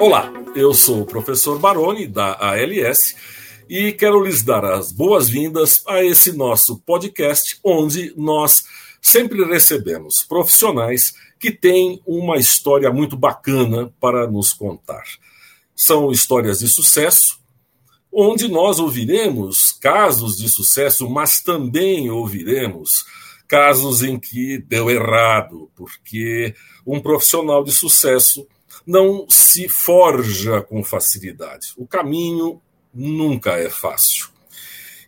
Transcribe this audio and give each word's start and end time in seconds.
Olá, 0.00 0.32
eu 0.54 0.72
sou 0.72 1.02
o 1.02 1.06
professor 1.06 1.58
Baroni, 1.58 2.06
da 2.06 2.38
ALS, 2.40 3.14
e 3.68 3.92
quero 3.92 4.24
lhes 4.24 4.42
dar 4.42 4.64
as 4.64 4.90
boas-vindas 4.90 5.82
a 5.86 6.02
esse 6.02 6.32
nosso 6.32 6.78
podcast, 6.78 7.58
onde 7.62 8.14
nós 8.16 8.64
sempre 9.02 9.44
recebemos 9.44 10.24
profissionais 10.26 11.12
que 11.38 11.50
têm 11.50 12.00
uma 12.06 12.38
história 12.38 12.90
muito 12.90 13.14
bacana 13.14 13.92
para 14.00 14.26
nos 14.26 14.54
contar. 14.54 15.04
São 15.76 16.10
histórias 16.10 16.60
de 16.60 16.68
sucesso, 16.68 17.38
onde 18.10 18.48
nós 18.48 18.78
ouviremos 18.78 19.72
casos 19.72 20.36
de 20.36 20.48
sucesso, 20.48 21.10
mas 21.10 21.42
também 21.42 22.10
ouviremos 22.10 23.04
casos 23.52 24.02
em 24.02 24.18
que 24.18 24.56
deu 24.56 24.90
errado, 24.90 25.70
porque 25.76 26.54
um 26.86 26.98
profissional 26.98 27.62
de 27.62 27.70
sucesso 27.70 28.48
não 28.86 29.26
se 29.28 29.68
forja 29.68 30.62
com 30.62 30.82
facilidade. 30.82 31.74
O 31.76 31.86
caminho 31.86 32.62
nunca 32.94 33.50
é 33.58 33.68
fácil. 33.68 34.28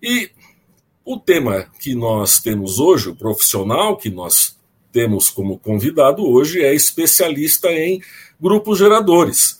E 0.02 0.30
o 1.02 1.18
tema 1.18 1.70
que 1.80 1.94
nós 1.94 2.38
temos 2.38 2.78
hoje, 2.78 3.08
o 3.08 3.16
profissional 3.16 3.96
que 3.96 4.10
nós 4.10 4.58
temos 4.92 5.30
como 5.30 5.58
convidado 5.58 6.22
hoje, 6.22 6.62
é 6.62 6.74
especialista 6.74 7.72
em 7.72 8.02
grupos 8.38 8.78
geradores. 8.78 9.58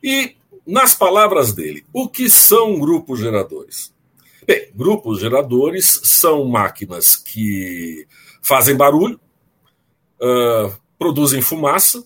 E, 0.00 0.36
nas 0.64 0.94
palavras 0.94 1.52
dele, 1.52 1.84
o 1.92 2.08
que 2.08 2.30
são 2.30 2.78
grupos 2.78 3.18
geradores? 3.18 3.92
Bem, 4.46 4.70
grupos 4.72 5.18
geradores 5.18 6.00
são 6.04 6.44
máquinas 6.44 7.16
que 7.16 8.06
fazem 8.42 8.76
barulho, 8.76 9.20
uh, 10.20 10.72
produzem 10.98 11.40
fumaça, 11.40 12.04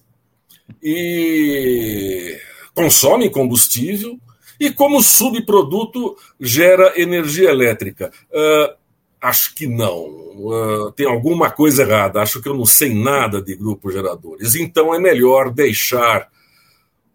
e 0.82 2.38
consome 2.74 3.30
combustível 3.30 4.18
e, 4.58 4.70
como 4.70 5.02
subproduto, 5.02 6.16
gera 6.40 7.00
energia 7.00 7.50
elétrica. 7.50 8.12
Uh, 8.30 8.74
acho 9.20 9.54
que 9.54 9.66
não. 9.66 10.04
Uh, 10.04 10.92
tem 10.92 11.06
alguma 11.06 11.50
coisa 11.50 11.82
errada. 11.82 12.20
Acho 12.20 12.40
que 12.40 12.48
eu 12.48 12.54
não 12.54 12.66
sei 12.66 12.94
nada 12.94 13.42
de 13.42 13.54
grupos 13.54 13.94
geradores. 13.94 14.54
Então 14.54 14.94
é 14.94 14.98
melhor 14.98 15.50
deixar 15.50 16.28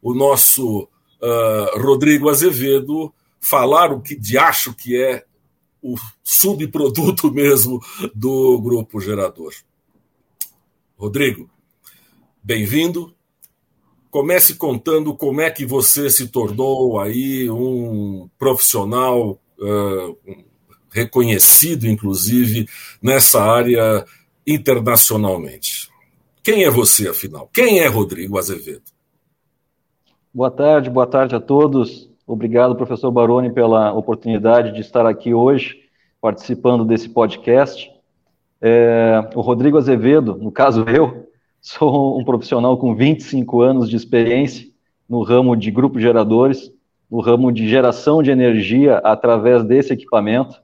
o 0.02 0.14
nosso 0.14 0.88
uh, 1.22 1.80
Rodrigo 1.80 2.30
Azevedo 2.30 3.14
falar 3.40 3.92
o 3.92 4.02
que 4.02 4.16
de 4.16 4.38
acho 4.38 4.74
que 4.74 5.02
é 5.02 5.24
o 5.82 5.96
subproduto 6.24 7.32
mesmo 7.34 7.80
do 8.14 8.60
grupo 8.62 9.00
gerador. 9.00 9.54
Rodrigo, 10.98 11.50
bem-vindo. 12.44 13.14
Comece 14.12 14.56
contando 14.56 15.16
como 15.16 15.40
é 15.40 15.52
que 15.52 15.66
você 15.66 16.10
se 16.10 16.28
tornou 16.28 17.00
aí 17.00 17.50
um 17.50 18.28
profissional 18.40 19.40
uh, 19.60 20.18
reconhecido, 20.90 21.88
inclusive, 21.88 22.68
nessa 23.02 23.42
área 23.42 24.04
internacionalmente. 24.46 25.90
Quem 26.42 26.64
é 26.64 26.70
você, 26.72 27.08
afinal? 27.08 27.48
Quem 27.54 27.80
é 27.80 27.88
Rodrigo 27.88 28.38
Azevedo? 28.38 28.82
Boa 30.34 30.50
tarde, 30.50 30.90
boa 30.90 31.08
tarde 31.08 31.36
a 31.36 31.40
todos. 31.40 32.10
Obrigado, 32.32 32.76
professor 32.76 33.10
Baroni, 33.10 33.52
pela 33.52 33.92
oportunidade 33.92 34.72
de 34.72 34.82
estar 34.82 35.06
aqui 35.06 35.34
hoje 35.34 35.80
participando 36.22 36.86
desse 36.86 37.10
podcast. 37.10 37.92
É, 38.62 39.28
o 39.34 39.42
Rodrigo 39.42 39.80
Azevedo, 39.80 40.38
no 40.38 40.52
caso 40.52 40.86
eu, 40.88 41.28
Sou 41.62 42.18
um 42.18 42.24
profissional 42.24 42.78
com 42.78 42.96
25 42.96 43.62
anos 43.62 43.90
de 43.90 43.96
experiência 43.96 44.66
no 45.10 45.24
ramo 45.24 45.58
de 45.58 45.70
grupos 45.70 46.02
geradores, 46.02 46.72
no 47.12 47.20
ramo 47.20 47.52
de 47.52 47.68
geração 47.68 48.24
de 48.24 48.32
energia 48.32 49.00
através 49.00 49.64
desse 49.64 49.92
equipamento. 49.92 50.62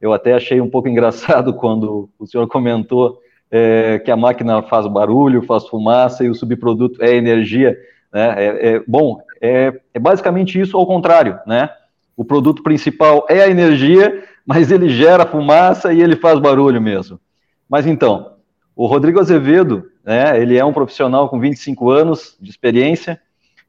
Eu 0.00 0.12
até 0.12 0.34
achei 0.34 0.60
um 0.60 0.70
pouco 0.70 0.86
engraçado 0.88 1.52
quando 1.54 2.08
o 2.18 2.26
senhor 2.26 2.46
comentou 2.46 3.18
é, 3.50 3.98
que 3.98 4.10
a 4.10 4.16
máquina 4.16 4.62
faz 4.62 4.86
barulho, 4.86 5.42
faz 5.42 5.66
fumaça 5.66 6.22
e 6.22 6.28
o 6.28 6.34
subproduto 6.34 7.02
é 7.02 7.16
energia. 7.16 7.76
Né? 8.12 8.34
É, 8.36 8.68
é 8.68 8.82
bom, 8.86 9.20
é, 9.40 9.80
é 9.94 9.98
basicamente 9.98 10.60
isso 10.60 10.76
ao 10.76 10.86
contrário, 10.86 11.38
né? 11.46 11.70
O 12.16 12.24
produto 12.24 12.62
principal 12.62 13.24
é 13.28 13.42
a 13.42 13.48
energia, 13.48 14.24
mas 14.44 14.72
ele 14.72 14.88
gera 14.88 15.24
fumaça 15.24 15.92
e 15.92 16.02
ele 16.02 16.16
faz 16.16 16.38
barulho 16.40 16.80
mesmo. 16.80 17.20
Mas 17.68 17.86
então, 17.86 18.32
o 18.74 18.86
Rodrigo 18.86 19.20
Azevedo, 19.20 19.90
né, 20.04 20.40
ele 20.40 20.56
é 20.56 20.64
um 20.64 20.72
profissional 20.72 21.28
com 21.28 21.38
25 21.38 21.90
anos 21.90 22.36
de 22.40 22.50
experiência. 22.50 23.20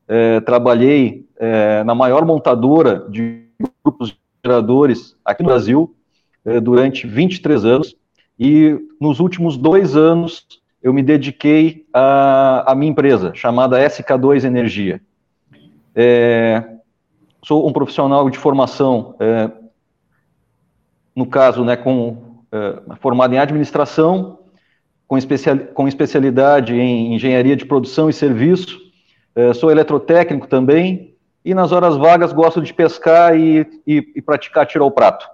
É, 0.07 0.39
trabalhei 0.39 1.27
é, 1.37 1.83
na 1.83 1.93
maior 1.93 2.25
montadora 2.25 3.05
de 3.09 3.43
grupos 3.83 4.17
geradores 4.43 5.15
aqui 5.23 5.43
no 5.43 5.49
Brasil 5.49 5.95
é, 6.43 6.59
durante 6.59 7.05
23 7.05 7.65
anos. 7.65 7.95
E 8.39 8.79
nos 8.99 9.19
últimos 9.19 9.57
dois 9.57 9.95
anos 9.95 10.47
eu 10.81 10.93
me 10.93 11.03
dediquei 11.03 11.85
à, 11.93 12.73
minha 12.75 12.91
empresa, 12.91 13.33
chamada 13.33 13.79
SK2 13.79 14.43
Energia. 14.43 15.01
É, 15.95 16.63
sou 17.43 17.67
um 17.67 17.73
profissional 17.73 18.29
de 18.29 18.37
formação, 18.37 19.15
é, 19.19 19.51
no 21.15 21.25
caso, 21.25 21.63
né, 21.65 21.75
com, 21.75 22.43
é, 22.51 22.95
formado 22.99 23.33
em 23.33 23.39
administração 23.39 24.39
com, 25.09 25.17
especial, 25.17 25.57
com 25.73 25.87
especialidade 25.87 26.75
em 26.75 27.15
engenharia 27.15 27.55
de 27.55 27.65
produção 27.65 28.09
e 28.09 28.13
serviço. 28.13 28.79
É, 29.35 29.51
sou 29.53 29.71
eletrotécnico 29.71 30.47
também. 30.47 31.15
E 31.43 31.53
nas 31.53 31.71
horas 31.71 31.97
vagas 31.97 32.31
gosto 32.31 32.61
de 32.61 32.71
pescar 32.71 33.35
e, 33.35 33.65
e, 33.87 34.11
e 34.15 34.21
praticar 34.21 34.67
tiro 34.67 34.83
ao 34.83 34.91
prato. 34.91 35.27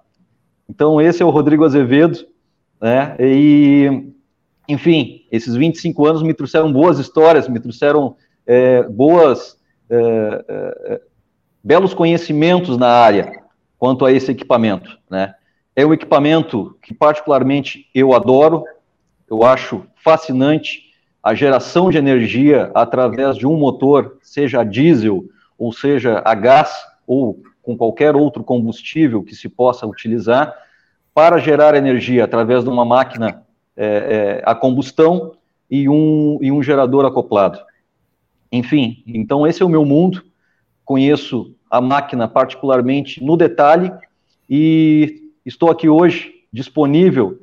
Então, 0.70 1.02
esse 1.02 1.22
é 1.22 1.26
o 1.26 1.30
Rodrigo 1.30 1.66
Azevedo. 1.66 2.26
Né? 2.80 3.18
E, 3.20 4.14
enfim, 4.70 5.25
esses 5.36 5.56
25 5.56 6.06
anos 6.06 6.24
me 6.24 6.34
trouxeram 6.34 6.72
boas 6.72 7.00
histórias, 7.00 7.48
me 7.48 7.60
trouxeram 7.60 8.16
é, 8.46 8.84
boas, 8.84 9.58
é, 9.90 10.46
é, 10.48 11.02
belos 11.64 11.94
conhecimentos 11.94 12.78
na 12.78 12.90
área 12.90 13.44
quanto 13.78 14.06
a 14.06 14.12
esse 14.12 14.32
equipamento. 14.32 14.98
Né? 15.10 15.34
É 15.76 15.86
um 15.86 15.94
equipamento 15.94 16.78
que, 16.82 16.94
particularmente, 16.94 17.90
eu 17.94 18.14
adoro, 18.14 18.64
eu 19.30 19.44
acho 19.44 19.84
fascinante 20.04 20.84
a 21.22 21.34
geração 21.34 21.90
de 21.90 21.98
energia 21.98 22.72
através 22.74 23.36
de 23.36 23.48
um 23.48 23.58
motor, 23.58 24.18
seja 24.22 24.62
a 24.62 24.64
diesel, 24.64 25.26
ou 25.58 25.74
seja 25.74 26.22
a 26.24 26.36
gás, 26.36 26.72
ou 27.08 27.42
com 27.62 27.76
qualquer 27.76 28.16
outro 28.16 28.44
combustível 28.44 29.24
que 29.24 29.36
se 29.36 29.50
possa 29.50 29.88
utilizar, 29.88 30.54
para 31.14 31.40
gerar 31.40 31.76
energia 31.76 32.24
através 32.24 32.64
de 32.64 32.70
uma 32.70 32.86
máquina 32.86 33.45
é, 33.76 33.86
é, 33.86 34.44
a 34.46 34.56
combustão 34.56 35.36
e 35.70 35.90
um, 35.90 36.40
e 36.42 36.52
um 36.52 36.62
gerador 36.62 37.06
acoplado. 37.06 37.60
Enfim, 38.52 39.04
então 39.08 39.46
esse 39.46 39.62
é 39.62 39.66
o 39.66 39.70
meu 39.70 39.84
mundo. 39.84 40.24
Conheço 40.84 41.56
a 41.70 41.82
máquina 41.82 42.28
particularmente 42.28 43.24
no 43.24 43.36
detalhe 43.36 43.92
e 44.50 45.32
estou 45.46 45.70
aqui 45.70 45.90
hoje 45.90 46.34
disponível 46.54 47.42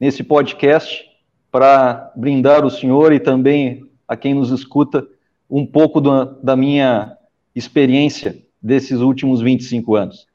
nesse 0.00 0.24
podcast 0.24 1.04
para 1.50 2.12
brindar 2.16 2.64
o 2.64 2.70
senhor 2.70 3.12
e 3.12 3.20
também 3.20 3.84
a 4.08 4.16
quem 4.16 4.34
nos 4.34 4.50
escuta 4.50 5.06
um 5.48 5.66
pouco 5.66 6.00
da 6.00 6.56
minha 6.56 7.16
experiência 7.54 8.42
desses 8.62 9.00
últimos 9.00 9.40
25 9.40 9.94
anos. 9.94 10.26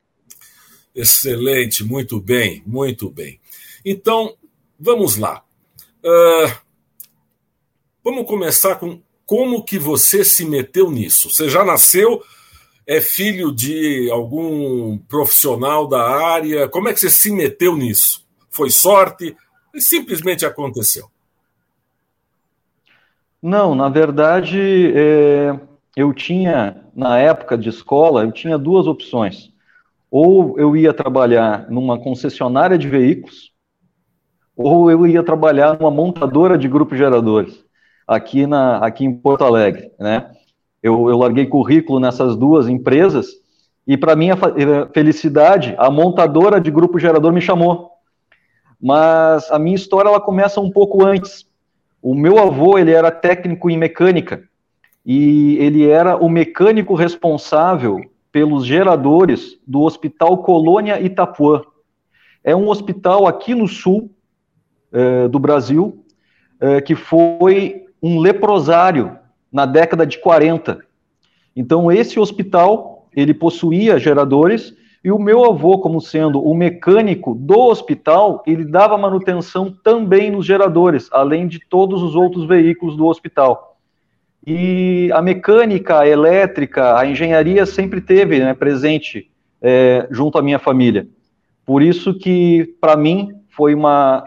Excelente, 0.94 1.84
muito 1.84 2.20
bem, 2.22 2.64
muito 2.66 3.10
bem. 3.10 3.40
Então, 3.84 4.34
vamos 4.80 5.18
lá. 5.18 5.44
Uh, 6.04 6.56
vamos 8.04 8.28
começar 8.28 8.76
com 8.76 9.02
como 9.26 9.64
que 9.64 9.80
você 9.80 10.24
se 10.24 10.46
meteu 10.46 10.92
nisso. 10.92 11.30
Você 11.30 11.50
já 11.50 11.66
nasceu, 11.66 12.22
é 12.86 13.02
filho 13.02 13.52
de 13.52 14.10
algum 14.12 14.98
profissional 14.98 15.88
da 15.88 16.02
área? 16.02 16.70
Como 16.70 16.88
é 16.88 16.94
que 16.94 17.00
você 17.00 17.10
se 17.10 17.32
meteu 17.32 17.76
nisso? 17.76 18.24
Foi 18.52 18.70
sorte? 18.70 19.36
Simplesmente 19.78 20.46
aconteceu. 20.46 21.10
Não, 23.42 23.76
na 23.76 23.90
verdade, 23.90 24.92
é, 24.96 25.60
eu 25.96 26.14
tinha, 26.14 26.84
na 26.96 27.20
época 27.20 27.58
de 27.58 27.70
escola, 27.70 28.24
eu 28.24 28.32
tinha 28.32 28.58
duas 28.58 28.88
opções. 28.88 29.52
Ou 30.10 30.58
eu 30.60 30.76
ia 30.76 30.94
trabalhar 30.94 31.70
numa 31.70 32.00
concessionária 32.00 32.78
de 32.78 32.88
veículos, 32.88 33.52
ou 34.56 34.90
eu 34.90 35.06
ia 35.06 35.24
trabalhar 35.24 35.78
numa 35.80 35.92
montadora 35.92 36.58
de 36.58 36.68
grupos 36.68 36.98
geradores, 36.98 37.64
aqui, 38.08 38.46
na, 38.48 38.78
aqui 38.78 39.06
em 39.06 39.14
Porto 39.14 39.44
Alegre, 39.44 39.92
né? 40.00 40.32
Eu, 40.82 41.10
eu 41.10 41.18
larguei 41.18 41.48
currículo 41.48 42.00
nessas 42.00 42.36
duas 42.36 42.68
empresas, 42.68 43.28
e 43.88 43.98
para 43.98 44.16
minha 44.16 44.36
felicidade, 44.94 45.76
a 45.78 45.90
montadora 45.90 46.60
de 46.60 46.72
grupo 46.72 47.00
gerador 47.00 47.32
me 47.32 47.42
chamou 47.42 47.96
mas 48.82 49.50
a 49.52 49.58
minha 49.58 49.76
história 49.76 50.10
ela 50.10 50.22
começa 50.22 50.60
um 50.60 50.70
pouco 50.70 51.04
antes. 51.04 51.46
O 52.02 52.14
meu 52.14 52.38
avô, 52.38 52.78
ele 52.78 52.92
era 52.92 53.10
técnico 53.10 53.70
em 53.70 53.78
mecânica, 53.78 54.44
e 55.04 55.58
ele 55.58 55.88
era 55.88 56.16
o 56.16 56.30
mecânico 56.30 56.94
responsável 56.94 58.02
pelos 58.32 58.66
geradores 58.66 59.58
do 59.66 59.82
Hospital 59.82 60.40
Colônia 60.40 61.02
Itapuã. 61.02 61.64
É 62.44 62.56
um 62.56 62.70
hospital 62.70 63.28
aqui 63.28 63.56
no 63.56 63.68
sul 63.68 64.12
eh, 64.96 65.28
do 65.28 65.38
Brasil, 65.38 66.06
eh, 66.58 66.80
que 66.80 66.96
foi 66.96 67.84
um 68.02 68.18
leprosário 68.18 69.20
na 69.52 69.66
década 69.66 70.06
de 70.08 70.18
40. 70.20 70.80
Então, 71.54 71.92
esse 71.92 72.18
hospital, 72.18 73.10
ele 73.14 73.34
possuía 73.34 74.00
geradores, 74.00 74.74
e 75.04 75.12
o 75.12 75.20
meu 75.20 75.44
avô, 75.44 75.80
como 75.80 76.00
sendo 76.00 76.42
o 76.42 76.56
mecânico 76.56 77.36
do 77.36 77.60
hospital, 77.60 78.42
ele 78.48 78.64
dava 78.64 78.98
manutenção 78.98 79.70
também 79.84 80.32
nos 80.32 80.46
geradores, 80.46 81.10
além 81.12 81.46
de 81.46 81.60
todos 81.60 82.02
os 82.02 82.16
outros 82.16 82.48
veículos 82.48 82.96
do 82.96 83.06
hospital. 83.06 83.78
E 84.48 85.12
a 85.14 85.22
mecânica, 85.22 86.00
a 86.00 86.08
elétrica, 86.08 86.98
a 86.98 87.06
engenharia 87.06 87.66
sempre 87.66 88.00
teve 88.00 88.40
né, 88.40 88.54
presente 88.54 89.30
é, 89.62 90.08
junto 90.10 90.38
à 90.38 90.42
minha 90.42 90.58
família. 90.58 91.06
Por 91.66 91.82
isso 91.82 92.14
que, 92.14 92.76
para 92.80 92.96
mim, 92.96 93.34
foi 93.50 93.76
uma, 93.76 94.24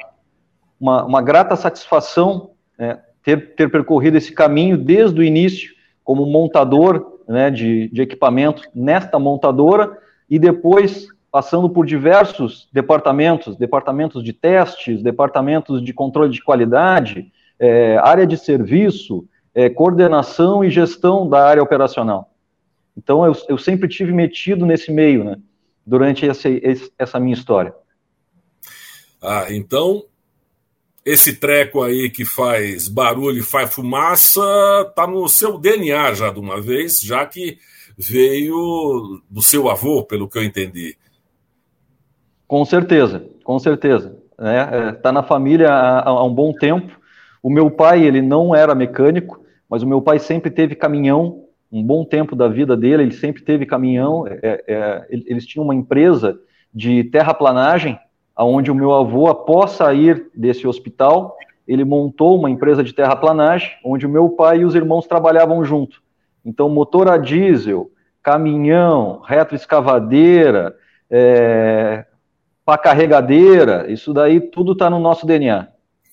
uma, 0.80 1.04
uma 1.04 1.22
grata 1.22 1.56
satisfação 1.56 2.50
né, 2.78 3.00
ter, 3.22 3.54
ter 3.54 3.70
percorrido 3.70 4.16
esse 4.16 4.32
caminho 4.32 4.76
desde 4.76 5.20
o 5.20 5.24
início, 5.24 5.74
como 6.04 6.24
montador 6.26 7.18
né, 7.28 7.50
de, 7.50 7.88
de 7.88 8.02
equipamento 8.02 8.62
nesta 8.74 9.18
montadora, 9.18 9.98
e 10.30 10.38
depois 10.38 11.08
passando 11.30 11.68
por 11.68 11.84
diversos 11.84 12.68
departamentos, 12.72 13.56
departamentos 13.56 14.24
de 14.24 14.32
testes, 14.32 15.02
departamentos 15.02 15.84
de 15.84 15.92
controle 15.92 16.32
de 16.32 16.42
qualidade, 16.42 17.30
é, 17.58 17.98
área 17.98 18.26
de 18.26 18.36
serviço, 18.36 19.26
é, 19.54 19.68
coordenação 19.68 20.64
e 20.64 20.70
gestão 20.70 21.28
da 21.28 21.44
área 21.44 21.62
operacional. 21.62 22.30
Então, 22.96 23.24
eu, 23.24 23.32
eu 23.48 23.58
sempre 23.58 23.88
tive 23.88 24.12
metido 24.12 24.64
nesse 24.64 24.90
meio, 24.90 25.22
né, 25.22 25.36
durante 25.86 26.24
esse, 26.24 26.60
esse, 26.62 26.90
essa 26.98 27.20
minha 27.20 27.34
história. 27.34 27.74
Ah, 29.22 29.46
então, 29.50 30.04
esse 31.08 31.36
treco 31.36 31.82
aí 31.82 32.10
que 32.10 32.24
faz 32.24 32.86
barulho 32.86 33.38
e 33.38 33.42
faz 33.42 33.72
fumaça, 33.72 34.42
tá 34.94 35.06
no 35.06 35.26
seu 35.26 35.58
DNA 35.58 36.12
já 36.12 36.30
de 36.30 36.38
uma 36.38 36.60
vez, 36.60 37.00
já 37.00 37.24
que 37.24 37.56
veio 37.96 39.22
do 39.30 39.40
seu 39.40 39.70
avô, 39.70 40.04
pelo 40.04 40.28
que 40.28 40.36
eu 40.36 40.44
entendi. 40.44 40.96
Com 42.46 42.62
certeza, 42.64 43.24
com 43.42 43.58
certeza. 43.58 44.16
Né? 44.38 44.68
é, 44.70 44.92
tá 44.92 45.10
na 45.10 45.22
família 45.22 45.70
há, 45.70 46.08
há, 46.08 46.24
um 46.24 46.32
bom 46.32 46.52
tempo. 46.52 46.98
O 47.42 47.48
meu 47.50 47.70
pai, 47.70 48.04
ele 48.04 48.20
não 48.20 48.54
era 48.54 48.74
mecânico, 48.74 49.42
mas 49.68 49.82
o 49.82 49.86
meu 49.86 50.02
pai 50.02 50.18
sempre 50.18 50.50
teve 50.50 50.74
caminhão, 50.74 51.44
um 51.72 51.82
bom 51.82 52.04
tempo 52.04 52.36
da 52.36 52.48
vida 52.48 52.76
dele, 52.76 53.04
ele 53.04 53.12
sempre 53.12 53.42
teve 53.42 53.64
caminhão. 53.64 54.26
É, 54.26 54.38
é, 54.42 54.64
é 54.68 55.06
eles 55.10 55.46
tinham 55.46 55.64
uma 55.64 55.74
empresa 55.74 56.38
de 56.72 57.04
terraplanagem, 57.04 57.98
onde 58.44 58.70
o 58.70 58.74
meu 58.74 58.94
avô, 58.94 59.28
após 59.28 59.72
sair 59.72 60.30
desse 60.34 60.66
hospital, 60.66 61.36
ele 61.66 61.84
montou 61.84 62.38
uma 62.38 62.50
empresa 62.50 62.82
de 62.82 62.92
terraplanagem, 62.92 63.70
onde 63.84 64.06
o 64.06 64.08
meu 64.08 64.30
pai 64.30 64.60
e 64.60 64.64
os 64.64 64.74
irmãos 64.74 65.06
trabalhavam 65.06 65.64
junto. 65.64 66.02
Então, 66.44 66.68
motor 66.68 67.10
a 67.10 67.18
diesel, 67.18 67.90
caminhão, 68.22 69.20
retroescavadeira, 69.20 70.76
é, 71.10 72.06
para 72.64 72.78
carregadeira, 72.78 73.90
isso 73.90 74.12
daí 74.12 74.40
tudo 74.40 74.72
está 74.72 74.88
no 74.88 74.98
nosso 74.98 75.26
DNA. 75.26 75.68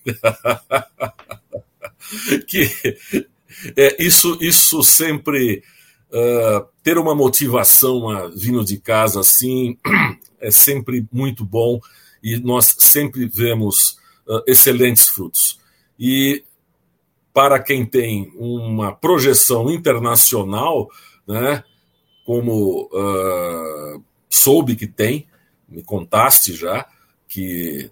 que 2.48 2.70
é, 3.76 4.04
isso, 4.04 4.38
isso 4.42 4.84
sempre 4.84 5.64
uh, 6.12 6.66
ter 6.84 6.98
uma 6.98 7.16
motivação 7.16 8.10
a 8.10 8.28
vindo 8.28 8.64
de 8.64 8.78
casa 8.78 9.20
assim 9.20 9.78
é 10.40 10.52
sempre 10.52 11.06
muito 11.12 11.44
bom 11.44 11.80
e 12.26 12.40
nós 12.40 12.76
sempre 12.80 13.28
vemos 13.28 14.00
uh, 14.28 14.42
excelentes 14.48 15.08
frutos. 15.08 15.60
E 15.98 16.44
para 17.32 17.60
quem 17.60 17.86
tem 17.86 18.34
uma 18.36 18.92
projeção 18.92 19.70
internacional, 19.70 20.90
né, 21.28 21.64
como 22.26 22.90
uh, 22.92 24.04
soube 24.28 24.76
que 24.76 24.88
tem, 24.88 25.28
me 25.70 25.84
contaste 25.84 26.56
já, 26.56 26.88
que 27.28 27.92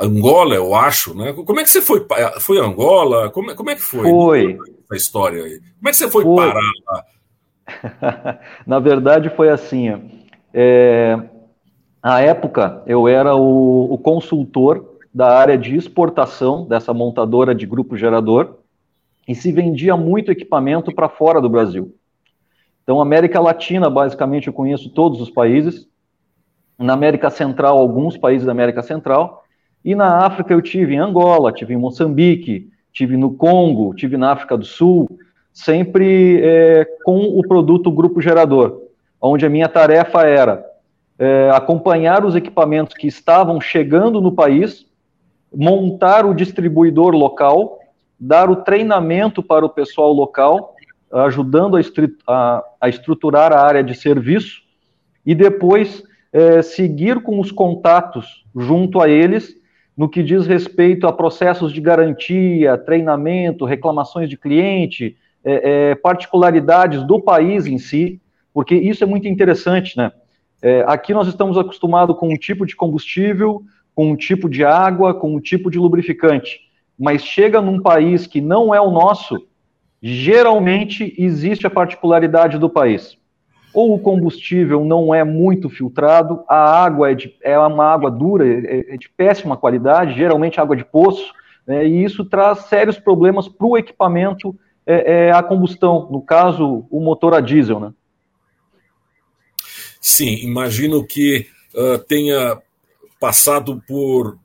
Angola, 0.00 0.54
eu 0.54 0.74
acho, 0.74 1.14
né? 1.14 1.32
Como 1.32 1.58
é 1.60 1.62
que 1.62 1.70
você 1.70 1.80
foi? 1.80 2.06
Foi 2.40 2.58
Angola? 2.58 3.30
Como, 3.30 3.54
como 3.54 3.70
é 3.70 3.74
que 3.74 3.80
foi? 3.82 4.02
Foi. 4.02 4.58
A 4.90 4.96
história 4.96 5.42
aí. 5.42 5.58
Como 5.58 5.88
é 5.88 5.90
que 5.90 5.96
você 5.96 6.10
foi, 6.10 6.22
foi. 6.22 6.36
parar 6.36 6.70
lá? 6.86 8.38
Na 8.66 8.78
verdade, 8.78 9.30
foi 9.34 9.48
assim. 9.48 9.88
É, 10.52 11.18
à 12.08 12.20
época, 12.20 12.84
eu 12.86 13.08
era 13.08 13.34
o, 13.34 13.92
o, 13.92 13.98
consultor 13.98 14.96
da 15.12 15.36
área 15.36 15.58
de 15.58 15.74
exportação 15.74 16.64
dessa 16.64 16.94
montadora 16.94 17.52
de 17.52 17.66
grupo 17.66 17.96
gerador 17.96 18.58
e 19.26 19.34
se 19.34 19.50
vendia 19.50 19.96
muito 19.96 20.30
equipamento 20.30 20.94
para 20.94 21.08
fora 21.08 21.40
do 21.40 21.48
Brasil. 21.48 21.92
Então, 22.84 23.00
América 23.00 23.40
Latina, 23.40 23.90
basicamente, 23.90 24.46
eu 24.46 24.52
conheço 24.52 24.88
todos 24.90 25.20
os 25.20 25.30
países. 25.30 25.88
Na 26.78 26.92
América 26.92 27.28
Central, 27.28 27.76
alguns 27.76 28.16
países 28.16 28.46
da 28.46 28.52
América 28.52 28.84
Central. 28.84 29.44
E 29.84 29.96
na 29.96 30.24
África 30.24 30.54
eu 30.54 30.62
tive 30.62 30.94
em 30.94 30.98
Angola, 30.98 31.52
tive 31.52 31.74
em 31.74 31.76
Moçambique, 31.76 32.70
tive 32.92 33.16
no 33.16 33.34
Congo, 33.34 33.92
tive 33.94 34.16
na 34.16 34.30
África 34.30 34.56
do 34.56 34.64
Sul, 34.64 35.08
sempre 35.52 36.40
é, 36.40 36.84
com 37.04 37.18
o 37.18 37.42
produto 37.42 37.90
Grupo 37.90 38.20
Gerador, 38.20 38.80
onde 39.20 39.44
a 39.44 39.50
minha 39.50 39.68
tarefa 39.68 40.22
era 40.22 40.64
é, 41.18 41.50
acompanhar 41.52 42.24
os 42.24 42.34
equipamentos 42.34 42.94
que 42.94 43.06
estavam 43.06 43.60
chegando 43.60 44.20
no 44.20 44.32
país, 44.32 44.86
montar 45.54 46.26
o 46.26 46.34
distribuidor 46.34 47.14
local, 47.14 47.78
dar 48.18 48.50
o 48.50 48.56
treinamento 48.56 49.42
para 49.42 49.64
o 49.64 49.70
pessoal 49.70 50.12
local, 50.12 50.74
ajudando 51.10 51.76
a, 51.76 51.80
a, 52.26 52.64
a 52.80 52.88
estruturar 52.88 53.52
a 53.52 53.60
área 53.60 53.82
de 53.82 53.94
serviço, 53.94 54.62
e 55.24 55.34
depois 55.34 56.02
é, 56.32 56.62
seguir 56.62 57.22
com 57.22 57.40
os 57.40 57.50
contatos 57.50 58.44
junto 58.54 59.00
a 59.00 59.08
eles 59.08 59.56
no 59.96 60.08
que 60.08 60.22
diz 60.22 60.46
respeito 60.46 61.06
a 61.06 61.12
processos 61.12 61.72
de 61.72 61.80
garantia, 61.80 62.76
treinamento, 62.76 63.64
reclamações 63.64 64.28
de 64.28 64.36
cliente, 64.36 65.16
é, 65.42 65.90
é, 65.90 65.94
particularidades 65.94 67.02
do 67.04 67.18
país 67.18 67.66
em 67.66 67.78
si, 67.78 68.20
porque 68.52 68.74
isso 68.74 69.02
é 69.02 69.06
muito 69.06 69.26
interessante, 69.26 69.96
né? 69.96 70.12
É, 70.62 70.84
aqui 70.86 71.12
nós 71.12 71.28
estamos 71.28 71.58
acostumados 71.58 72.16
com 72.16 72.28
um 72.28 72.36
tipo 72.36 72.64
de 72.66 72.74
combustível, 72.74 73.62
com 73.94 74.10
um 74.10 74.16
tipo 74.16 74.48
de 74.48 74.64
água, 74.64 75.14
com 75.14 75.34
um 75.34 75.40
tipo 75.40 75.70
de 75.70 75.78
lubrificante, 75.78 76.60
mas 76.98 77.24
chega 77.24 77.60
num 77.60 77.80
país 77.80 78.26
que 78.26 78.40
não 78.40 78.74
é 78.74 78.80
o 78.80 78.90
nosso, 78.90 79.46
geralmente 80.02 81.14
existe 81.18 81.66
a 81.66 81.70
particularidade 81.70 82.58
do 82.58 82.68
país 82.68 83.18
ou 83.76 83.94
o 83.94 83.98
combustível 83.98 84.82
não 84.86 85.14
é 85.14 85.22
muito 85.22 85.68
filtrado, 85.68 86.42
a 86.48 86.82
água 86.82 87.10
é, 87.10 87.14
de, 87.14 87.36
é 87.42 87.58
uma 87.58 87.84
água 87.84 88.10
dura, 88.10 88.48
é, 88.48 88.94
é 88.94 88.96
de 88.96 89.06
péssima 89.10 89.54
qualidade, 89.54 90.14
geralmente 90.14 90.58
água 90.58 90.74
de 90.74 90.82
poço, 90.82 91.30
né, 91.66 91.86
e 91.86 92.02
isso 92.02 92.24
traz 92.24 92.60
sérios 92.60 92.98
problemas 92.98 93.48
para 93.48 93.66
o 93.66 93.76
equipamento 93.76 94.58
é, 94.86 95.26
é, 95.26 95.30
a 95.30 95.42
combustão, 95.42 96.08
no 96.10 96.22
caso, 96.22 96.86
o 96.90 97.00
motor 97.00 97.34
a 97.34 97.40
diesel. 97.40 97.78
Né? 97.78 97.92
Sim, 100.06 100.36
imagino 100.36 101.04
que 101.04 101.48
uh, 101.74 101.98
tenha 101.98 102.62
passado 103.18 103.82
por 103.88 104.38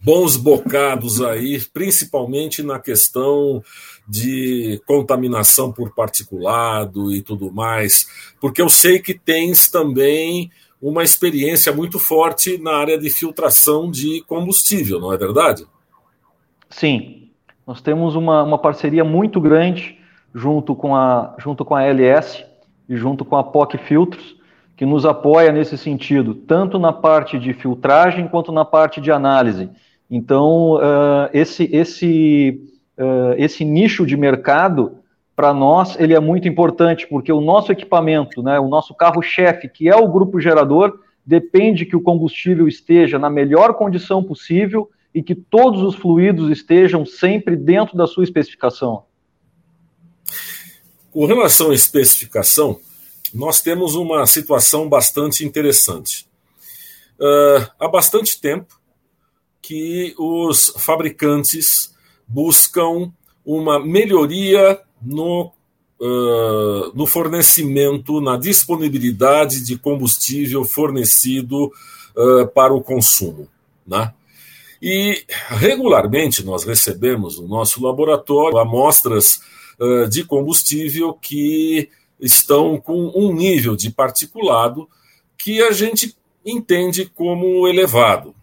bons 0.00 0.36
bocados 0.36 1.20
aí, 1.20 1.60
principalmente 1.74 2.62
na 2.62 2.78
questão 2.78 3.60
de 4.08 4.80
contaminação 4.86 5.72
por 5.72 5.92
particulado 5.92 7.10
e 7.12 7.22
tudo 7.22 7.50
mais, 7.50 8.06
porque 8.40 8.62
eu 8.62 8.68
sei 8.68 9.00
que 9.00 9.12
tens 9.12 9.68
também 9.68 10.48
uma 10.80 11.02
experiência 11.02 11.72
muito 11.72 11.98
forte 11.98 12.56
na 12.58 12.76
área 12.76 12.96
de 12.96 13.10
filtração 13.10 13.90
de 13.90 14.22
combustível, 14.28 15.00
não 15.00 15.12
é 15.12 15.18
verdade? 15.18 15.66
Sim, 16.68 17.30
nós 17.66 17.82
temos 17.82 18.14
uma, 18.14 18.44
uma 18.44 18.58
parceria 18.58 19.02
muito 19.02 19.40
grande 19.40 19.98
junto 20.32 20.72
com, 20.76 20.94
a, 20.94 21.34
junto 21.36 21.64
com 21.64 21.74
a 21.74 21.82
LS 21.82 22.46
e 22.88 22.96
junto 22.96 23.24
com 23.24 23.34
a 23.34 23.42
POC 23.42 23.76
Filtros, 23.76 24.38
que 24.80 24.86
nos 24.86 25.04
apoia 25.04 25.52
nesse 25.52 25.76
sentido, 25.76 26.34
tanto 26.34 26.78
na 26.78 26.90
parte 26.90 27.38
de 27.38 27.52
filtragem 27.52 28.26
quanto 28.26 28.50
na 28.50 28.64
parte 28.64 28.98
de 28.98 29.12
análise. 29.12 29.68
Então, 30.10 30.76
uh, 30.76 31.28
esse, 31.34 31.68
esse 31.70 32.58
uh, 32.96 33.34
esse 33.36 33.62
nicho 33.62 34.06
de 34.06 34.16
mercado, 34.16 34.92
para 35.36 35.52
nós, 35.52 36.00
ele 36.00 36.14
é 36.14 36.18
muito 36.18 36.48
importante, 36.48 37.06
porque 37.06 37.30
o 37.30 37.42
nosso 37.42 37.70
equipamento, 37.70 38.42
né, 38.42 38.58
o 38.58 38.68
nosso 38.68 38.94
carro-chefe, 38.94 39.68
que 39.68 39.86
é 39.86 39.94
o 39.94 40.08
grupo 40.08 40.40
gerador, 40.40 40.98
depende 41.26 41.84
que 41.84 41.94
o 41.94 42.00
combustível 42.00 42.66
esteja 42.66 43.18
na 43.18 43.28
melhor 43.28 43.74
condição 43.74 44.24
possível 44.24 44.88
e 45.14 45.22
que 45.22 45.34
todos 45.34 45.82
os 45.82 45.94
fluidos 45.94 46.50
estejam 46.50 47.04
sempre 47.04 47.54
dentro 47.54 47.98
da 47.98 48.06
sua 48.06 48.24
especificação? 48.24 49.02
Com 51.10 51.26
relação 51.26 51.70
à 51.70 51.74
especificação, 51.74 52.78
nós 53.32 53.60
temos 53.60 53.94
uma 53.94 54.26
situação 54.26 54.88
bastante 54.88 55.44
interessante. 55.44 56.26
Uh, 57.18 57.68
há 57.78 57.88
bastante 57.88 58.40
tempo 58.40 58.80
que 59.60 60.14
os 60.18 60.72
fabricantes 60.78 61.94
buscam 62.26 63.12
uma 63.44 63.78
melhoria 63.78 64.80
no, 65.00 65.52
uh, 66.00 66.92
no 66.94 67.06
fornecimento, 67.06 68.20
na 68.20 68.36
disponibilidade 68.36 69.64
de 69.64 69.76
combustível 69.76 70.64
fornecido 70.64 71.66
uh, 71.66 72.46
para 72.54 72.72
o 72.72 72.82
consumo. 72.82 73.48
Né? 73.86 74.12
E 74.80 75.24
regularmente 75.48 76.42
nós 76.42 76.64
recebemos 76.64 77.38
no 77.38 77.46
nosso 77.46 77.84
laboratório 77.84 78.58
amostras 78.58 79.40
de 80.10 80.24
combustível 80.24 81.14
que 81.14 81.88
estão 82.20 82.80
com 82.80 83.12
um 83.14 83.32
nível 83.32 83.74
de 83.74 83.90
particulado 83.90 84.88
que 85.38 85.62
a 85.62 85.72
gente 85.72 86.16
entende 86.44 87.06
como 87.06 87.66
elevado. 87.66 88.34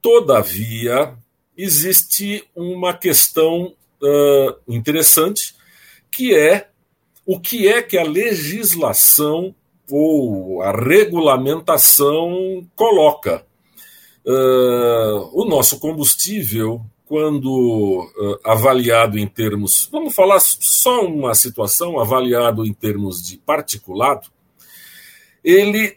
Todavia, 0.00 1.16
existe 1.56 2.44
uma 2.54 2.94
questão 2.94 3.74
uh, 4.02 4.72
interessante, 4.72 5.54
que 6.10 6.34
é 6.34 6.68
o 7.26 7.38
que 7.38 7.68
é 7.68 7.82
que 7.82 7.98
a 7.98 8.04
legislação 8.04 9.54
ou 9.90 10.62
a 10.62 10.72
regulamentação 10.72 12.66
coloca. 12.74 13.44
Uh, 14.24 15.30
o 15.32 15.44
nosso 15.46 15.78
combustível, 15.78 16.82
quando 17.08 18.06
uh, 18.16 18.38
avaliado 18.44 19.18
em 19.18 19.26
termos, 19.26 19.88
vamos 19.90 20.14
falar 20.14 20.38
só 20.40 21.06
uma 21.06 21.34
situação, 21.34 21.98
avaliado 21.98 22.66
em 22.66 22.72
termos 22.72 23.22
de 23.22 23.38
particulado, 23.38 24.28
ele 25.42 25.96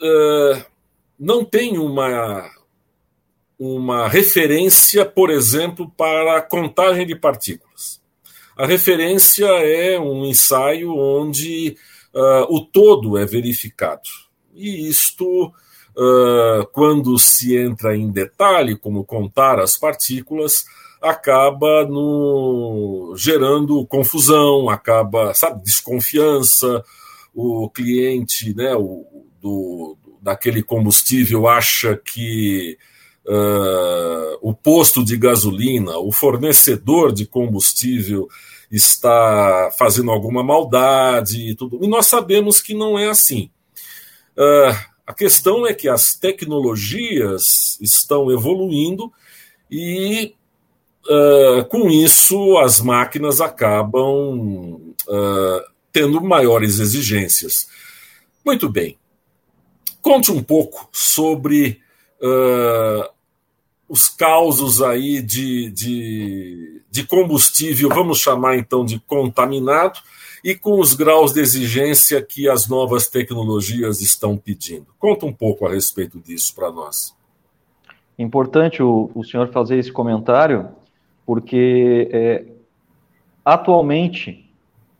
uh, 0.00 0.64
não 1.18 1.44
tem 1.44 1.76
uma, 1.76 2.50
uma 3.58 4.08
referência, 4.08 5.04
por 5.04 5.30
exemplo, 5.30 5.92
para 5.96 6.38
a 6.38 6.42
contagem 6.42 7.06
de 7.06 7.14
partículas. 7.14 8.00
A 8.56 8.66
referência 8.66 9.46
é 9.46 10.00
um 10.00 10.24
ensaio 10.24 10.96
onde 10.96 11.76
uh, 12.14 12.46
o 12.48 12.64
todo 12.64 13.18
é 13.18 13.26
verificado. 13.26 14.08
E 14.54 14.88
isto, 14.88 15.52
uh, 15.96 16.66
quando 16.72 17.18
se 17.18 17.56
entra 17.56 17.96
em 17.96 18.10
detalhe, 18.10 18.76
como 18.76 19.04
contar 19.04 19.58
as 19.60 19.76
partículas, 19.76 20.64
acaba 21.00 21.84
no, 21.84 23.14
gerando 23.16 23.84
confusão, 23.86 24.70
acaba, 24.70 25.34
sabe, 25.34 25.62
desconfiança. 25.64 26.84
O 27.34 27.68
cliente, 27.70 28.54
né, 28.54 28.74
o, 28.76 29.04
do, 29.40 29.96
daquele 30.20 30.62
combustível 30.62 31.48
acha 31.48 31.96
que 31.96 32.78
uh, 33.26 34.38
o 34.40 34.54
posto 34.54 35.04
de 35.04 35.16
gasolina, 35.16 35.98
o 35.98 36.12
fornecedor 36.12 37.12
de 37.12 37.26
combustível 37.26 38.28
está 38.70 39.70
fazendo 39.76 40.10
alguma 40.10 40.42
maldade 40.44 41.50
e 41.50 41.54
tudo. 41.54 41.78
E 41.82 41.88
nós 41.88 42.06
sabemos 42.06 42.60
que 42.60 42.74
não 42.74 42.98
é 42.98 43.08
assim. 43.08 43.50
Uh, 44.36 44.91
a 45.06 45.12
questão 45.12 45.66
é 45.66 45.74
que 45.74 45.88
as 45.88 46.12
tecnologias 46.12 47.78
estão 47.80 48.30
evoluindo 48.30 49.12
e 49.70 50.34
uh, 51.06 51.64
com 51.68 51.88
isso 51.90 52.58
as 52.58 52.80
máquinas 52.80 53.40
acabam 53.40 54.94
uh, 55.08 55.62
tendo 55.92 56.20
maiores 56.20 56.78
exigências. 56.78 57.66
Muito 58.44 58.68
bem. 58.68 58.96
Conte 60.00 60.32
um 60.32 60.42
pouco 60.42 60.88
sobre 60.92 61.80
uh, 62.20 63.08
os 63.88 64.08
causos 64.08 64.80
aí 64.80 65.20
de, 65.20 65.70
de, 65.70 66.82
de 66.90 67.04
combustível, 67.04 67.88
vamos 67.88 68.18
chamar 68.18 68.56
então 68.56 68.84
de 68.84 68.98
contaminado, 69.00 70.00
e 70.44 70.54
com 70.54 70.80
os 70.80 70.94
graus 70.94 71.32
de 71.32 71.40
exigência 71.40 72.20
que 72.20 72.48
as 72.48 72.68
novas 72.68 73.08
tecnologias 73.08 74.00
estão 74.00 74.36
pedindo. 74.36 74.86
Conta 74.98 75.24
um 75.24 75.32
pouco 75.32 75.66
a 75.66 75.70
respeito 75.70 76.18
disso 76.18 76.54
para 76.54 76.70
nós. 76.70 77.16
Importante 78.18 78.82
o, 78.82 79.10
o 79.14 79.24
senhor 79.24 79.48
fazer 79.48 79.78
esse 79.78 79.92
comentário, 79.92 80.68
porque 81.24 82.08
é, 82.12 82.44
atualmente 83.44 84.48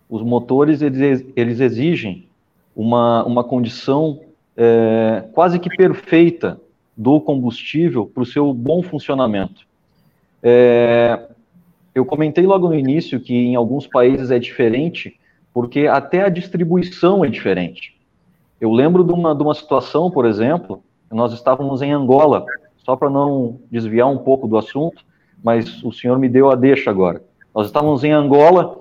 os 0.09 0.23
motores 0.23 0.83
eles, 0.83 1.25
eles 1.35 1.61
exigem 1.61 2.29
uma, 2.77 3.25
uma 3.25 3.43
condição 3.43 4.21
é, 4.57 5.25
quase 5.33 5.59
que 5.59 5.69
perfeita 5.69 6.61
do 6.97 7.21
combustível 7.21 8.07
para 8.07 8.23
o 8.23 8.27
seu 8.27 8.53
bom 8.53 8.83
funcionamento. 8.83 9.67
É, 10.43 11.29
eu 11.95 12.05
comentei 12.05 12.47
logo 12.47 12.69
no 12.69 12.75
início 12.75 13.21
que 13.21 13.35
em 13.35 13.55
alguns 13.55 13.87
países 13.87 14.31
é 14.31 14.39
diferente, 14.39 15.19
porque 15.53 15.87
até 15.87 16.23
a 16.23 16.29
distribuição 16.29 17.25
é 17.25 17.29
diferente. 17.29 17.99
Eu 18.61 18.71
lembro 18.71 19.05
de 19.05 19.13
uma, 19.13 19.35
de 19.35 19.43
uma 19.43 19.55
situação, 19.55 20.11
por 20.11 20.25
exemplo, 20.25 20.83
nós 21.11 21.33
estávamos 21.33 21.83
em 21.83 21.93
Angola, 21.93 22.45
só 22.79 22.97
para 22.97 23.11
não 23.11 23.59
desviar 23.71 24.09
um 24.09 24.19
pouco 24.19 24.49
do 24.49 24.57
assunto, 24.57 25.03
mas 25.43 25.83
o 25.83 25.93
senhor 25.93 26.19
me 26.19 26.29
deu 26.29 26.51
a 26.51 26.55
deixa 26.55 26.91
agora. 26.91 27.23
Nós 27.55 27.67
estávamos 27.67 28.05
em 28.05 28.13
Angola, 28.13 28.77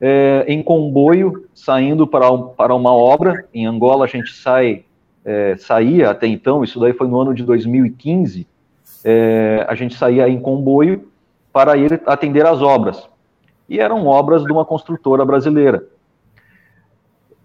é, 0.00 0.44
em 0.48 0.62
comboio, 0.62 1.46
saindo 1.54 2.06
para, 2.06 2.36
para 2.36 2.74
uma 2.74 2.92
obra. 2.92 3.46
Em 3.52 3.66
Angola, 3.66 4.04
a 4.04 4.08
gente 4.08 4.32
sai 4.32 4.84
é, 5.28 5.56
saía 5.58 6.08
até 6.10 6.26
então, 6.26 6.64
isso 6.64 6.80
daí 6.80 6.94
foi 6.94 7.06
no 7.06 7.20
ano 7.20 7.34
de 7.34 7.44
2015, 7.44 8.46
é, 9.04 9.66
a 9.68 9.74
gente 9.74 9.94
saía 9.94 10.26
em 10.26 10.40
comboio 10.40 11.06
para 11.52 11.76
ir 11.76 12.00
atender 12.06 12.46
as 12.46 12.62
obras. 12.62 13.06
E 13.68 13.78
eram 13.78 14.06
obras 14.06 14.42
de 14.42 14.50
uma 14.50 14.64
construtora 14.64 15.26
brasileira. 15.26 15.84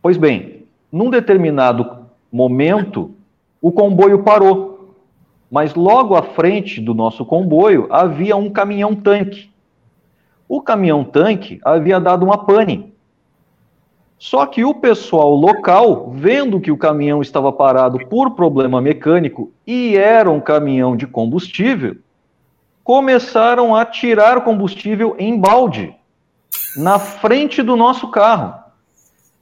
Pois 0.03 0.17
bem, 0.17 0.67
num 0.91 1.09
determinado 1.09 2.05
momento, 2.31 3.15
o 3.59 3.71
comboio 3.71 4.21
parou. 4.21 4.95
Mas 5.49 5.73
logo 5.73 6.15
à 6.15 6.21
frente 6.21 6.79
do 6.79 6.93
nosso 6.93 7.25
comboio 7.25 7.87
havia 7.89 8.35
um 8.35 8.51
caminhão-tanque. 8.51 9.49
O 10.47 10.61
caminhão-tanque 10.61 11.59
havia 11.63 11.99
dado 11.99 12.23
uma 12.23 12.37
pane 12.37 12.93
só 14.23 14.45
que 14.45 14.63
o 14.63 14.73
pessoal 14.73 15.35
local, 15.35 16.09
vendo 16.15 16.61
que 16.61 16.71
o 16.71 16.77
caminhão 16.77 17.21
estava 17.21 17.51
parado 17.51 17.99
por 18.07 18.31
problema 18.31 18.79
mecânico 18.79 19.51
e 19.67 19.97
era 19.97 20.31
um 20.31 20.39
caminhão 20.39 20.95
de 20.95 21.05
combustível, 21.05 21.97
começaram 22.85 23.75
a 23.75 23.83
tirar 23.83 24.45
combustível 24.45 25.13
em 25.19 25.37
balde 25.37 25.93
na 26.77 26.97
frente 26.97 27.61
do 27.61 27.75
nosso 27.75 28.11
carro. 28.11 28.62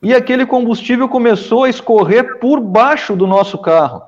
E 0.03 0.15
aquele 0.15 0.47
combustível 0.47 1.07
começou 1.07 1.65
a 1.65 1.69
escorrer 1.69 2.39
por 2.39 2.59
baixo 2.59 3.15
do 3.15 3.27
nosso 3.27 3.57
carro. 3.59 4.01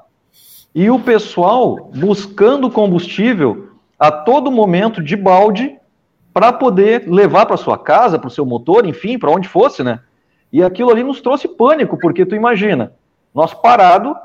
E 0.73 0.89
o 0.89 0.99
pessoal 0.99 1.91
buscando 1.93 2.71
combustível 2.71 3.69
a 3.99 4.11
todo 4.11 4.51
momento 4.51 5.03
de 5.03 5.15
balde 5.15 5.77
para 6.33 6.51
poder 6.51 7.07
levar 7.07 7.45
para 7.45 7.57
sua 7.57 7.77
casa, 7.77 8.17
para 8.17 8.27
o 8.27 8.31
seu 8.31 8.43
motor, 8.43 8.87
enfim, 8.87 9.19
para 9.19 9.29
onde 9.29 9.47
fosse, 9.47 9.83
né? 9.83 9.99
E 10.51 10.63
aquilo 10.63 10.89
ali 10.89 11.03
nos 11.03 11.21
trouxe 11.21 11.47
pânico, 11.47 11.97
porque 11.99 12.25
tu 12.25 12.35
imagina, 12.35 12.93
nós 13.33 13.53
parado 13.53 14.15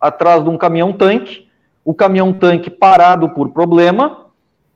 atrás 0.00 0.42
de 0.42 0.48
um 0.48 0.56
caminhão-tanque, 0.56 1.46
o 1.84 1.92
caminhão-tanque 1.92 2.70
parado 2.70 3.28
por 3.30 3.50
problema, 3.50 4.26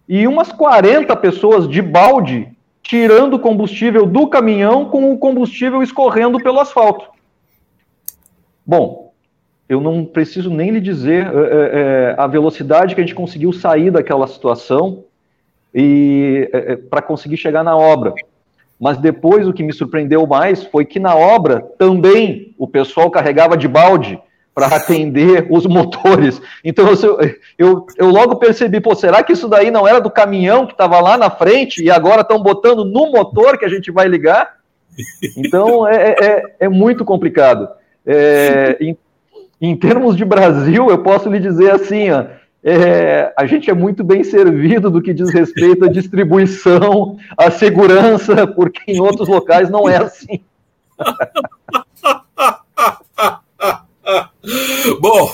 e 0.07 0.27
umas 0.27 0.53
40 0.53 1.17
pessoas 1.17 1.67
de 1.67 1.81
balde 1.81 2.55
tirando 2.83 3.39
combustível 3.39 4.05
do 4.05 4.27
caminhão 4.27 4.87
com 4.87 5.13
o 5.13 5.19
combustível 5.19 5.83
escorrendo 5.83 6.39
pelo 6.41 6.61
asfalto. 6.61 7.07
Bom, 8.67 9.13
eu 9.69 9.81
não 9.81 10.05
preciso 10.05 10.51
nem 10.51 10.71
lhe 10.71 10.81
dizer 10.81 11.27
é, 11.27 11.31
é, 11.31 12.15
a 12.19 12.27
velocidade 12.27 12.95
que 12.95 13.01
a 13.01 13.05
gente 13.05 13.15
conseguiu 13.15 13.53
sair 13.53 13.91
daquela 13.91 14.27
situação 14.27 15.05
e 15.75 16.49
é, 16.53 16.77
para 16.77 17.01
conseguir 17.01 17.37
chegar 17.37 17.63
na 17.63 17.77
obra. 17.77 18.13
Mas 18.79 18.99
depois 18.99 19.47
o 19.47 19.53
que 19.53 19.63
me 19.63 19.73
surpreendeu 19.73 20.27
mais 20.27 20.65
foi 20.65 20.85
que 20.85 20.99
na 20.99 21.15
obra 21.15 21.61
também 21.79 22.55
o 22.59 22.67
pessoal 22.67 23.11
carregava 23.11 23.57
de 23.57 23.69
balde 23.69 24.21
para 24.55 24.67
atender 24.67 25.47
os 25.51 25.67
motores. 25.67 26.41
Então 26.65 26.89
eu, 26.89 27.19
eu, 27.59 27.87
eu, 27.97 28.09
logo 28.09 28.37
percebi, 28.37 28.81
pô, 28.81 28.95
será 28.95 29.23
que 29.23 29.33
isso 29.33 29.49
daí 29.49 29.71
não 29.71 29.89
era 29.89 30.01
do 30.01 30.11
caminhão 30.11 30.67
que 30.67 30.73
estava 30.73 31.01
lá 31.01 31.17
na 31.17 31.31
frente 31.31 31.83
e 31.83 31.91
agora 31.91 32.21
estão 32.21 32.43
botando 32.43 32.85
no 32.85 33.11
motor 33.11 33.59
que 33.59 33.65
a 33.65 33.69
gente 33.69 33.91
vai 33.91 34.09
ligar? 34.09 34.57
Então 35.37 35.89
é, 35.89 36.17
é, 36.21 36.43
é 36.61 36.69
muito 36.69 37.05
complicado. 37.05 37.69
É, 38.07 38.77
em, 38.81 38.97
em, 39.61 39.77
termos 39.77 40.17
de 40.17 40.25
Brasil, 40.25 40.91
eu 40.91 40.99
posso 40.99 41.31
lhe 41.31 41.39
dizer 41.39 41.71
assim, 41.71 42.11
ó, 42.11 42.25
é, 42.63 43.33
a 43.37 43.47
gente 43.47 43.71
é 43.71 43.75
muito 43.75 44.05
bem 44.05 44.23
servido 44.23 44.91
do 44.91 45.01
que 45.01 45.15
diz 45.15 45.33
respeito 45.33 45.85
à 45.85 45.89
distribuição, 45.89 47.17
à 47.37 47.51
segurança, 47.51 48.47
porque 48.47 48.93
em 48.93 49.01
outros 49.01 49.29
locais 49.29 49.71
não 49.71 49.89
é 49.89 49.97
assim. 49.97 50.41
Bom, 55.01 55.31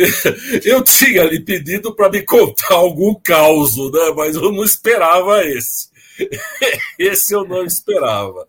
eu 0.64 0.82
tinha 0.82 1.24
lhe 1.24 1.40
pedido 1.40 1.94
para 1.94 2.08
me 2.08 2.22
contar 2.22 2.74
algum 2.74 3.14
caos, 3.14 3.76
né? 3.76 4.12
mas 4.16 4.36
eu 4.36 4.50
não 4.52 4.64
esperava 4.64 5.44
esse. 5.44 5.90
Esse 6.98 7.34
eu 7.34 7.44
não 7.44 7.64
esperava. 7.64 8.46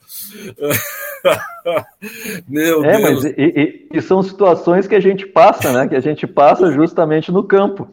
Meu 2.45 2.83
é, 2.83 2.97
Deus. 2.97 3.23
Mas 3.23 3.25
e, 3.25 3.35
e, 3.37 3.87
e, 3.93 4.01
são 4.01 4.21
situações 4.21 4.87
que 4.87 4.95
a 4.95 4.99
gente 4.99 5.25
passa, 5.25 5.71
né? 5.71 5.87
Que 5.87 5.95
a 5.95 6.01
gente 6.01 6.27
passa 6.27 6.69
justamente 6.69 7.31
no 7.31 7.45
campo. 7.45 7.87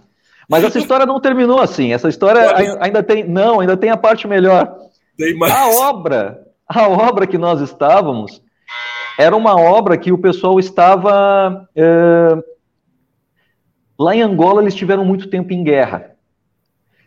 Mas 0.48 0.64
essa 0.64 0.80
história 0.80 1.06
não 1.06 1.20
terminou 1.20 1.60
assim. 1.60 1.92
Essa 1.92 2.08
história 2.08 2.80
ainda 2.80 3.04
tem. 3.04 3.22
Não, 3.22 3.60
ainda 3.60 3.76
tem 3.76 3.90
a 3.90 3.96
parte 3.96 4.26
melhor. 4.26 4.74
Tem 5.16 5.36
mais. 5.36 5.52
A 5.52 5.68
obra, 5.88 6.44
a 6.66 6.88
obra 6.88 7.26
que 7.26 7.38
nós 7.38 7.60
estávamos 7.60 8.42
era 9.18 9.36
uma 9.36 9.60
obra 9.60 9.98
que 9.98 10.12
o 10.12 10.16
pessoal 10.16 10.60
estava. 10.60 11.68
É... 11.74 12.40
Lá 13.98 14.14
em 14.14 14.22
Angola, 14.22 14.62
eles 14.62 14.76
tiveram 14.76 15.04
muito 15.04 15.28
tempo 15.28 15.52
em 15.52 15.64
guerra. 15.64 16.16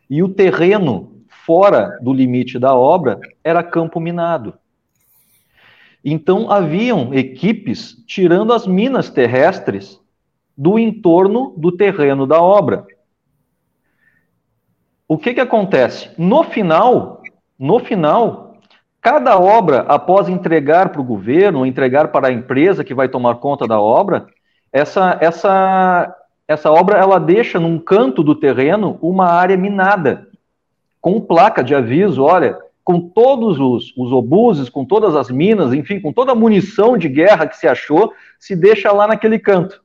E 0.09 0.21
o 0.21 0.27
terreno 0.27 1.23
fora 1.45 1.97
do 2.01 2.11
limite 2.11 2.59
da 2.59 2.75
obra 2.75 3.17
era 3.41 3.63
campo 3.63 3.97
minado. 4.01 4.55
Então, 6.03 6.51
haviam 6.51 7.13
equipes 7.13 8.03
tirando 8.05 8.51
as 8.51 8.67
minas 8.67 9.09
terrestres 9.09 9.97
do 10.57 10.77
entorno 10.77 11.53
do 11.55 11.71
terreno 11.71 12.27
da 12.27 12.41
obra. 12.41 12.85
O 15.07 15.17
que, 15.17 15.33
que 15.33 15.39
acontece? 15.39 16.09
No 16.17 16.43
final, 16.43 17.23
no 17.57 17.79
final, 17.79 18.50
Cada 19.01 19.39
obra, 19.39 19.79
após 19.87 20.29
entregar 20.29 20.89
para 20.89 21.01
o 21.01 21.03
governo, 21.03 21.65
entregar 21.65 22.09
para 22.09 22.27
a 22.27 22.31
empresa 22.31 22.83
que 22.83 22.93
vai 22.93 23.09
tomar 23.09 23.35
conta 23.35 23.65
da 23.67 23.81
obra, 23.81 24.27
essa, 24.71 25.17
essa, 25.19 26.15
essa 26.47 26.71
obra 26.71 26.99
ela 26.99 27.19
deixa 27.19 27.59
num 27.59 27.79
canto 27.79 28.23
do 28.23 28.35
terreno 28.35 28.99
uma 29.01 29.25
área 29.25 29.57
minada, 29.57 30.27
com 31.01 31.19
placa 31.19 31.63
de 31.63 31.73
aviso, 31.73 32.23
olha, 32.23 32.59
com 32.83 32.99
todos 32.99 33.59
os, 33.59 33.91
os 33.97 34.11
obuses, 34.11 34.69
com 34.69 34.85
todas 34.85 35.15
as 35.15 35.31
minas, 35.31 35.73
enfim, 35.73 35.99
com 35.99 36.13
toda 36.13 36.33
a 36.33 36.35
munição 36.35 36.95
de 36.95 37.09
guerra 37.09 37.47
que 37.47 37.57
se 37.57 37.67
achou, 37.67 38.13
se 38.39 38.55
deixa 38.55 38.91
lá 38.91 39.07
naquele 39.07 39.39
canto. 39.39 39.81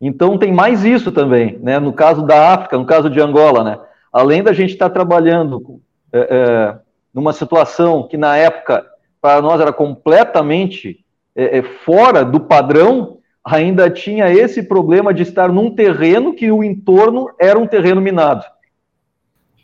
Então 0.00 0.38
tem 0.38 0.50
mais 0.50 0.82
isso 0.82 1.12
também, 1.12 1.58
né? 1.58 1.78
No 1.78 1.92
caso 1.92 2.22
da 2.22 2.54
África, 2.54 2.78
no 2.78 2.86
caso 2.86 3.10
de 3.10 3.20
Angola, 3.20 3.62
né? 3.62 3.78
Além 4.10 4.42
da 4.42 4.52
gente 4.52 4.72
estar 4.72 4.88
trabalhando 4.88 5.80
é, 6.10 6.18
é, 6.18 6.78
numa 7.12 7.32
situação 7.32 8.06
que 8.06 8.16
na 8.16 8.36
época 8.36 8.86
para 9.20 9.42
nós 9.42 9.60
era 9.60 9.72
completamente 9.72 11.04
é, 11.36 11.58
é, 11.58 11.62
fora 11.62 12.24
do 12.24 12.40
padrão, 12.40 13.18
ainda 13.44 13.90
tinha 13.90 14.30
esse 14.30 14.62
problema 14.62 15.12
de 15.12 15.22
estar 15.22 15.52
num 15.52 15.74
terreno 15.74 16.34
que 16.34 16.50
o 16.50 16.64
entorno 16.64 17.28
era 17.38 17.58
um 17.58 17.66
terreno 17.66 18.00
minado. 18.00 18.44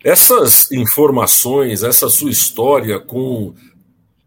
Essas 0.05 0.71
informações, 0.71 1.83
essa 1.83 2.09
sua 2.09 2.31
história 2.31 3.01
com 3.01 3.55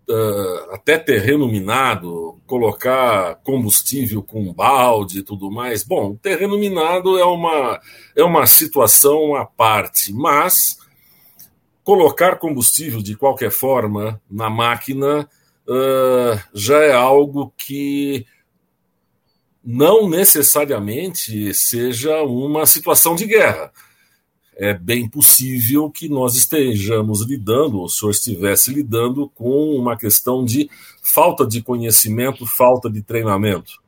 uh, 0.09 0.73
até 0.73 0.97
terreno 0.97 1.47
minado, 1.47 2.39
colocar 2.45 3.35
combustível 3.43 4.21
com 4.21 4.51
balde 4.51 5.19
e 5.19 5.23
tudo 5.23 5.49
mais, 5.51 5.83
bom, 5.83 6.15
terreno 6.15 6.57
minado 6.57 7.17
é 7.17 7.25
uma, 7.25 7.79
é 8.15 8.23
uma 8.23 8.45
situação 8.45 9.35
à 9.35 9.45
parte, 9.45 10.11
mas 10.11 10.78
colocar 11.89 12.35
combustível 12.35 13.01
de 13.01 13.15
qualquer 13.15 13.49
forma 13.49 14.21
na 14.29 14.47
máquina 14.47 15.27
uh, 15.67 16.39
já 16.53 16.77
é 16.83 16.93
algo 16.93 17.51
que 17.57 18.27
não 19.65 20.07
necessariamente 20.07 21.51
seja 21.51 22.21
uma 22.21 22.67
situação 22.67 23.15
de 23.15 23.25
guerra. 23.25 23.71
É 24.55 24.71
bem 24.71 25.09
possível 25.09 25.89
que 25.89 26.07
nós 26.07 26.35
estejamos 26.35 27.25
lidando, 27.25 27.79
ou 27.79 27.85
o 27.85 27.89
senhor 27.89 28.11
estivesse 28.11 28.71
lidando, 28.71 29.27
com 29.33 29.75
uma 29.75 29.97
questão 29.97 30.45
de 30.45 30.69
falta 31.01 31.43
de 31.43 31.59
conhecimento, 31.59 32.45
falta 32.45 32.87
de 32.87 33.01
treinamento. 33.01 33.81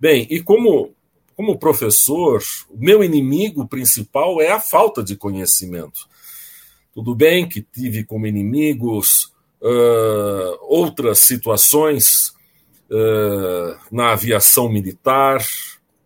Bem, 0.00 0.26
e 0.28 0.42
como, 0.42 0.92
como 1.36 1.56
professor, 1.56 2.42
o 2.68 2.76
meu 2.76 3.04
inimigo 3.04 3.64
principal 3.68 4.40
é 4.40 4.50
a 4.50 4.58
falta 4.58 5.04
de 5.04 5.14
conhecimento. 5.14 6.12
Tudo 6.94 7.12
bem 7.12 7.48
que 7.48 7.60
tive 7.60 8.04
como 8.04 8.24
inimigos 8.24 9.32
uh, 9.60 10.58
outras 10.60 11.18
situações 11.18 12.28
uh, 12.88 13.76
na 13.90 14.12
aviação 14.12 14.68
militar, 14.68 15.44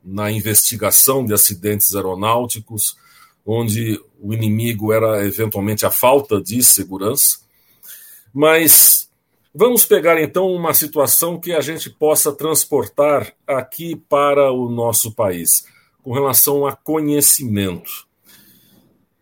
na 0.03 0.33
investigação 0.33 1.27
de 1.27 1.35
acidentes 1.35 1.95
aeronáuticos, 1.95 2.97
onde 3.45 4.01
o 4.19 4.33
inimigo 4.33 4.91
era 4.91 5.27
eventualmente 5.27 5.85
a 5.85 5.91
falta 5.91 6.41
de 6.41 6.63
segurança. 6.63 7.41
Mas 8.33 9.11
vamos 9.55 9.85
pegar 9.85 10.19
então 10.23 10.47
uma 10.47 10.73
situação 10.73 11.39
que 11.39 11.53
a 11.53 11.61
gente 11.61 11.91
possa 11.91 12.33
transportar 12.33 13.35
aqui 13.47 13.95
para 13.95 14.51
o 14.51 14.71
nosso 14.71 15.13
país, 15.13 15.67
com 16.03 16.13
relação 16.13 16.67
a 16.67 16.75
conhecimento. 16.75 18.08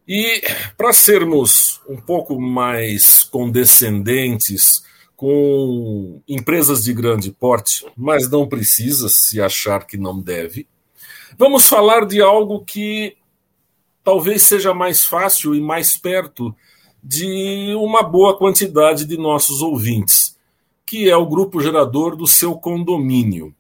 E 0.09 0.41
para 0.77 0.93
sermos 0.93 1.81
um 1.89 1.97
pouco 1.97 2.41
mais 2.41 3.25
condescendentes 3.25 4.85
com 5.17 6.23
empresas 6.29 6.85
de 6.85 6.93
grande 6.93 7.33
porte, 7.33 7.85
mas 7.97 8.31
não 8.31 8.47
precisa 8.47 9.09
se 9.09 9.41
achar 9.41 9.85
que 9.87 9.97
não 9.97 10.21
deve, 10.21 10.69
vamos 11.37 11.67
falar 11.67 12.07
de 12.07 12.21
algo 12.21 12.65
que 12.65 13.17
talvez 14.05 14.43
seja 14.43 14.73
mais 14.73 15.05
fácil 15.05 15.55
e 15.55 15.61
mais 15.61 15.99
perto 15.99 16.55
de 17.03 17.75
uma 17.77 18.03
boa 18.03 18.37
quantidade 18.37 19.05
de 19.05 19.17
nossos 19.17 19.61
ouvintes, 19.61 20.37
que 20.85 21.09
é 21.09 21.17
o 21.17 21.27
grupo 21.27 21.61
gerador 21.61 22.15
do 22.15 22.27
seu 22.27 22.55
condomínio 22.55 23.55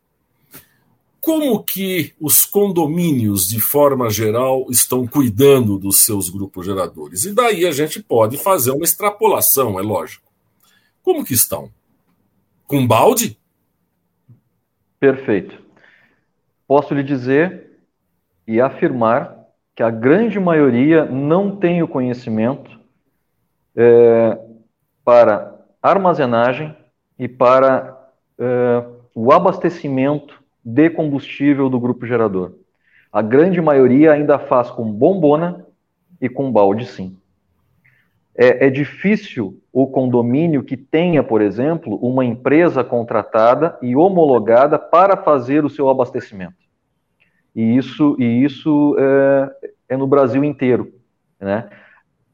como 1.26 1.60
que 1.60 2.14
os 2.20 2.44
condomínios, 2.44 3.48
de 3.48 3.58
forma 3.58 4.08
geral, 4.08 4.66
estão 4.70 5.08
cuidando 5.08 5.76
dos 5.76 6.04
seus 6.04 6.30
grupos 6.30 6.64
geradores? 6.64 7.24
E 7.24 7.34
daí 7.34 7.66
a 7.66 7.72
gente 7.72 8.00
pode 8.00 8.38
fazer 8.38 8.70
uma 8.70 8.84
extrapolação, 8.84 9.76
é 9.76 9.82
lógico. 9.82 10.30
Como 11.02 11.24
que 11.24 11.34
estão? 11.34 11.68
Com 12.64 12.86
balde? 12.86 13.36
Perfeito. 15.00 15.60
Posso 16.64 16.94
lhe 16.94 17.02
dizer 17.02 17.72
e 18.46 18.60
afirmar 18.60 19.36
que 19.74 19.82
a 19.82 19.90
grande 19.90 20.38
maioria 20.38 21.06
não 21.06 21.56
tem 21.56 21.82
o 21.82 21.88
conhecimento 21.88 22.70
é, 23.74 24.38
para 25.04 25.60
armazenagem 25.82 26.72
e 27.18 27.26
para 27.26 28.12
é, 28.38 28.84
o 29.12 29.32
abastecimento 29.32 30.45
de 30.68 30.90
combustível 30.90 31.70
do 31.70 31.78
grupo 31.78 32.04
gerador. 32.04 32.54
A 33.12 33.22
grande 33.22 33.60
maioria 33.60 34.10
ainda 34.10 34.36
faz 34.36 34.68
com 34.68 34.90
bombona 34.90 35.64
e 36.20 36.28
com 36.28 36.50
balde, 36.50 36.84
sim. 36.84 37.16
É, 38.34 38.66
é, 38.66 38.68
difícil 38.70 39.62
o 39.72 39.86
condomínio 39.86 40.64
que 40.64 40.76
tenha, 40.76 41.22
por 41.22 41.40
exemplo, 41.40 41.94
uma 42.02 42.24
empresa 42.24 42.82
contratada 42.82 43.78
e 43.80 43.94
homologada 43.94 44.76
para 44.76 45.16
fazer 45.16 45.64
o 45.64 45.70
seu 45.70 45.88
abastecimento. 45.88 46.56
E 47.54 47.76
isso, 47.76 48.16
e 48.18 48.44
isso 48.44 48.96
é, 48.98 49.70
é 49.90 49.96
no 49.96 50.06
Brasil 50.08 50.42
inteiro. 50.42 50.92
Né? 51.40 51.70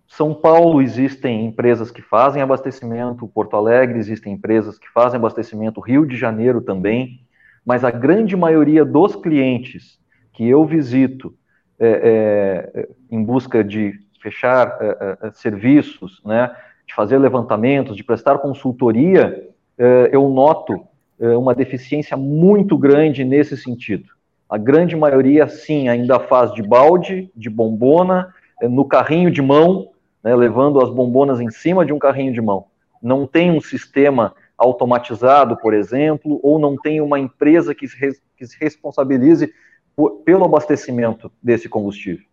São 0.08 0.34
Paulo 0.34 0.80
existem 0.80 1.44
empresas 1.44 1.90
que 1.90 2.00
fazem 2.00 2.40
abastecimento, 2.40 3.28
Porto 3.28 3.56
Alegre 3.56 3.98
existem 3.98 4.32
empresas 4.32 4.78
que 4.78 4.88
fazem 4.88 5.18
abastecimento, 5.18 5.80
Rio 5.80 6.06
de 6.06 6.16
Janeiro 6.16 6.62
também 6.62 7.21
mas 7.64 7.85
a 7.85 7.90
grande 7.90 8.37
maioria 8.37 8.85
dos 8.85 9.14
clientes 9.16 9.98
que 10.33 10.48
eu 10.48 10.64
visito 10.64 11.35
é, 11.79 12.70
é, 12.75 12.88
em 13.11 13.22
busca 13.22 13.62
de 13.62 13.92
fechar 14.20 14.79
é, 14.81 15.18
é 15.27 15.31
serviços, 15.33 16.20
né, 16.25 16.55
de 16.87 16.94
fazer 16.94 17.18
levantamentos, 17.18 17.96
de 17.96 18.05
prestar 18.05 18.38
consultoria, 18.38 19.48
é, 19.79 20.11
eu 20.12 20.29
noto 20.29 20.87
é, 21.20 21.37
uma 21.37 21.55
deficiência 21.55 22.16
muito 22.16 22.77
grande 22.77 23.25
nesse 23.25 23.57
sentido. 23.57 24.11
A 24.48 24.59
grande 24.59 24.94
maioria, 24.94 25.48
sim, 25.48 25.88
ainda 25.88 26.20
faz 26.20 26.53
de 26.53 26.62
balde, 26.62 27.31
de 27.35 27.48
bombona, 27.48 28.33
no 28.62 28.85
carrinho 28.85 29.31
de 29.31 29.42
mão, 29.42 29.88
né, 30.22 30.35
levando 30.37 30.81
as 30.81 30.90
bombonas 30.90 31.40
em 31.40 31.51
cima 31.51 31.85
de 31.85 31.92
um 31.92 31.98
carrinho 31.98 32.33
de 32.33 32.40
mão. 32.40 32.66
Não 33.03 33.27
tem 33.27 33.51
um 33.51 33.61
sistema 33.61 34.35
automatizado, 34.62 35.57
por 35.57 35.75
exemplo, 35.75 36.40
ou 36.42 36.59
não 36.59 36.77
tem 36.77 37.01
uma 37.01 37.18
empresa 37.18 37.75
que 37.75 37.88
se, 37.88 38.20
que 38.37 38.46
se 38.46 38.57
responsabilize 38.59 39.53
por, 39.94 40.22
pelo 40.22 40.44
abastecimento 40.44 41.31
desse 41.42 41.68
combustível. 41.68 42.25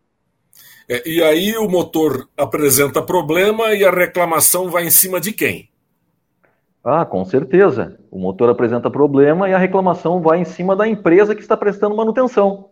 É, 0.88 1.08
e 1.08 1.22
aí 1.24 1.56
o 1.58 1.70
motor 1.70 2.28
apresenta 2.36 3.02
problema 3.02 3.74
e 3.74 3.84
a 3.84 3.92
reclamação 3.92 4.70
vai 4.70 4.86
em 4.86 4.90
cima 4.90 5.20
de 5.20 5.32
quem? 5.32 5.70
Ah, 6.84 7.06
com 7.06 7.24
certeza. 7.26 8.00
O 8.10 8.18
motor 8.18 8.50
apresenta 8.50 8.90
problema 8.90 9.50
e 9.50 9.54
a 9.54 9.58
reclamação 9.58 10.22
vai 10.22 10.40
em 10.40 10.46
cima 10.46 10.76
da 10.76 10.88
empresa 10.88 11.36
que 11.36 11.42
está 11.42 11.56
prestando 11.56 11.96
manutenção. 11.96 12.70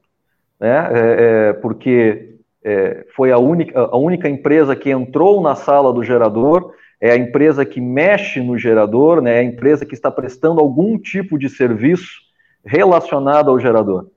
Né? 0.60 0.90
É, 0.92 1.50
é, 1.50 1.54
porque 1.54 2.38
é, 2.64 3.06
foi 3.16 3.32
a 3.32 3.38
única, 3.38 3.80
a 3.80 3.98
única 3.98 4.28
empresa 4.28 4.76
que 4.76 4.90
entrou 4.90 5.42
na 5.42 5.56
sala 5.56 5.94
do 5.94 6.04
gerador, 6.04 6.74
é 7.00 7.12
a 7.12 7.18
empresa 7.18 7.66
que 7.66 7.80
mexe 7.80 8.40
no 8.42 8.58
gerador, 8.58 9.22
né? 9.22 9.36
é 9.36 9.40
a 9.40 9.44
empresa 9.44 9.86
que 9.86 9.94
está 9.94 10.10
prestando 10.10 10.60
algum 10.60 10.98
tipo 10.98 11.38
de 11.38 11.50
serviço 11.50 12.22
relacionado 12.66 13.50
ao 13.50 13.60
gerador. 13.60 14.10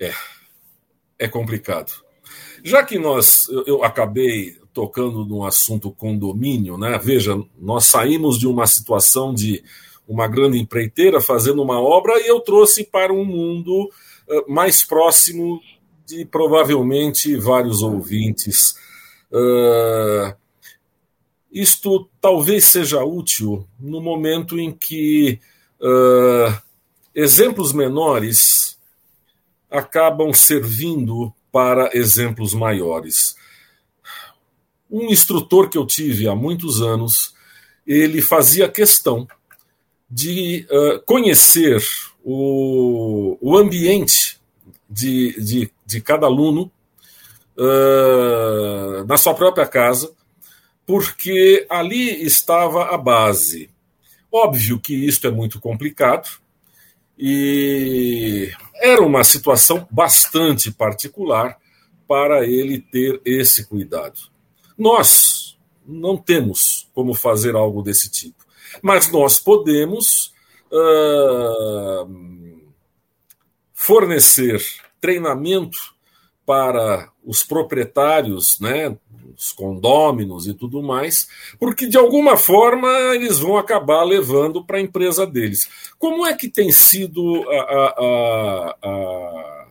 É, 0.00 0.12
é 1.18 1.28
complicado. 1.28 1.92
Já 2.62 2.82
que 2.82 2.98
nós, 2.98 3.48
eu, 3.48 3.64
eu 3.66 3.84
acabei 3.84 4.56
tocando 4.72 5.24
no 5.24 5.44
assunto 5.44 5.90
condomínio, 5.90 6.76
né? 6.76 6.98
Veja, 7.02 7.40
nós 7.58 7.86
saímos 7.86 8.38
de 8.38 8.46
uma 8.46 8.66
situação 8.66 9.32
de 9.32 9.62
uma 10.06 10.28
grande 10.28 10.58
empreiteira 10.58 11.20
fazendo 11.20 11.62
uma 11.62 11.80
obra 11.80 12.20
e 12.20 12.26
eu 12.26 12.40
trouxe 12.40 12.84
para 12.84 13.12
um 13.12 13.24
mundo 13.24 13.88
uh, 14.28 14.52
mais 14.52 14.84
próximo 14.84 15.60
de 16.04 16.24
provavelmente 16.26 17.36
vários 17.36 17.82
ouvintes. 17.82 18.76
Uh, 19.32 20.34
isto 21.50 22.08
talvez 22.20 22.64
seja 22.64 23.04
útil 23.04 23.66
no 23.78 24.00
momento 24.00 24.58
em 24.58 24.72
que 24.72 25.40
uh, 25.80 26.56
exemplos 27.14 27.72
menores 27.72 28.78
acabam 29.70 30.32
servindo 30.32 31.32
para 31.50 31.96
exemplos 31.96 32.52
maiores. 32.52 33.36
Um 34.90 35.10
instrutor 35.10 35.68
que 35.68 35.78
eu 35.78 35.86
tive 35.86 36.28
há 36.28 36.34
muitos 36.34 36.80
anos, 36.80 37.34
ele 37.86 38.20
fazia 38.20 38.68
questão 38.68 39.26
de 40.08 40.66
uh, 40.70 41.00
conhecer 41.04 41.82
o, 42.22 43.36
o 43.40 43.56
ambiente 43.56 44.40
de, 44.88 45.32
de, 45.40 45.72
de 45.84 46.00
cada 46.00 46.26
aluno 46.26 46.70
uh, 47.56 49.04
na 49.06 49.16
sua 49.16 49.34
própria 49.34 49.66
casa, 49.66 50.12
porque 50.86 51.66
ali 51.68 52.24
estava 52.24 52.94
a 52.94 52.96
base. 52.96 53.68
Óbvio 54.30 54.78
que 54.78 54.94
isto 54.94 55.26
é 55.26 55.30
muito 55.30 55.60
complicado 55.60 56.28
e 57.18 58.52
era 58.74 59.02
uma 59.02 59.24
situação 59.24 59.86
bastante 59.90 60.70
particular 60.70 61.58
para 62.06 62.46
ele 62.46 62.78
ter 62.80 63.20
esse 63.24 63.66
cuidado. 63.66 64.20
Nós 64.78 65.58
não 65.84 66.16
temos 66.16 66.88
como 66.94 67.14
fazer 67.14 67.56
algo 67.56 67.82
desse 67.82 68.10
tipo, 68.10 68.44
mas 68.82 69.10
nós 69.10 69.38
podemos 69.38 70.32
uh, 70.70 72.66
fornecer 73.72 74.62
treinamento 75.00 75.78
para 76.44 77.10
os 77.26 77.42
proprietários, 77.42 78.58
né, 78.60 78.96
os 79.36 79.52
condôminos 79.52 80.46
e 80.46 80.54
tudo 80.54 80.82
mais, 80.82 81.28
porque 81.58 81.86
de 81.86 81.98
alguma 81.98 82.36
forma 82.36 82.88
eles 83.14 83.40
vão 83.40 83.56
acabar 83.56 84.04
levando 84.04 84.64
para 84.64 84.78
a 84.78 84.80
empresa 84.80 85.26
deles. 85.26 85.68
Como 85.98 86.24
é 86.24 86.34
que 86.34 86.48
tem 86.48 86.70
sido 86.70 87.44
a, 87.50 87.60
a, 87.60 88.76
a, 88.82 89.66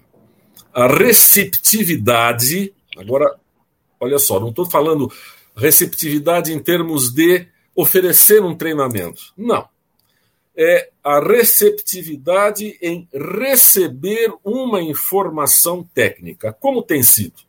a 0.73 0.87
receptividade? 0.87 2.73
Agora, 2.97 3.39
olha 3.99 4.19
só, 4.19 4.39
não 4.39 4.49
estou 4.49 4.69
falando 4.69 5.11
receptividade 5.55 6.51
em 6.51 6.59
termos 6.59 7.11
de 7.11 7.47
oferecer 7.73 8.43
um 8.43 8.53
treinamento. 8.53 9.33
Não. 9.37 9.67
É 10.57 10.89
a 11.03 11.19
receptividade 11.19 12.77
em 12.81 13.09
receber 13.13 14.33
uma 14.43 14.81
informação 14.81 15.83
técnica. 15.83 16.53
Como 16.53 16.81
tem 16.81 17.03
sido? 17.03 17.44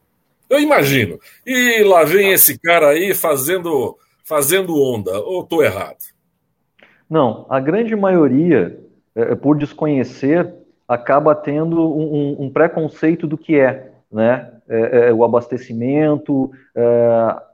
Eu 0.48 0.60
imagino. 0.60 1.18
E 1.44 1.82
lá 1.82 2.04
vem 2.04 2.32
esse 2.32 2.58
cara 2.58 2.90
aí 2.90 3.14
fazendo, 3.14 3.96
fazendo 4.24 4.80
onda. 4.80 5.18
Ou 5.20 5.42
estou 5.42 5.62
errado? 5.62 5.98
Não, 7.08 7.46
a 7.48 7.60
grande 7.60 7.94
maioria, 7.94 8.78
é, 9.14 9.34
por 9.34 9.56
desconhecer, 9.56 10.52
acaba 10.88 11.34
tendo 11.34 11.80
um, 11.96 12.36
um, 12.40 12.50
preconceito 12.50 13.26
do 13.26 13.38
que 13.38 13.58
é, 13.58 13.90
né? 14.10 14.52
É, 14.68 15.08
é, 15.08 15.12
o 15.12 15.22
abastecimento, 15.22 16.50
é, 16.74 16.84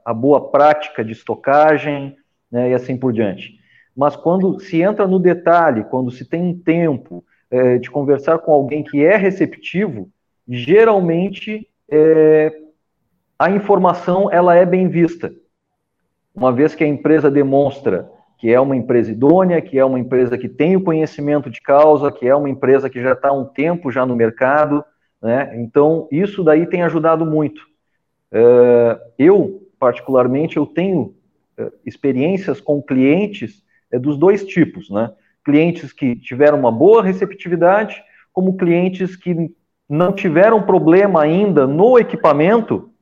a 0.03 0.13
boa 0.13 0.49
prática 0.49 1.05
de 1.05 1.11
estocagem, 1.11 2.17
né, 2.51 2.71
e 2.71 2.73
assim 2.73 2.97
por 2.97 3.13
diante. 3.13 3.59
Mas 3.95 4.15
quando 4.15 4.59
se 4.59 4.81
entra 4.81 5.07
no 5.07 5.19
detalhe, 5.19 5.83
quando 5.83 6.09
se 6.09 6.25
tem 6.25 6.41
um 6.41 6.57
tempo 6.57 7.23
é, 7.51 7.77
de 7.77 7.91
conversar 7.91 8.39
com 8.39 8.51
alguém 8.51 8.83
que 8.83 9.05
é 9.05 9.15
receptivo, 9.15 10.09
geralmente 10.47 11.67
é, 11.89 12.51
a 13.43 13.51
informação 13.51 14.31
ela 14.31 14.55
é 14.55 14.65
bem 14.65 14.87
vista. 14.87 15.33
Uma 16.33 16.49
vez 16.49 16.73
que 16.73 16.83
a 16.83 16.87
empresa 16.87 17.29
demonstra 17.29 18.09
que 18.37 18.49
é 18.49 18.59
uma 18.59 18.75
empresa 18.75 19.11
idônea, 19.11 19.61
que 19.61 19.77
é 19.77 19.83
uma 19.83 19.99
empresa 19.99 20.37
que 20.37 20.47
tem 20.47 20.77
o 20.77 20.83
conhecimento 20.83 21.49
de 21.49 21.61
causa, 21.61 22.11
que 22.11 22.25
é 22.25 22.33
uma 22.33 22.49
empresa 22.49 22.89
que 22.89 23.01
já 23.01 23.11
está 23.11 23.29
há 23.29 23.33
um 23.33 23.45
tempo 23.45 23.91
já 23.91 24.05
no 24.05 24.15
mercado, 24.15 24.83
né? 25.21 25.53
Então, 25.61 26.07
isso 26.09 26.43
daí 26.43 26.65
tem 26.65 26.83
ajudado 26.83 27.25
muito. 27.25 27.61
Uh, 28.31 28.99
eu, 29.17 29.61
particularmente, 29.77 30.57
eu 30.57 30.65
tenho 30.65 31.13
uh, 31.57 31.71
experiências 31.85 32.59
com 32.59 32.81
clientes 32.81 33.61
uh, 33.93 33.99
dos 33.99 34.17
dois 34.17 34.45
tipos, 34.45 34.89
né? 34.89 35.11
Clientes 35.43 35.91
que 35.91 36.15
tiveram 36.15 36.59
uma 36.59 36.71
boa 36.71 37.03
receptividade, 37.03 38.01
como 38.31 38.57
clientes 38.57 39.15
que 39.17 39.51
não 39.87 40.13
tiveram 40.13 40.63
problema 40.63 41.21
ainda 41.21 41.67
no 41.67 41.99
equipamento 41.99 42.92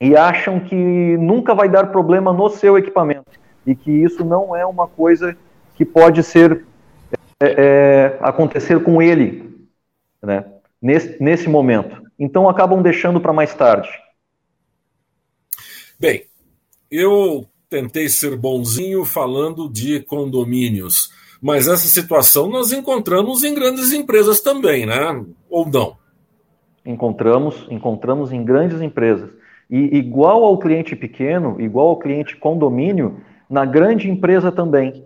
e 0.00 0.16
acham 0.16 0.60
que 0.60 0.74
nunca 0.74 1.54
vai 1.54 1.68
dar 1.68 1.90
problema 1.90 2.32
no 2.32 2.48
seu 2.48 2.78
equipamento 2.78 3.30
e 3.66 3.74
que 3.74 3.90
isso 3.90 4.24
não 4.24 4.54
é 4.54 4.64
uma 4.64 4.86
coisa 4.86 5.36
que 5.74 5.84
pode 5.84 6.22
ser 6.22 6.64
é, 7.40 7.46
é, 7.46 8.18
acontecer 8.20 8.82
com 8.82 9.00
ele, 9.02 9.68
né? 10.22 10.44
Nesse, 10.80 11.22
nesse 11.22 11.48
momento. 11.48 12.02
Então 12.18 12.48
acabam 12.48 12.82
deixando 12.82 13.20
para 13.20 13.32
mais 13.32 13.54
tarde. 13.54 13.88
Bem, 15.98 16.24
eu 16.90 17.46
tentei 17.68 18.08
ser 18.08 18.36
bonzinho 18.36 19.04
falando 19.04 19.68
de 19.68 20.00
condomínios, 20.00 21.10
mas 21.40 21.68
essa 21.68 21.86
situação 21.86 22.48
nós 22.48 22.72
encontramos 22.72 23.44
em 23.44 23.54
grandes 23.54 23.92
empresas 23.92 24.40
também, 24.40 24.86
né? 24.86 25.24
Ou 25.50 25.68
não? 25.68 25.96
Encontramos, 26.86 27.66
encontramos 27.68 28.32
em 28.32 28.44
grandes 28.44 28.80
empresas. 28.80 29.30
E 29.70 29.98
igual 29.98 30.44
ao 30.44 30.58
cliente 30.58 30.96
pequeno, 30.96 31.60
igual 31.60 31.88
ao 31.88 31.98
cliente 31.98 32.36
condomínio, 32.36 33.20
na 33.48 33.64
grande 33.64 34.10
empresa 34.10 34.50
também. 34.50 35.04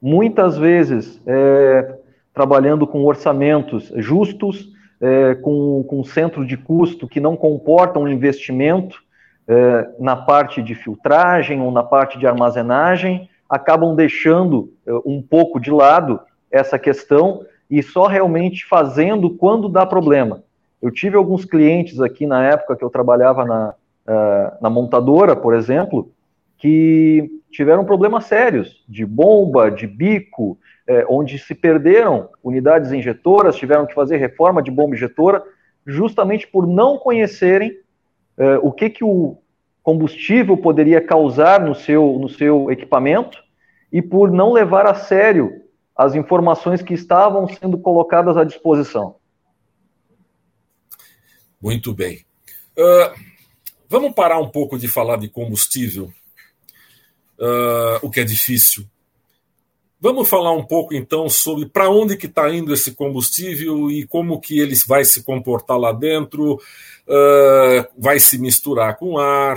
Muitas 0.00 0.56
vezes 0.56 1.20
é, 1.26 1.98
trabalhando 2.32 2.86
com 2.86 3.04
orçamentos 3.04 3.92
justos, 3.96 4.72
é, 5.00 5.34
com, 5.34 5.82
com 5.84 6.04
centro 6.04 6.46
de 6.46 6.56
custo 6.56 7.08
que 7.08 7.20
não 7.20 7.36
comportam 7.36 8.02
um 8.02 8.08
investimento 8.08 9.02
é, 9.48 9.88
na 9.98 10.16
parte 10.16 10.62
de 10.62 10.74
filtragem 10.74 11.60
ou 11.60 11.70
na 11.70 11.82
parte 11.82 12.18
de 12.18 12.26
armazenagem, 12.26 13.28
acabam 13.48 13.94
deixando 13.94 14.72
é, 14.86 14.92
um 15.04 15.22
pouco 15.22 15.60
de 15.60 15.70
lado 15.70 16.20
essa 16.50 16.78
questão 16.78 17.44
e 17.70 17.82
só 17.82 18.06
realmente 18.06 18.64
fazendo 18.64 19.30
quando 19.30 19.68
dá 19.68 19.84
problema. 19.84 20.42
Eu 20.80 20.90
tive 20.90 21.16
alguns 21.16 21.44
clientes 21.44 22.00
aqui 22.00 22.26
na 22.26 22.44
época 22.44 22.76
que 22.76 22.84
eu 22.84 22.90
trabalhava 22.90 23.44
na, 23.44 23.74
uh, 24.08 24.56
na 24.60 24.70
montadora, 24.70 25.36
por 25.36 25.54
exemplo, 25.54 26.10
que 26.58 27.30
tiveram 27.50 27.84
problemas 27.84 28.24
sérios 28.24 28.84
de 28.88 29.04
bomba, 29.04 29.70
de 29.70 29.86
bico, 29.86 30.58
eh, 30.86 31.04
onde 31.08 31.38
se 31.38 31.54
perderam 31.54 32.28
unidades 32.42 32.92
injetoras, 32.92 33.56
tiveram 33.56 33.86
que 33.86 33.94
fazer 33.94 34.18
reforma 34.18 34.62
de 34.62 34.70
bomba 34.70 34.94
injetora, 34.94 35.42
justamente 35.86 36.46
por 36.46 36.66
não 36.66 36.98
conhecerem 36.98 37.72
eh, 38.38 38.58
o 38.62 38.72
que, 38.72 38.90
que 38.90 39.04
o 39.04 39.38
combustível 39.82 40.56
poderia 40.56 41.00
causar 41.00 41.60
no 41.60 41.74
seu, 41.74 42.18
no 42.18 42.28
seu 42.28 42.70
equipamento 42.70 43.42
e 43.92 44.02
por 44.02 44.30
não 44.30 44.52
levar 44.52 44.86
a 44.86 44.94
sério 44.94 45.62
as 45.96 46.14
informações 46.14 46.82
que 46.82 46.92
estavam 46.92 47.48
sendo 47.48 47.78
colocadas 47.78 48.36
à 48.36 48.44
disposição. 48.44 49.16
Muito 51.60 51.94
bem. 51.94 52.24
Uh, 52.76 53.35
Vamos 53.88 54.14
parar 54.14 54.40
um 54.40 54.48
pouco 54.48 54.78
de 54.78 54.88
falar 54.88 55.16
de 55.16 55.28
combustível, 55.28 56.12
uh, 57.38 57.98
o 58.02 58.10
que 58.10 58.20
é 58.20 58.24
difícil. 58.24 58.84
Vamos 60.00 60.28
falar 60.28 60.52
um 60.52 60.64
pouco 60.64 60.92
então 60.92 61.28
sobre 61.28 61.66
para 61.66 61.88
onde 61.88 62.16
que 62.16 62.26
está 62.26 62.52
indo 62.52 62.74
esse 62.74 62.92
combustível 62.92 63.90
e 63.90 64.06
como 64.06 64.40
que 64.40 64.58
ele 64.58 64.74
vai 64.86 65.04
se 65.04 65.22
comportar 65.22 65.78
lá 65.78 65.92
dentro, 65.92 66.54
uh, 66.54 67.86
vai 67.96 68.18
se 68.18 68.38
misturar 68.38 68.98
com 68.98 69.18
ar, 69.18 69.56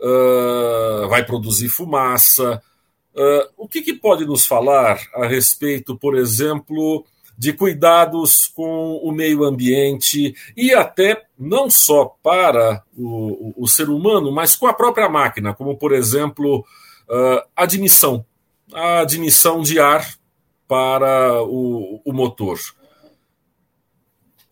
uh, 0.00 1.08
vai 1.08 1.24
produzir 1.24 1.68
fumaça. 1.68 2.62
O 3.56 3.66
que, 3.66 3.80
que 3.80 3.94
pode 3.94 4.26
nos 4.26 4.44
falar 4.44 5.00
a 5.14 5.26
respeito, 5.26 5.96
por 5.96 6.14
exemplo, 6.18 7.02
de 7.38 7.52
cuidados 7.52 8.46
com 8.54 8.96
o 9.02 9.12
meio 9.12 9.44
ambiente 9.44 10.34
e 10.56 10.72
até 10.72 11.24
não 11.38 11.68
só 11.68 12.16
para 12.22 12.82
o, 12.96 13.52
o, 13.58 13.64
o 13.64 13.68
ser 13.68 13.88
humano, 13.88 14.32
mas 14.32 14.56
com 14.56 14.66
a 14.66 14.72
própria 14.72 15.08
máquina, 15.08 15.54
como 15.54 15.76
por 15.76 15.92
exemplo 15.92 16.64
admissão 17.54 18.24
a 18.72 19.00
admissão 19.00 19.62
de 19.62 19.78
ar 19.78 20.06
para 20.66 21.42
o, 21.42 22.00
o 22.04 22.12
motor. 22.12 22.58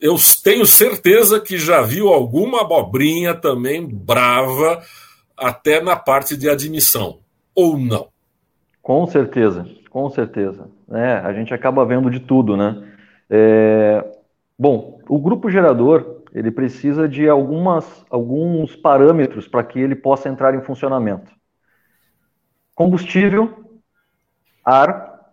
Eu 0.01 0.17
tenho 0.43 0.67
certeza 0.67 1.41
que 1.41 1.59
já 1.59 1.83
viu 1.83 2.09
alguma 2.09 2.61
abobrinha 2.61 3.35
também 3.35 3.87
brava 3.87 4.83
até 5.37 5.81
na 5.81 5.97
parte 5.97 6.37
de 6.37 6.49
admissão, 6.49 7.21
ou 7.55 7.79
não? 7.79 8.09
Com 8.83 9.07
certeza, 9.07 9.67
com 9.91 10.09
certeza. 10.11 10.69
É, 10.91 11.13
a 11.15 11.33
gente 11.33 11.55
acaba 11.55 11.85
vendo 11.85 12.11
de 12.11 12.21
tudo, 12.21 12.57
né? 12.57 12.93
É, 13.31 14.05
bom, 14.59 15.01
o 15.09 15.19
grupo 15.19 15.51
gerador 15.51 16.23
ele 16.35 16.51
precisa 16.51 17.09
de 17.09 17.29
algumas, 17.29 18.05
alguns 18.11 18.75
parâmetros 18.75 19.47
para 19.47 19.63
que 19.63 19.79
ele 19.79 19.95
possa 19.95 20.29
entrar 20.29 20.55
em 20.55 20.63
funcionamento. 20.63 21.31
Combustível, 22.75 23.81
ar 24.65 25.31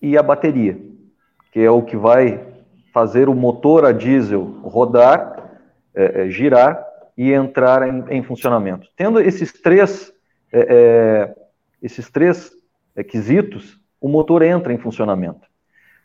e 0.00 0.16
a 0.18 0.22
bateria, 0.22 0.78
que 1.50 1.60
é 1.60 1.70
o 1.70 1.82
que 1.82 1.96
vai 1.96 2.46
fazer 2.92 3.28
o 3.28 3.34
motor 3.34 3.86
a 3.86 3.92
diesel 3.92 4.44
rodar, 4.62 5.58
é, 5.94 6.22
é, 6.22 6.30
girar 6.30 6.84
e 7.16 7.32
entrar 7.32 7.88
em, 7.88 8.04
em, 8.18 8.22
funcionamento. 8.22 8.88
Tendo 8.94 9.18
esses 9.20 9.52
três, 9.52 10.12
é, 10.52 10.60
é 10.68 11.34
esses 11.82 12.10
três 12.10 12.52
requisitos, 12.94 13.80
o 14.00 14.08
motor 14.08 14.42
entra 14.42 14.72
em 14.72 14.78
funcionamento. 14.78 15.46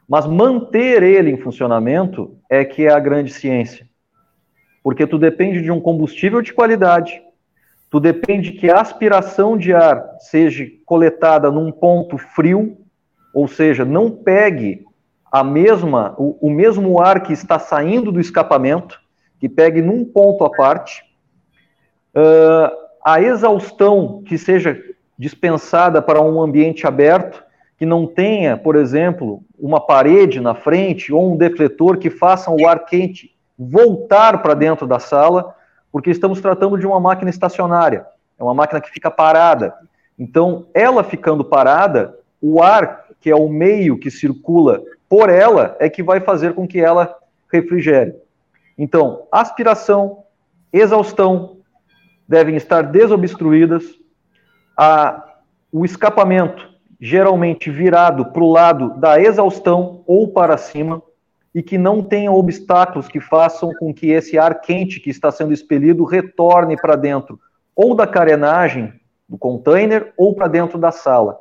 Mas 0.08 0.26
manter 0.26 1.04
ele 1.04 1.32
em 1.32 1.38
funcionamento 1.38 2.38
é 2.50 2.66
que 2.66 2.86
é 2.86 2.92
a 2.92 3.00
grande 3.00 3.32
ciência. 3.32 3.88
Porque 4.84 5.06
tu 5.06 5.18
depende 5.18 5.62
de 5.62 5.72
um 5.72 5.80
combustível 5.80 6.42
de 6.42 6.54
qualidade, 6.54 7.22
Tu 7.92 8.00
depende 8.00 8.54
que 8.54 8.70
a 8.70 8.80
aspiração 8.80 9.58
de 9.58 9.74
ar 9.74 10.16
seja 10.18 10.66
coletada 10.86 11.52
num 11.52 11.74
ponto 11.74 12.18
frio, 12.18 12.78
ou 13.34 13.50
seja, 13.50 13.84
não 13.84 14.10
pegue 14.10 14.86
a 15.30 15.44
mesma 15.44 16.16
o, 16.18 16.48
o 16.48 16.50
mesmo 16.50 17.02
ar 17.02 17.22
que 17.22 17.34
está 17.34 17.60
saindo 17.60 18.10
do 18.10 18.22
escapamento, 18.22 18.98
que 19.42 19.50
pegue 19.50 19.82
num 19.82 20.06
ponto 20.06 20.46
à 20.46 20.50
parte. 20.50 21.04
Uh, 22.16 22.72
a 23.06 23.22
exaustão 23.22 24.24
que 24.26 24.38
seja 24.38 24.82
dispensada 25.20 26.02
para 26.02 26.22
um 26.22 26.42
ambiente 26.42 26.88
aberto, 26.88 27.44
que 27.82 27.86
não 27.88 28.06
tenha, 28.06 28.56
por 28.56 28.76
exemplo, 28.76 29.44
uma 29.58 29.82
parede 29.82 30.40
na 30.40 30.54
frente 30.54 31.12
ou 31.12 31.34
um 31.34 31.36
defletor 31.36 31.98
que 31.98 32.12
faça 32.12 32.52
o 32.52 32.68
ar 32.68 32.86
quente 32.86 33.36
voltar 33.58 34.40
para 34.44 34.54
dentro 34.54 34.86
da 34.86 35.00
sala 35.00 35.56
porque 35.92 36.12
estamos 36.12 36.40
tratando 36.40 36.78
de 36.78 36.86
uma 36.86 37.00
máquina 37.00 37.32
estacionária, 37.32 38.06
é 38.38 38.44
uma 38.44 38.54
máquina 38.54 38.80
que 38.80 38.92
fica 38.92 39.10
parada. 39.10 39.74
Então, 40.20 40.68
ela 40.76 41.04
ficando 41.04 41.44
parada, 41.44 42.16
o 42.40 42.62
ar, 42.62 43.06
que 43.20 43.32
é 43.32 43.36
o 43.36 43.50
meio 43.50 43.98
que 43.98 44.12
circula 44.12 44.84
por 45.10 45.28
ela, 45.28 45.76
é 45.80 45.90
que 45.90 46.04
vai 46.04 46.20
fazer 46.20 46.54
com 46.54 46.68
que 46.68 46.80
ela 46.80 47.18
refrigere. 47.52 48.14
Então, 48.78 49.24
aspiração, 49.32 50.20
exaustão 50.72 51.58
devem 52.28 52.56
estar 52.58 52.84
desobstruídas, 52.84 53.86
a, 54.78 55.32
o 55.72 55.84
escapamento 55.84 56.71
geralmente 57.02 57.72
virado 57.72 58.32
para 58.32 58.44
o 58.44 58.52
lado 58.52 58.94
da 59.00 59.20
exaustão 59.20 60.04
ou 60.06 60.28
para 60.28 60.56
cima, 60.56 61.02
e 61.54 61.62
que 61.62 61.78
não 61.78 62.02
tenham 62.02 62.36
obstáculos 62.36 63.08
que 63.08 63.20
façam 63.20 63.74
com 63.78 63.94
que 63.94 64.12
esse 64.12 64.38
ar 64.38 64.62
quente 64.62 65.00
que 65.00 65.10
está 65.10 65.32
sendo 65.32 65.52
expelido 65.52 66.06
retorne 66.06 66.78
para 66.78 66.96
dentro 66.96 67.40
ou 67.76 67.94
da 67.96 68.08
carenagem 68.08 68.94
do 69.28 69.38
container 69.38 70.14
ou 70.16 70.34
para 70.34 70.48
dentro 70.48 70.78
da 70.78 70.92
sala. 70.92 71.38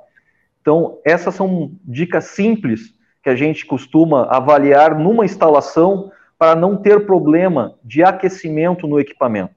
Então, 0.61 0.99
essas 1.05 1.35
são 1.35 1.73
dicas 1.85 2.25
simples 2.25 2.92
que 3.23 3.31
a 3.31 3.37
gente 3.37 3.64
costuma 3.66 4.25
avaliar 4.25 4.99
numa 4.99 5.25
instalação 5.25 6.11
para 6.38 6.57
não 6.57 6.77
ter 6.77 7.07
problema 7.07 7.75
de 7.85 8.03
aquecimento 8.03 8.88
no 8.88 8.99
equipamento. 8.99 9.55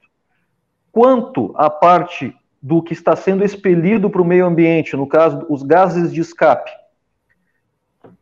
Quanto 0.92 1.54
à 1.56 1.70
parte 1.70 2.36
do 2.64 2.82
que 2.82 2.94
está 2.94 3.14
sendo 3.14 3.44
expelido 3.44 4.10
para 4.10 4.22
o 4.22 4.26
meio 4.26 4.46
ambiente, 4.46 4.96
no 4.96 5.06
caso, 5.06 5.46
os 5.50 5.62
gases 5.64 6.14
de 6.14 6.22
escape, 6.22 6.72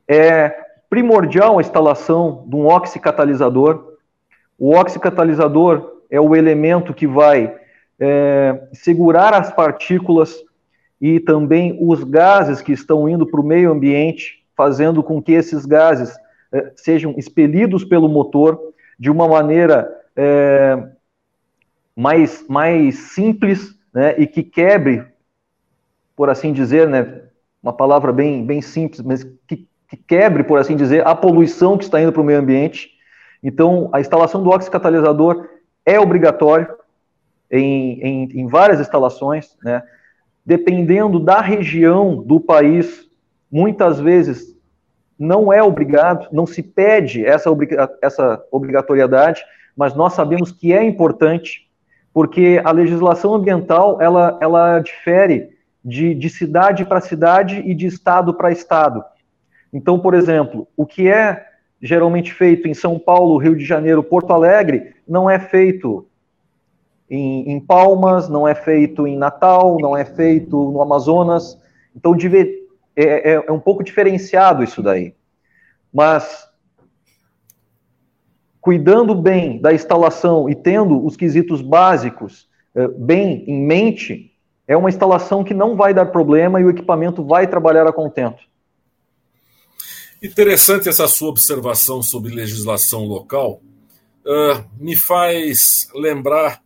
é 0.07 0.51
primordial 0.89 1.59
a 1.59 1.61
instalação 1.61 2.43
de 2.47 2.55
um 2.55 2.65
oxicatalisador. 2.65 3.97
O 4.57 4.75
oxicatalisador 4.75 6.01
é 6.09 6.19
o 6.19 6.35
elemento 6.35 6.91
que 6.91 7.05
vai 7.05 7.55
é, 7.99 8.67
segurar 8.73 9.35
as 9.35 9.53
partículas 9.53 10.35
e 10.99 11.19
também 11.19 11.77
os 11.79 12.03
gases 12.03 12.61
que 12.61 12.71
estão 12.71 13.07
indo 13.07 13.27
para 13.27 13.39
o 13.39 13.45
meio 13.45 13.71
ambiente, 13.71 14.43
fazendo 14.57 15.03
com 15.03 15.21
que 15.21 15.33
esses 15.33 15.67
gases 15.67 16.17
é, 16.51 16.71
sejam 16.75 17.13
expelidos 17.15 17.83
pelo 17.83 18.09
motor 18.09 18.59
de 18.97 19.11
uma 19.11 19.27
maneira 19.27 19.87
é, 20.15 20.83
mais, 21.95 22.43
mais 22.49 22.95
simples 22.95 23.79
né, 23.93 24.15
e 24.17 24.27
que 24.27 24.43
quebre, 24.43 25.05
por 26.15 26.29
assim 26.29 26.53
dizer, 26.53 26.87
né, 26.87 27.21
uma 27.61 27.73
palavra 27.73 28.11
bem, 28.11 28.45
bem 28.45 28.61
simples, 28.61 29.01
mas 29.01 29.23
que 29.47 29.67
que 29.91 29.97
quebre, 29.97 30.41
por 30.41 30.57
assim 30.57 30.77
dizer, 30.77 31.05
a 31.05 31.13
poluição 31.13 31.77
que 31.77 31.83
está 31.83 32.01
indo 32.01 32.13
para 32.13 32.21
o 32.21 32.23
meio 32.23 32.39
ambiente. 32.39 32.91
Então, 33.43 33.89
a 33.91 33.99
instalação 33.99 34.41
do 34.41 34.49
oxicatalisador 34.49 35.49
é 35.85 35.99
obrigatório 35.99 36.65
em, 37.51 37.99
em, 37.99 38.39
em 38.39 38.47
várias 38.47 38.79
instalações, 38.79 39.57
né? 39.61 39.83
Dependendo 40.45 41.19
da 41.19 41.41
região 41.41 42.23
do 42.23 42.39
país, 42.39 43.05
muitas 43.51 43.99
vezes 43.99 44.55
não 45.19 45.51
é 45.51 45.61
obrigado, 45.61 46.29
não 46.31 46.45
se 46.45 46.63
pede 46.63 47.25
essa, 47.25 47.49
essa 48.01 48.41
obrigatoriedade, 48.49 49.43
mas 49.75 49.93
nós 49.93 50.13
sabemos 50.13 50.53
que 50.53 50.71
é 50.71 50.81
importante, 50.81 51.69
porque 52.13 52.61
a 52.63 52.71
legislação 52.71 53.33
ambiental 53.33 54.01
ela, 54.01 54.37
ela 54.41 54.79
difere 54.79 55.49
de, 55.83 56.13
de 56.13 56.29
cidade 56.29 56.85
para 56.85 57.01
cidade 57.01 57.61
e 57.65 57.73
de 57.73 57.87
estado 57.87 58.33
para 58.33 58.51
estado. 58.51 59.03
Então, 59.73 59.99
por 59.99 60.13
exemplo, 60.13 60.67
o 60.75 60.85
que 60.85 61.07
é 61.07 61.45
geralmente 61.81 62.33
feito 62.33 62.67
em 62.67 62.73
São 62.73 62.99
Paulo, 62.99 63.37
Rio 63.37 63.55
de 63.55 63.65
Janeiro, 63.65 64.03
Porto 64.03 64.31
Alegre, 64.31 64.93
não 65.07 65.29
é 65.29 65.39
feito 65.39 66.05
em, 67.09 67.51
em 67.51 67.59
Palmas, 67.59 68.29
não 68.29 68.47
é 68.47 68.53
feito 68.53 69.07
em 69.07 69.17
Natal, 69.17 69.77
não 69.79 69.97
é 69.97 70.05
feito 70.05 70.71
no 70.71 70.81
Amazonas. 70.81 71.57
Então, 71.95 72.15
é, 72.95 73.31
é, 73.31 73.45
é 73.47 73.51
um 73.51 73.59
pouco 73.59 73.83
diferenciado 73.83 74.63
isso 74.63 74.83
daí. 74.83 75.15
Mas 75.91 76.47
cuidando 78.61 79.15
bem 79.15 79.59
da 79.59 79.73
instalação 79.73 80.47
e 80.47 80.55
tendo 80.55 81.03
os 81.03 81.17
quesitos 81.17 81.61
básicos 81.61 82.47
eh, 82.75 82.87
bem 82.87 83.43
em 83.47 83.65
mente, 83.65 84.31
é 84.67 84.77
uma 84.77 84.87
instalação 84.87 85.43
que 85.43 85.53
não 85.53 85.75
vai 85.75 85.93
dar 85.93 86.05
problema 86.05 86.61
e 86.61 86.63
o 86.63 86.69
equipamento 86.69 87.25
vai 87.25 87.47
trabalhar 87.47 87.87
a 87.87 87.91
contento. 87.91 88.43
Interessante 90.23 90.87
essa 90.87 91.07
sua 91.07 91.29
observação 91.29 92.03
sobre 92.03 92.33
legislação 92.33 93.05
local. 93.05 93.59
Uh, 94.23 94.63
me 94.77 94.95
faz 94.95 95.89
lembrar 95.95 96.61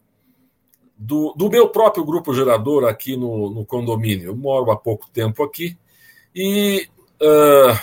do, 0.98 1.34
do, 1.38 1.50
meu 1.50 1.70
próprio 1.70 2.04
grupo 2.04 2.34
gerador 2.34 2.86
aqui 2.86 3.16
no, 3.16 3.50
no, 3.50 3.66
condomínio. 3.66 4.28
Eu 4.28 4.36
moro 4.36 4.72
há 4.72 4.76
pouco 4.76 5.10
tempo 5.10 5.42
aqui 5.42 5.78
e, 6.36 6.88
uh, 7.22 7.80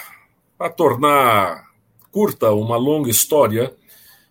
para 0.58 0.68
tornar 0.68 1.70
curta 2.10 2.52
uma 2.52 2.76
longa 2.76 3.10
história, 3.10 3.74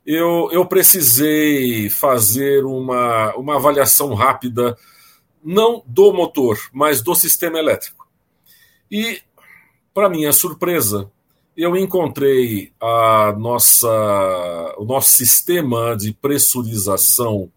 eu, 0.05 0.49
eu 0.51 0.65
precisei 0.65 1.89
fazer 1.89 2.65
uma, 2.65 3.35
uma 3.35 3.55
avaliação 3.55 4.13
rápida, 4.13 4.77
não 5.43 5.83
do 5.85 6.13
motor, 6.13 6.57
mas 6.73 7.01
do 7.01 7.15
sistema 7.15 7.59
elétrico. 7.59 8.07
E, 8.89 9.21
para 9.93 10.09
minha 10.09 10.33
surpresa, 10.33 11.09
eu 11.55 11.75
encontrei 11.75 12.71
a 12.79 13.33
nossa, 13.37 14.75
o 14.77 14.85
nosso 14.85 15.11
sistema 15.11 15.95
de 15.95 16.13
pressurização 16.13 17.51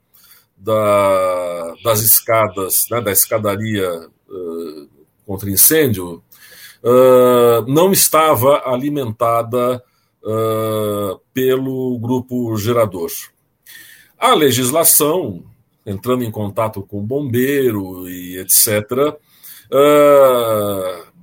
da, 0.57 1.75
das 1.83 2.01
escadas, 2.01 2.83
né, 2.91 3.01
da 3.01 3.13
escadaria 3.13 4.09
uh, 4.29 4.89
contra 5.27 5.51
incêndio, 5.51 6.23
uh, 6.83 7.67
não 7.67 7.93
estava 7.93 8.63
alimentada 8.67 9.83
uh, 10.25 11.21
pelo 11.33 11.99
grupo 11.99 12.57
gerador. 12.57 13.11
A 14.19 14.35
legislação, 14.35 15.45
entrando 15.85 16.25
em 16.25 16.31
contato 16.31 16.83
com 16.83 16.99
o 16.99 17.07
bombeiro 17.07 18.09
e 18.09 18.39
etc., 18.39 19.19
uh, 19.71 21.15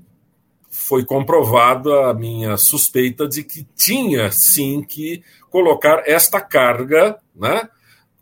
foi 0.70 1.06
comprovada 1.06 2.10
a 2.10 2.14
minha 2.14 2.58
suspeita 2.58 3.28
de 3.28 3.44
que 3.44 3.66
tinha 3.76 4.30
sim 4.32 4.84
que 4.84 5.24
colocar 5.50 6.04
esta 6.06 6.42
carga 6.42 7.18
né, 7.36 7.70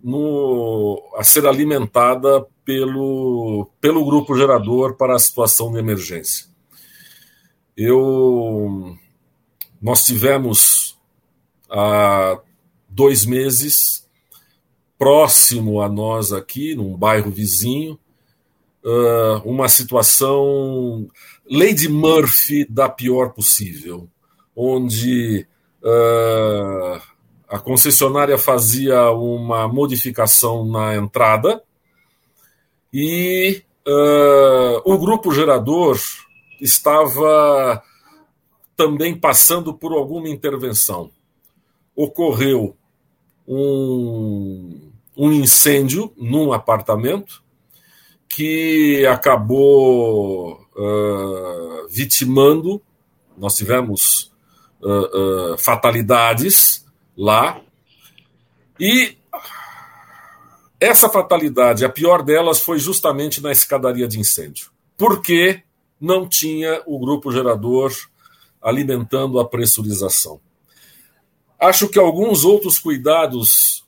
no, 0.03 1.01
a 1.15 1.23
ser 1.23 1.45
alimentada 1.45 2.45
pelo, 2.63 3.69
pelo 3.81 4.05
grupo 4.05 4.35
gerador 4.37 4.95
para 4.95 5.15
a 5.15 5.19
situação 5.19 5.71
de 5.71 5.79
emergência. 5.79 6.45
Eu, 7.75 8.95
nós 9.81 10.05
tivemos 10.05 10.97
há 11.69 12.39
dois 12.87 13.25
meses, 13.25 14.07
próximo 14.97 15.81
a 15.81 15.87
nós 15.87 16.33
aqui, 16.33 16.75
num 16.75 16.97
bairro 16.97 17.31
vizinho, 17.31 17.97
uma 19.45 19.69
situação 19.69 21.07
Lady 21.49 21.87
Murphy 21.87 22.65
da 22.69 22.89
pior 22.89 23.29
possível, 23.29 24.07
onde 24.55 25.47
uh, 25.83 27.01
a 27.47 27.59
concessionária 27.59 28.37
fazia 28.37 29.09
uma 29.11 29.67
modificação 29.67 30.65
na 30.65 30.95
entrada 30.95 31.61
e 32.93 33.63
uh, 33.87 34.81
o 34.85 34.97
grupo 34.97 35.31
gerador 35.31 35.97
estava 36.61 37.81
também 38.79 39.13
passando 39.13 39.73
por 39.73 39.91
alguma 39.91 40.29
intervenção. 40.29 41.11
Ocorreu 41.93 42.77
um, 43.45 44.89
um 45.17 45.33
incêndio 45.33 46.13
num 46.15 46.53
apartamento 46.53 47.43
que 48.29 49.05
acabou 49.05 50.65
uh, 50.77 51.89
vitimando, 51.89 52.81
nós 53.37 53.55
tivemos 53.55 54.31
uh, 54.81 55.51
uh, 55.53 55.57
fatalidades 55.57 56.85
lá, 57.17 57.59
e 58.79 59.17
essa 60.79 61.09
fatalidade, 61.09 61.83
a 61.83 61.89
pior 61.89 62.23
delas, 62.23 62.61
foi 62.61 62.79
justamente 62.79 63.41
na 63.41 63.51
escadaria 63.51 64.07
de 64.07 64.21
incêndio, 64.21 64.71
porque 64.97 65.63
não 65.99 66.25
tinha 66.25 66.81
o 66.85 66.97
grupo 66.97 67.29
gerador 67.29 67.91
alimentando 68.61 69.39
a 69.39 69.45
pressurização. 69.47 70.39
Acho 71.59 71.89
que 71.89 71.99
alguns 71.99 72.45
outros 72.45 72.79
cuidados, 72.79 73.85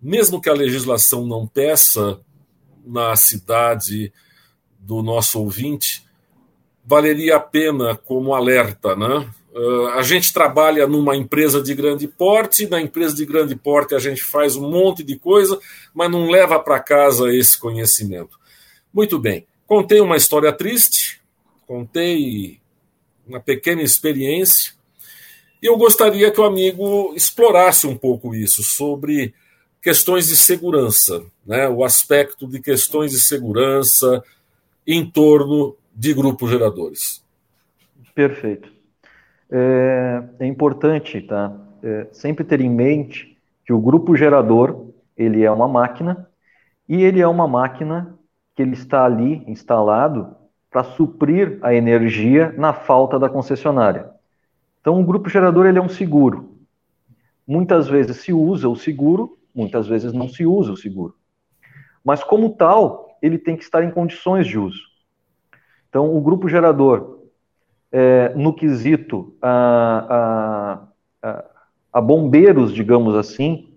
mesmo 0.00 0.40
que 0.40 0.50
a 0.50 0.54
legislação 0.54 1.26
não 1.26 1.46
peça 1.46 2.20
na 2.84 3.14
cidade 3.16 4.12
do 4.78 5.02
nosso 5.02 5.40
ouvinte, 5.40 6.04
valeria 6.84 7.36
a 7.36 7.40
pena 7.40 7.96
como 7.96 8.34
alerta, 8.34 8.94
né? 8.94 9.28
Uh, 9.52 9.88
a 9.94 10.02
gente 10.02 10.32
trabalha 10.32 10.86
numa 10.86 11.16
empresa 11.16 11.62
de 11.62 11.74
grande 11.74 12.06
porte, 12.06 12.68
na 12.68 12.80
empresa 12.80 13.14
de 13.16 13.24
grande 13.24 13.56
porte 13.56 13.94
a 13.94 13.98
gente 13.98 14.22
faz 14.22 14.54
um 14.54 14.70
monte 14.70 15.02
de 15.02 15.18
coisa, 15.18 15.58
mas 15.94 16.10
não 16.10 16.28
leva 16.28 16.60
para 16.60 16.78
casa 16.78 17.34
esse 17.34 17.58
conhecimento. 17.58 18.38
Muito 18.92 19.18
bem, 19.18 19.46
contei 19.66 20.00
uma 20.00 20.16
história 20.16 20.52
triste, 20.52 21.22
contei 21.66 22.60
uma 23.26 23.40
pequena 23.40 23.82
experiência, 23.82 24.72
e 25.62 25.66
eu 25.66 25.76
gostaria 25.76 26.30
que 26.30 26.40
o 26.40 26.44
amigo 26.44 27.12
explorasse 27.16 27.86
um 27.86 27.96
pouco 27.96 28.34
isso, 28.34 28.62
sobre 28.62 29.34
questões 29.82 30.26
de 30.26 30.36
segurança, 30.36 31.24
né? 31.46 31.68
o 31.68 31.84
aspecto 31.84 32.46
de 32.46 32.60
questões 32.60 33.12
de 33.12 33.18
segurança 33.18 34.22
em 34.86 35.04
torno 35.08 35.76
de 35.94 36.12
grupos 36.12 36.50
geradores. 36.50 37.24
Perfeito. 38.14 38.70
É, 39.50 40.22
é 40.40 40.46
importante, 40.46 41.20
tá? 41.22 41.56
É, 41.82 42.08
sempre 42.12 42.44
ter 42.44 42.60
em 42.60 42.70
mente 42.70 43.36
que 43.64 43.72
o 43.72 43.80
grupo 43.80 44.16
gerador 44.16 44.86
ele 45.16 45.44
é 45.44 45.50
uma 45.50 45.68
máquina 45.68 46.28
e 46.88 47.02
ele 47.02 47.20
é 47.20 47.26
uma 47.28 47.46
máquina 47.46 48.18
que 48.54 48.62
ele 48.62 48.72
está 48.72 49.04
ali 49.04 49.42
instalado 49.46 50.34
para 50.76 50.84
suprir 50.84 51.58
a 51.62 51.72
energia 51.72 52.54
na 52.54 52.74
falta 52.74 53.18
da 53.18 53.30
concessionária. 53.30 54.10
Então, 54.78 55.00
o 55.00 55.04
grupo 55.06 55.26
gerador 55.26 55.64
ele 55.64 55.78
é 55.78 55.80
um 55.80 55.88
seguro. 55.88 56.58
Muitas 57.46 57.88
vezes 57.88 58.18
se 58.18 58.30
usa 58.30 58.68
o 58.68 58.76
seguro, 58.76 59.38
muitas 59.54 59.88
vezes 59.88 60.12
não 60.12 60.28
se 60.28 60.44
usa 60.44 60.72
o 60.72 60.76
seguro. 60.76 61.14
Mas, 62.04 62.22
como 62.22 62.50
tal, 62.50 63.16
ele 63.22 63.38
tem 63.38 63.56
que 63.56 63.62
estar 63.62 63.82
em 63.84 63.90
condições 63.90 64.46
de 64.46 64.58
uso. 64.58 64.82
Então, 65.88 66.14
o 66.14 66.20
grupo 66.20 66.46
gerador, 66.46 67.20
é, 67.90 68.34
no 68.34 68.52
quesito 68.52 69.34
a, 69.40 70.82
a, 71.22 71.28
a, 71.30 71.44
a 71.90 72.00
bombeiros, 72.02 72.74
digamos 72.74 73.14
assim, 73.14 73.72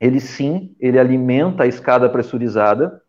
ele 0.00 0.18
sim, 0.18 0.74
ele 0.80 0.98
alimenta 0.98 1.62
a 1.62 1.68
escada 1.68 2.08
pressurizada. 2.08 3.00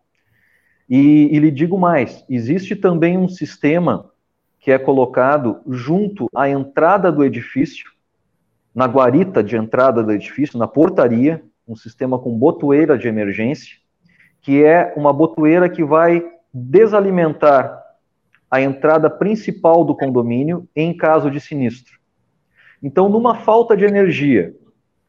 E, 0.90 1.36
e 1.36 1.40
lhe 1.40 1.52
digo 1.52 1.78
mais: 1.78 2.24
existe 2.30 2.76
também 2.76 3.18
um 3.18 3.28
sistema 3.28 4.10
que 4.60 4.72
é 4.72 4.78
colocado 4.78 5.62
junto 5.68 6.28
à 6.36 6.50
entrada 6.50 7.12
do 7.12 7.24
edifício, 7.24 7.92
na 8.74 8.86
guarita 8.86 9.44
de 9.44 9.56
entrada 9.56 10.04
do 10.04 10.12
edifício, 10.12 10.60
na 10.60 10.68
portaria, 10.68 11.44
um 11.68 11.76
sistema 11.76 12.18
com 12.18 12.38
botoeira 12.38 12.98
de 12.98 13.08
emergência, 13.08 13.78
que 14.42 14.64
é 14.64 14.94
uma 14.96 15.12
botoeira 15.12 15.70
que 15.70 15.84
vai 15.84 16.24
desalimentar 16.54 17.84
a 18.50 18.62
entrada 18.62 19.10
principal 19.10 19.84
do 19.84 19.96
condomínio 19.96 20.68
em 20.76 20.96
caso 20.96 21.30
de 21.30 21.40
sinistro. 21.40 22.00
Então, 22.82 23.10
numa 23.10 23.36
falta 23.36 23.76
de 23.76 23.84
energia, 23.84 24.56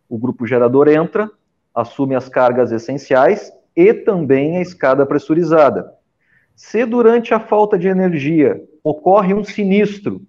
o 0.08 0.18
grupo 0.18 0.46
gerador 0.46 0.88
entra, 0.88 1.30
assume 1.74 2.14
as 2.14 2.28
cargas 2.28 2.72
essenciais 2.72 3.52
e 3.78 3.94
também 3.94 4.56
a 4.56 4.60
escada 4.60 5.06
pressurizada. 5.06 5.94
Se 6.56 6.84
durante 6.84 7.32
a 7.32 7.38
falta 7.38 7.78
de 7.78 7.86
energia 7.86 8.60
ocorre 8.82 9.32
um 9.32 9.44
sinistro, 9.44 10.20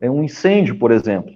é 0.00 0.08
um 0.08 0.22
incêndio, 0.22 0.78
por 0.78 0.92
exemplo, 0.92 1.34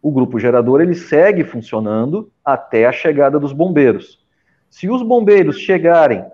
o 0.00 0.12
grupo 0.12 0.38
gerador 0.38 0.80
ele 0.80 0.94
segue 0.94 1.42
funcionando 1.42 2.30
até 2.44 2.86
a 2.86 2.92
chegada 2.92 3.36
dos 3.40 3.52
bombeiros. 3.52 4.24
Se 4.70 4.88
os 4.88 5.02
bombeiros 5.02 5.58
chegarem 5.58 6.24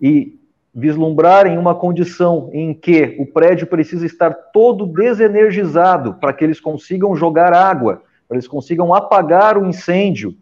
e 0.00 0.38
vislumbrarem 0.72 1.58
uma 1.58 1.74
condição 1.74 2.50
em 2.52 2.72
que 2.72 3.16
o 3.18 3.26
prédio 3.26 3.66
precisa 3.66 4.06
estar 4.06 4.30
todo 4.52 4.86
desenergizado 4.86 6.14
para 6.14 6.32
que 6.32 6.44
eles 6.44 6.60
consigam 6.60 7.16
jogar 7.16 7.52
água, 7.52 8.04
para 8.28 8.36
eles 8.36 8.46
consigam 8.46 8.94
apagar 8.94 9.58
o 9.58 9.66
incêndio, 9.66 10.36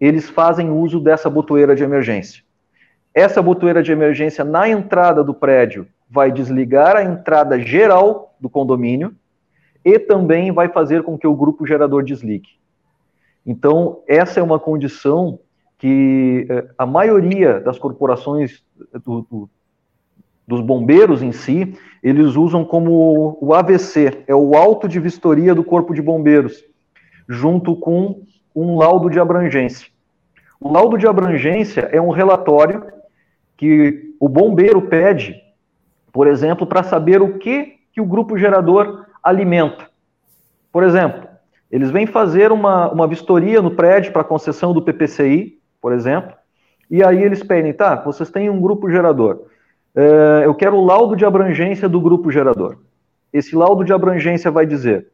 eles 0.00 0.30
fazem 0.30 0.70
uso 0.70 0.98
dessa 0.98 1.28
botoeira 1.28 1.76
de 1.76 1.84
emergência. 1.84 2.47
Essa 3.18 3.42
botoeira 3.42 3.82
de 3.82 3.90
emergência 3.90 4.44
na 4.44 4.68
entrada 4.68 5.24
do 5.24 5.34
prédio 5.34 5.88
vai 6.08 6.30
desligar 6.30 6.94
a 6.94 7.02
entrada 7.02 7.58
geral 7.58 8.36
do 8.38 8.48
condomínio 8.48 9.12
e 9.84 9.98
também 9.98 10.52
vai 10.52 10.68
fazer 10.68 11.02
com 11.02 11.18
que 11.18 11.26
o 11.26 11.34
grupo 11.34 11.66
gerador 11.66 12.04
desligue. 12.04 12.50
Então, 13.44 14.02
essa 14.06 14.38
é 14.38 14.42
uma 14.42 14.60
condição 14.60 15.40
que 15.78 16.46
eh, 16.48 16.68
a 16.78 16.86
maioria 16.86 17.58
das 17.58 17.76
corporações 17.76 18.62
do, 19.04 19.22
do, 19.22 19.50
dos 20.46 20.60
bombeiros 20.60 21.20
em 21.20 21.32
si, 21.32 21.76
eles 22.00 22.36
usam 22.36 22.64
como 22.64 23.36
o 23.40 23.52
AVC, 23.52 24.22
é 24.28 24.34
o 24.34 24.54
auto 24.54 24.86
de 24.86 25.00
vistoria 25.00 25.56
do 25.56 25.64
Corpo 25.64 25.92
de 25.92 26.00
Bombeiros, 26.00 26.64
junto 27.28 27.74
com 27.74 28.22
um 28.54 28.78
laudo 28.78 29.10
de 29.10 29.18
abrangência. 29.18 29.88
O 30.60 30.70
laudo 30.70 30.96
de 30.96 31.08
abrangência 31.08 31.88
é 31.90 32.00
um 32.00 32.10
relatório 32.10 32.96
que 33.58 34.14
o 34.18 34.26
bombeiro 34.26 34.80
pede, 34.80 35.34
por 36.10 36.26
exemplo, 36.26 36.66
para 36.66 36.82
saber 36.82 37.20
o 37.20 37.38
que, 37.38 37.74
que 37.92 38.00
o 38.00 38.06
grupo 38.06 38.38
gerador 38.38 39.04
alimenta. 39.22 39.90
Por 40.72 40.82
exemplo, 40.82 41.28
eles 41.70 41.90
vêm 41.90 42.06
fazer 42.06 42.50
uma, 42.50 42.90
uma 42.90 43.06
vistoria 43.06 43.60
no 43.60 43.72
prédio 43.72 44.12
para 44.12 44.24
concessão 44.24 44.72
do 44.72 44.80
PPCI, 44.80 45.58
por 45.82 45.92
exemplo, 45.92 46.32
e 46.90 47.04
aí 47.04 47.22
eles 47.22 47.42
pedem, 47.42 47.74
tá, 47.74 47.96
vocês 47.96 48.30
têm 48.30 48.48
um 48.48 48.60
grupo 48.60 48.90
gerador. 48.90 49.42
É, 49.94 50.46
eu 50.46 50.54
quero 50.54 50.76
o 50.76 50.84
laudo 50.86 51.14
de 51.14 51.26
abrangência 51.26 51.86
do 51.86 52.00
grupo 52.00 52.30
gerador. 52.30 52.78
Esse 53.30 53.54
laudo 53.54 53.84
de 53.84 53.92
abrangência 53.92 54.50
vai 54.50 54.64
dizer 54.64 55.08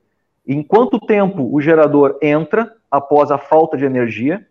em 0.47 0.63
quanto 0.63 1.01
tempo 1.01 1.49
o 1.51 1.61
gerador 1.61 2.19
entra 2.21 2.71
após 2.91 3.31
a 3.31 3.39
falta 3.39 3.77
de 3.77 3.85
energia, 3.85 4.47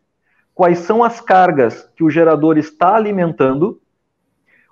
quais 0.53 0.79
são 0.79 1.03
as 1.03 1.21
cargas 1.21 1.87
que 1.95 2.03
o 2.03 2.09
gerador 2.09 2.57
está 2.57 2.95
alimentando, 2.95 3.79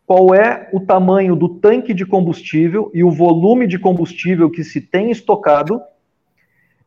qual 0.06 0.34
é 0.36 0.70
o 0.74 0.80
tamanho 0.80 1.36
do 1.36 1.48
tanque 1.48 1.94
de 1.94 2.06
combustível 2.06 2.92
e 2.94 3.04
o 3.04 3.12
volume 3.12 3.66
de 3.68 3.80
combustível 3.80 4.50
que 4.50 4.64
se 4.64 4.82
tem 4.82 5.12
estocado, 5.12 5.82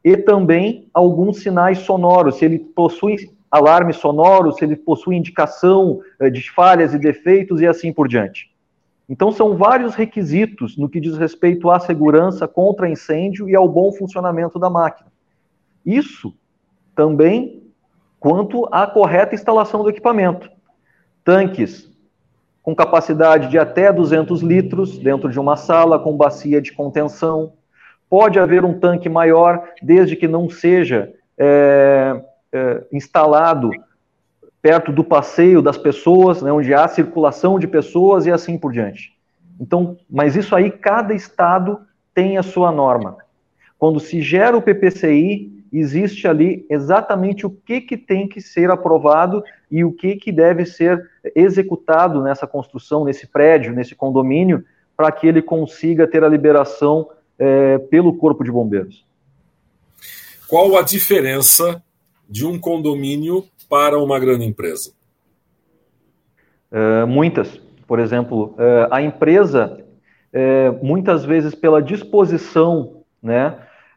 e 0.04 0.16
também 0.16 0.88
alguns 0.92 1.38
sinais 1.38 1.78
sonoros, 1.78 2.36
se 2.36 2.44
ele 2.44 2.58
possui 2.58 3.16
alarme 3.50 3.92
sonoro, 3.92 4.52
se 4.52 4.64
ele 4.64 4.76
possui 4.76 5.16
indicação 5.16 6.00
eh, 6.20 6.28
de 6.28 6.50
falhas 6.50 6.92
e 6.92 6.98
defeitos 6.98 7.60
e 7.60 7.66
assim 7.66 7.92
por 7.92 8.06
diante. 8.08 8.52
Então, 9.08 9.30
são 9.30 9.56
vários 9.56 9.94
requisitos 9.94 10.76
no 10.76 10.88
que 10.88 11.00
diz 11.00 11.16
respeito 11.16 11.70
à 11.70 11.78
segurança 11.78 12.48
contra 12.48 12.88
incêndio 12.88 13.48
e 13.48 13.54
ao 13.54 13.68
bom 13.68 13.92
funcionamento 13.92 14.58
da 14.58 14.68
máquina. 14.68 15.10
Isso 15.86 16.34
também 16.94 17.62
quanto 18.18 18.66
à 18.72 18.86
correta 18.86 19.34
instalação 19.34 19.82
do 19.82 19.90
equipamento. 19.90 20.50
Tanques 21.22 21.93
com 22.64 22.74
capacidade 22.74 23.48
de 23.48 23.58
até 23.58 23.92
200 23.92 24.40
litros 24.40 24.98
dentro 24.98 25.30
de 25.30 25.38
uma 25.38 25.54
sala 25.54 25.98
com 25.98 26.16
bacia 26.16 26.62
de 26.62 26.72
contenção. 26.72 27.52
Pode 28.08 28.40
haver 28.40 28.64
um 28.64 28.80
tanque 28.80 29.06
maior, 29.06 29.68
desde 29.82 30.16
que 30.16 30.26
não 30.26 30.48
seja 30.48 31.12
é, 31.36 32.24
é, 32.50 32.84
instalado 32.90 33.70
perto 34.62 34.90
do 34.90 35.04
passeio 35.04 35.60
das 35.60 35.76
pessoas, 35.76 36.40
né, 36.40 36.50
onde 36.50 36.72
há 36.72 36.88
circulação 36.88 37.58
de 37.58 37.68
pessoas 37.68 38.24
e 38.24 38.32
assim 38.32 38.56
por 38.56 38.72
diante. 38.72 39.12
Então, 39.60 39.98
mas 40.08 40.34
isso 40.34 40.56
aí 40.56 40.70
cada 40.70 41.12
estado 41.12 41.80
tem 42.14 42.38
a 42.38 42.42
sua 42.42 42.72
norma. 42.72 43.18
Quando 43.78 44.00
se 44.00 44.22
gera 44.22 44.56
o 44.56 44.62
PPCI, 44.62 45.52
existe 45.80 46.28
ali 46.28 46.64
exatamente 46.70 47.44
o 47.44 47.50
que, 47.50 47.80
que 47.80 47.96
tem 47.96 48.28
que 48.28 48.40
ser 48.40 48.70
aprovado 48.70 49.42
e 49.70 49.84
o 49.84 49.92
que, 49.92 50.16
que 50.16 50.30
deve 50.30 50.64
ser 50.64 51.10
executado 51.34 52.22
nessa 52.22 52.46
construção, 52.46 53.04
nesse 53.04 53.26
prédio, 53.26 53.72
nesse 53.72 53.94
condomínio, 53.94 54.64
para 54.96 55.10
que 55.10 55.26
ele 55.26 55.42
consiga 55.42 56.06
ter 56.06 56.22
a 56.22 56.28
liberação 56.28 57.10
é, 57.38 57.78
pelo 57.78 58.16
Corpo 58.16 58.44
de 58.44 58.52
Bombeiros. 58.52 59.04
Qual 60.46 60.76
a 60.76 60.82
diferença 60.82 61.82
de 62.28 62.46
um 62.46 62.58
condomínio 62.58 63.44
para 63.68 63.98
uma 63.98 64.20
grande 64.20 64.44
empresa? 64.44 64.92
É, 66.70 67.04
muitas. 67.04 67.60
Por 67.86 67.98
exemplo, 67.98 68.54
é, 68.58 68.88
a 68.90 69.02
empresa, 69.02 69.80
muitas 70.82 71.24
vezes 71.24 71.54
pela 71.54 71.80
disposição, 71.80 73.04
né, 73.22 73.56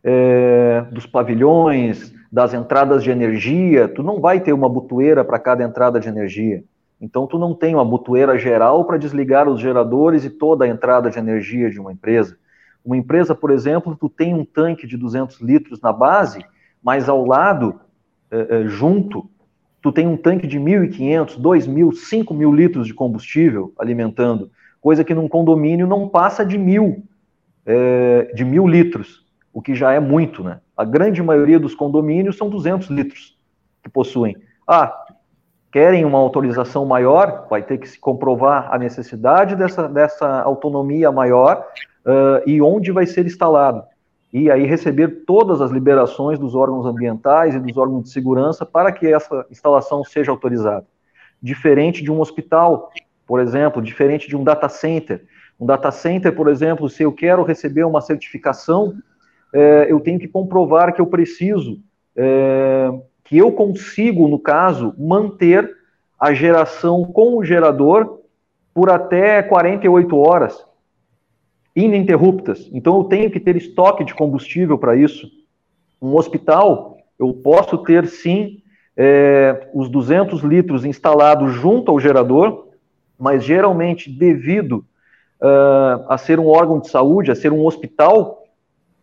é, 0.09 0.85
dos 0.89 1.05
pavilhões, 1.05 2.13
das 2.31 2.53
entradas 2.53 3.03
de 3.03 3.11
energia, 3.11 3.89
tu 3.89 4.01
não 4.01 4.21
vai 4.21 4.39
ter 4.39 4.53
uma 4.53 4.69
butoeira 4.69 5.21
para 5.25 5.37
cada 5.37 5.65
entrada 5.65 5.99
de 5.99 6.07
energia. 6.07 6.63
Então, 6.99 7.27
tu 7.27 7.37
não 7.37 7.53
tem 7.53 7.75
uma 7.75 7.83
butoeira 7.83 8.37
geral 8.37 8.85
para 8.85 8.97
desligar 8.97 9.49
os 9.49 9.59
geradores 9.59 10.23
e 10.23 10.29
toda 10.29 10.63
a 10.63 10.67
entrada 10.67 11.09
de 11.09 11.19
energia 11.19 11.69
de 11.69 11.77
uma 11.77 11.91
empresa. 11.91 12.37
Uma 12.85 12.95
empresa, 12.95 13.35
por 13.35 13.51
exemplo, 13.51 13.97
tu 13.99 14.07
tem 14.07 14.33
um 14.33 14.45
tanque 14.45 14.87
de 14.87 14.95
200 14.95 15.41
litros 15.41 15.81
na 15.81 15.91
base, 15.91 16.39
mas 16.81 17.09
ao 17.09 17.25
lado, 17.25 17.77
é, 18.31 18.61
é, 18.61 18.63
junto, 18.65 19.29
tu 19.81 19.91
tem 19.91 20.07
um 20.07 20.15
tanque 20.15 20.47
de 20.47 20.57
1.500, 20.57 21.37
2.000, 21.37 21.89
5.000 21.89 22.55
litros 22.55 22.87
de 22.87 22.93
combustível 22.93 23.73
alimentando, 23.77 24.49
coisa 24.79 25.03
que 25.03 25.13
num 25.13 25.27
condomínio 25.27 25.85
não 25.85 26.07
passa 26.07 26.45
de 26.45 26.57
mil, 26.57 27.03
é, 27.65 28.31
de 28.33 28.45
mil 28.45 28.65
litros 28.65 29.26
o 29.57 29.61
que 29.61 29.73
já 29.73 29.91
é 29.91 29.99
muito, 29.99 30.43
né? 30.43 30.59
A 30.77 30.85
grande 30.85 31.19
maioria 31.23 31.59
dos 31.59 31.73
condomínios 31.73 32.37
são 32.37 32.47
200 32.47 32.89
litros 32.89 33.35
que 33.81 33.89
possuem. 33.89 34.37
Ah, 34.67 34.95
querem 35.71 36.05
uma 36.05 36.19
autorização 36.19 36.85
maior, 36.85 37.47
vai 37.49 37.63
ter 37.63 37.79
que 37.79 37.89
se 37.89 37.99
comprovar 37.99 38.71
a 38.71 38.77
necessidade 38.77 39.55
dessa, 39.55 39.89
dessa 39.89 40.43
autonomia 40.43 41.11
maior 41.11 41.65
uh, 42.05 42.47
e 42.47 42.61
onde 42.61 42.91
vai 42.91 43.07
ser 43.07 43.25
instalado. 43.25 43.81
E 44.31 44.51
aí 44.51 44.63
receber 44.63 45.23
todas 45.25 45.59
as 45.59 45.71
liberações 45.71 46.37
dos 46.37 46.53
órgãos 46.53 46.85
ambientais 46.85 47.55
e 47.55 47.59
dos 47.59 47.75
órgãos 47.77 48.03
de 48.03 48.09
segurança 48.11 48.63
para 48.63 48.91
que 48.91 49.11
essa 49.11 49.43
instalação 49.49 50.03
seja 50.03 50.29
autorizada. 50.29 50.85
Diferente 51.41 52.03
de 52.03 52.11
um 52.11 52.21
hospital, 52.21 52.91
por 53.25 53.39
exemplo, 53.39 53.81
diferente 53.81 54.27
de 54.27 54.37
um 54.37 54.43
data 54.43 54.69
center. 54.69 55.25
Um 55.59 55.65
data 55.65 55.89
center, 55.89 56.35
por 56.35 56.47
exemplo, 56.47 56.87
se 56.87 57.01
eu 57.01 57.11
quero 57.11 57.41
receber 57.41 57.85
uma 57.85 58.01
certificação 58.01 58.93
é, 59.53 59.87
eu 59.89 59.99
tenho 59.99 60.19
que 60.19 60.27
comprovar 60.27 60.93
que 60.93 61.01
eu 61.01 61.07
preciso, 61.07 61.79
é, 62.15 62.89
que 63.23 63.37
eu 63.37 63.51
consigo, 63.51 64.27
no 64.27 64.39
caso, 64.39 64.93
manter 64.97 65.75
a 66.19 66.33
geração 66.33 67.03
com 67.03 67.37
o 67.37 67.43
gerador 67.43 68.19
por 68.73 68.89
até 68.89 69.41
48 69.43 70.17
horas 70.17 70.65
ininterruptas. 71.75 72.69
Então 72.73 72.97
eu 72.97 73.03
tenho 73.03 73.29
que 73.29 73.39
ter 73.39 73.55
estoque 73.55 74.03
de 74.03 74.15
combustível 74.15 74.77
para 74.77 74.95
isso. 74.95 75.29
Um 76.01 76.15
hospital, 76.15 76.97
eu 77.19 77.33
posso 77.33 77.77
ter 77.79 78.07
sim 78.07 78.61
é, 78.95 79.69
os 79.73 79.89
200 79.89 80.41
litros 80.41 80.85
instalados 80.85 81.53
junto 81.53 81.91
ao 81.91 81.99
gerador, 81.99 82.67
mas 83.17 83.43
geralmente 83.43 84.09
devido 84.09 84.85
uh, 85.41 86.05
a 86.07 86.17
ser 86.17 86.39
um 86.39 86.47
órgão 86.47 86.79
de 86.79 86.89
saúde, 86.89 87.31
a 87.31 87.35
ser 87.35 87.51
um 87.51 87.65
hospital, 87.65 88.43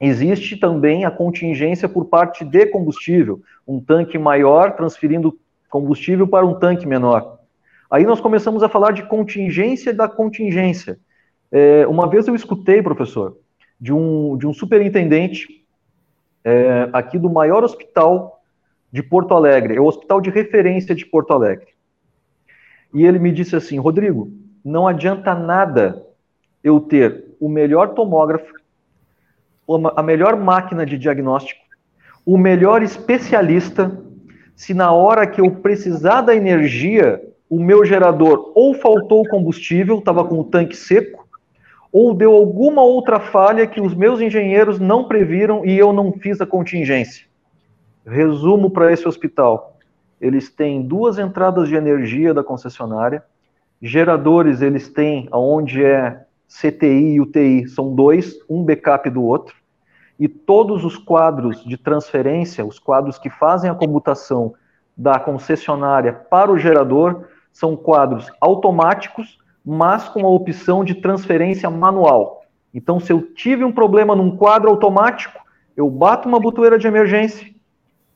Existe 0.00 0.56
também 0.56 1.04
a 1.04 1.10
contingência 1.10 1.88
por 1.88 2.06
parte 2.06 2.44
de 2.44 2.66
combustível, 2.66 3.42
um 3.66 3.80
tanque 3.80 4.18
maior 4.18 4.74
transferindo 4.76 5.38
combustível 5.70 6.26
para 6.26 6.46
um 6.46 6.58
tanque 6.58 6.86
menor. 6.86 7.38
Aí 7.90 8.04
nós 8.04 8.20
começamos 8.20 8.62
a 8.62 8.68
falar 8.68 8.92
de 8.92 9.04
contingência 9.04 9.92
da 9.94 10.08
contingência. 10.08 10.98
É, 11.50 11.86
uma 11.86 12.08
vez 12.08 12.26
eu 12.26 12.34
escutei, 12.34 12.82
professor, 12.82 13.36
de 13.80 13.92
um, 13.92 14.36
de 14.36 14.46
um 14.46 14.52
superintendente 14.52 15.64
é, 16.44 16.88
aqui 16.92 17.18
do 17.18 17.30
maior 17.30 17.62
hospital 17.62 18.42
de 18.90 19.02
Porto 19.02 19.34
Alegre, 19.34 19.76
é 19.76 19.80
o 19.80 19.86
hospital 19.86 20.20
de 20.20 20.30
referência 20.30 20.94
de 20.94 21.06
Porto 21.06 21.32
Alegre. 21.32 21.68
E 22.92 23.04
ele 23.04 23.18
me 23.18 23.32
disse 23.32 23.56
assim: 23.56 23.78
Rodrigo, 23.78 24.32
não 24.64 24.86
adianta 24.86 25.34
nada 25.34 26.06
eu 26.62 26.80
ter 26.80 27.36
o 27.40 27.48
melhor 27.48 27.94
tomógrafo, 27.94 28.52
a 29.96 30.02
melhor 30.02 30.36
máquina 30.36 30.84
de 30.84 30.98
diagnóstico, 30.98 31.60
o 32.24 32.36
melhor 32.38 32.82
especialista, 32.82 34.00
se 34.54 34.72
na 34.72 34.92
hora 34.92 35.26
que 35.26 35.40
eu 35.40 35.50
precisar 35.50 36.22
da 36.22 36.34
energia, 36.34 37.22
o 37.48 37.58
meu 37.58 37.84
gerador 37.84 38.52
ou 38.54 38.74
faltou 38.74 39.26
combustível, 39.28 39.98
estava 39.98 40.24
com 40.24 40.40
o 40.40 40.44
tanque 40.44 40.76
seco, 40.76 41.26
ou 41.92 42.12
deu 42.12 42.32
alguma 42.32 42.82
outra 42.82 43.20
falha 43.20 43.66
que 43.66 43.80
os 43.80 43.94
meus 43.94 44.20
engenheiros 44.20 44.80
não 44.80 45.04
previram 45.04 45.64
e 45.64 45.78
eu 45.78 45.92
não 45.92 46.12
fiz 46.12 46.40
a 46.40 46.46
contingência. 46.46 47.26
Resumo 48.04 48.70
para 48.70 48.92
esse 48.92 49.06
hospital: 49.06 49.78
eles 50.20 50.50
têm 50.50 50.82
duas 50.82 51.18
entradas 51.18 51.68
de 51.68 51.76
energia 51.76 52.34
da 52.34 52.42
concessionária, 52.42 53.22
geradores 53.80 54.60
eles 54.60 54.88
têm 54.88 55.28
aonde 55.30 55.84
é 55.84 56.24
CTI 56.60 57.14
e 57.14 57.20
UTI 57.20 57.68
são 57.68 57.94
dois, 57.94 58.38
um 58.48 58.62
backup 58.62 59.10
do 59.10 59.24
outro, 59.24 59.56
e 60.18 60.28
todos 60.28 60.84
os 60.84 60.96
quadros 60.96 61.64
de 61.64 61.76
transferência, 61.76 62.64
os 62.64 62.78
quadros 62.78 63.18
que 63.18 63.28
fazem 63.28 63.68
a 63.68 63.74
comutação 63.74 64.54
da 64.96 65.18
concessionária 65.18 66.12
para 66.12 66.52
o 66.52 66.58
gerador, 66.58 67.24
são 67.52 67.76
quadros 67.76 68.30
automáticos, 68.40 69.38
mas 69.64 70.08
com 70.08 70.24
a 70.24 70.30
opção 70.30 70.84
de 70.84 70.94
transferência 70.94 71.68
manual. 71.68 72.44
Então, 72.72 73.00
se 73.00 73.12
eu 73.12 73.20
tive 73.34 73.64
um 73.64 73.72
problema 73.72 74.14
num 74.14 74.36
quadro 74.36 74.70
automático, 74.70 75.40
eu 75.76 75.90
bato 75.90 76.28
uma 76.28 76.38
butoeira 76.38 76.78
de 76.78 76.86
emergência, 76.86 77.52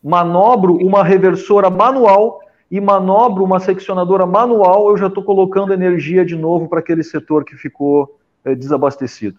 manobro 0.02 0.76
uma 0.76 1.02
reversora 1.02 1.68
manual 1.68 2.40
e 2.70 2.80
manobro 2.80 3.42
uma 3.42 3.58
seccionadora 3.58 4.26
manual, 4.26 4.90
eu 4.90 4.96
já 4.96 5.08
estou 5.08 5.24
colocando 5.24 5.72
energia 5.72 6.24
de 6.24 6.36
novo 6.36 6.68
para 6.68 6.78
aquele 6.78 7.02
setor 7.02 7.44
que 7.44 7.56
ficou 7.56 8.17
é, 8.48 8.54
desabastecido. 8.54 9.38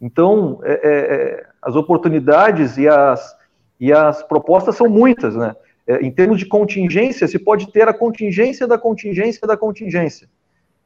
Então, 0.00 0.60
é, 0.62 0.72
é, 0.72 1.14
é, 1.14 1.46
as 1.60 1.76
oportunidades 1.76 2.78
e 2.78 2.88
as, 2.88 3.36
e 3.78 3.92
as 3.92 4.22
propostas 4.22 4.76
são 4.76 4.88
muitas, 4.88 5.36
né? 5.36 5.54
É, 5.86 6.00
em 6.02 6.10
termos 6.10 6.38
de 6.38 6.46
contingência, 6.46 7.28
se 7.28 7.38
pode 7.38 7.70
ter 7.72 7.88
a 7.88 7.94
contingência 7.94 8.66
da 8.66 8.78
contingência 8.78 9.46
da 9.46 9.56
contingência. 9.56 10.28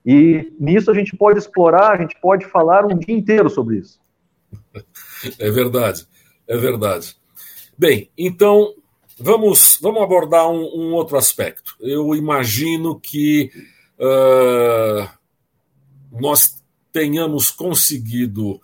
E 0.05 0.53
nisso 0.59 0.91
a 0.91 0.95
gente 0.95 1.17
pode 1.17 1.39
explorar, 1.39 1.93
a 1.93 1.97
gente 1.97 2.19
pode 2.21 2.45
falar 2.47 2.85
um 2.85 2.99
dia 2.99 3.15
inteiro 3.15 3.49
sobre 3.49 3.79
isso. 3.79 3.99
É 5.39 5.51
verdade, 5.51 6.07
é 6.47 6.57
verdade. 6.57 7.17
Bem, 7.77 8.11
então 8.17 8.75
vamos, 9.19 9.79
vamos 9.81 10.03
abordar 10.03 10.49
um, 10.49 10.63
um 10.75 10.93
outro 10.93 11.17
aspecto. 11.17 11.77
Eu 11.81 12.15
imagino 12.15 13.01
que 13.01 13.51
uh, 13.99 15.09
nós 16.13 16.64
tenhamos 16.95 17.51
conseguido 17.51 18.61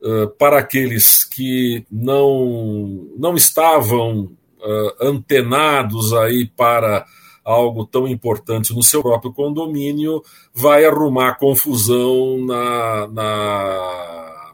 uh, 0.00 0.28
para 0.38 0.60
aqueles 0.60 1.26
que 1.26 1.84
não, 1.92 3.06
não 3.18 3.36
estavam 3.36 4.32
uh, 4.58 4.96
antenados 4.98 6.14
aí 6.14 6.46
para 6.46 7.04
algo 7.44 7.86
tão 7.86 8.08
importante 8.08 8.74
no 8.74 8.82
seu 8.82 9.02
próprio 9.02 9.30
condomínio, 9.30 10.22
vai 10.54 10.86
arrumar 10.86 11.38
confusão 11.38 12.44
na, 12.46 13.06
na, 13.08 14.52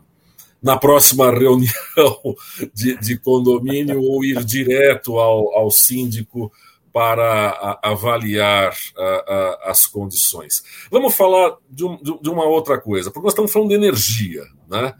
na 0.60 0.76
próxima 0.76 1.30
reunião 1.32 2.36
de, 2.74 2.98
de, 2.98 3.16
condomínio 3.18 4.02
ou 4.02 4.24
ir 4.24 4.44
direto 4.44 5.16
ao, 5.16 5.56
ao 5.56 5.70
síndico 5.70 6.52
para 6.92 7.78
avaliar 7.82 8.74
as 9.64 9.86
condições. 9.86 10.62
Vamos 10.90 11.14
falar 11.14 11.56
de, 11.70 11.84
um, 11.84 11.98
uma 12.28 12.44
outra 12.44 12.78
coisa, 12.80 13.10
porque 13.10 13.24
nós 13.24 13.32
estamos 13.32 13.52
falando 13.52 13.70
de 13.70 13.74
energia, 13.76 14.44
né? 14.68 14.94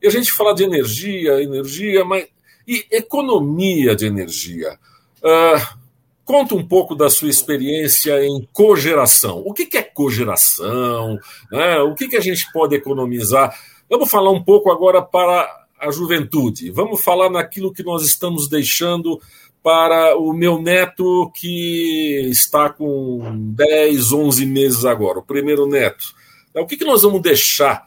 E 0.00 0.06
a 0.06 0.10
gente 0.10 0.30
fala 0.30 0.54
de 0.54 0.62
energia, 0.62 1.42
energia, 1.42 2.04
mas 2.04 2.26
e 2.68 2.86
economia 2.92 3.96
de 3.96 4.04
energia. 4.04 4.78
Uh, 5.22 5.78
conta 6.22 6.54
um 6.54 6.62
pouco 6.62 6.94
da 6.94 7.08
sua 7.08 7.30
experiência 7.30 8.22
em 8.22 8.46
cogeração. 8.52 9.42
O 9.46 9.54
que, 9.54 9.64
que 9.64 9.78
é 9.78 9.82
cogeração? 9.82 11.18
Né? 11.50 11.78
O 11.78 11.94
que, 11.94 12.08
que 12.08 12.16
a 12.16 12.20
gente 12.20 12.52
pode 12.52 12.76
economizar? 12.76 13.58
Vamos 13.88 14.10
falar 14.10 14.30
um 14.30 14.44
pouco 14.44 14.70
agora 14.70 15.00
para 15.00 15.48
a 15.80 15.90
juventude. 15.90 16.70
Vamos 16.70 17.02
falar 17.02 17.30
naquilo 17.30 17.72
que 17.72 17.82
nós 17.82 18.04
estamos 18.04 18.50
deixando 18.50 19.18
para 19.62 20.16
o 20.16 20.32
meu 20.32 20.60
neto 20.60 21.30
que 21.34 22.28
está 22.30 22.70
com 22.70 23.20
10, 23.54 24.12
11 24.12 24.46
meses 24.46 24.84
agora, 24.84 25.18
o 25.18 25.22
primeiro 25.22 25.66
neto. 25.66 26.14
O 26.54 26.66
que, 26.66 26.76
que 26.76 26.84
nós 26.84 27.02
vamos 27.02 27.20
deixar 27.20 27.86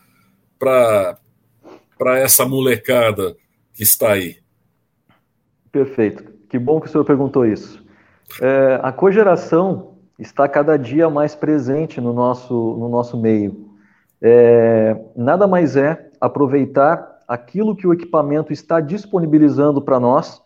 para 0.57 1.17
essa 2.19 2.45
molecada 2.45 3.35
que 3.73 3.83
está 3.83 4.13
aí? 4.13 4.37
Perfeito. 5.71 6.23
Que 6.49 6.59
bom 6.59 6.79
que 6.79 6.87
o 6.87 6.89
senhor 6.89 7.05
perguntou 7.05 7.45
isso. 7.45 7.83
É, 8.41 8.79
a 8.81 8.91
cogeração 8.91 9.97
está 10.19 10.47
cada 10.47 10.77
dia 10.77 11.09
mais 11.09 11.33
presente 11.33 11.99
no 11.99 12.13
nosso, 12.13 12.53
no 12.53 12.87
nosso 12.89 13.19
meio. 13.19 13.71
É, 14.21 14.95
nada 15.15 15.47
mais 15.47 15.75
é 15.75 16.09
aproveitar 16.19 17.19
aquilo 17.27 17.75
que 17.75 17.87
o 17.87 17.93
equipamento 17.93 18.53
está 18.53 18.79
disponibilizando 18.79 19.81
para 19.81 19.99
nós 19.99 20.41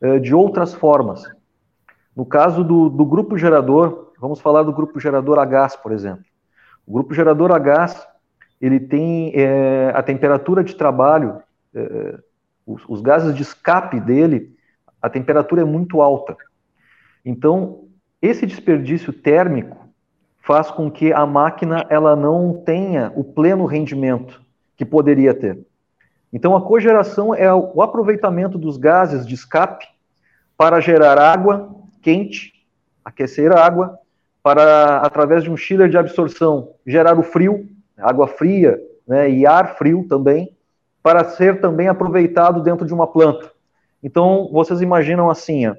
é, 0.00 0.18
de 0.18 0.34
outras 0.34 0.74
formas. 0.74 1.24
No 2.14 2.26
caso 2.26 2.64
do, 2.64 2.88
do 2.88 3.04
grupo 3.04 3.36
gerador, 3.38 4.12
vamos 4.20 4.40
falar 4.40 4.62
do 4.62 4.72
grupo 4.72 4.98
gerador 4.98 5.38
a 5.38 5.44
gás, 5.44 5.76
por 5.76 5.92
exemplo. 5.92 6.24
O 6.86 6.92
grupo 6.92 7.14
gerador 7.14 7.52
a 7.52 7.58
gás, 7.58 8.06
ele 8.60 8.80
tem 8.80 9.32
é, 9.34 9.92
a 9.94 10.02
temperatura 10.02 10.64
de 10.64 10.74
trabalho, 10.74 11.40
é, 11.74 12.18
os, 12.66 12.82
os 12.88 13.00
gases 13.00 13.34
de 13.34 13.42
escape 13.42 14.00
dele, 14.00 14.56
a 15.00 15.08
temperatura 15.08 15.62
é 15.62 15.64
muito 15.64 16.00
alta. 16.00 16.36
Então, 17.24 17.84
esse 18.20 18.46
desperdício 18.46 19.12
térmico 19.12 19.88
faz 20.40 20.70
com 20.70 20.90
que 20.90 21.12
a 21.12 21.26
máquina 21.26 21.86
ela 21.90 22.16
não 22.16 22.54
tenha 22.64 23.12
o 23.14 23.22
pleno 23.22 23.66
rendimento 23.66 24.40
que 24.76 24.84
poderia 24.84 25.34
ter. 25.34 25.67
Então, 26.32 26.56
a 26.56 26.62
cogeração 26.62 27.34
é 27.34 27.52
o 27.52 27.80
aproveitamento 27.80 28.58
dos 28.58 28.76
gases 28.76 29.26
de 29.26 29.34
escape 29.34 29.86
para 30.56 30.80
gerar 30.80 31.18
água 31.18 31.74
quente, 32.02 32.52
aquecer 33.04 33.52
a 33.52 33.64
água, 33.64 33.98
para, 34.42 34.98
através 34.98 35.42
de 35.42 35.50
um 35.50 35.56
chiller 35.56 35.88
de 35.88 35.98
absorção, 35.98 36.74
gerar 36.86 37.18
o 37.18 37.22
frio, 37.22 37.68
água 37.96 38.26
fria 38.26 38.78
né, 39.06 39.30
e 39.30 39.46
ar 39.46 39.76
frio 39.76 40.06
também, 40.08 40.54
para 41.02 41.24
ser 41.24 41.60
também 41.60 41.88
aproveitado 41.88 42.62
dentro 42.62 42.86
de 42.86 42.92
uma 42.92 43.06
planta. 43.06 43.50
Então, 44.02 44.48
vocês 44.52 44.80
imaginam 44.80 45.30
assim, 45.30 45.66
ó, 45.66 45.74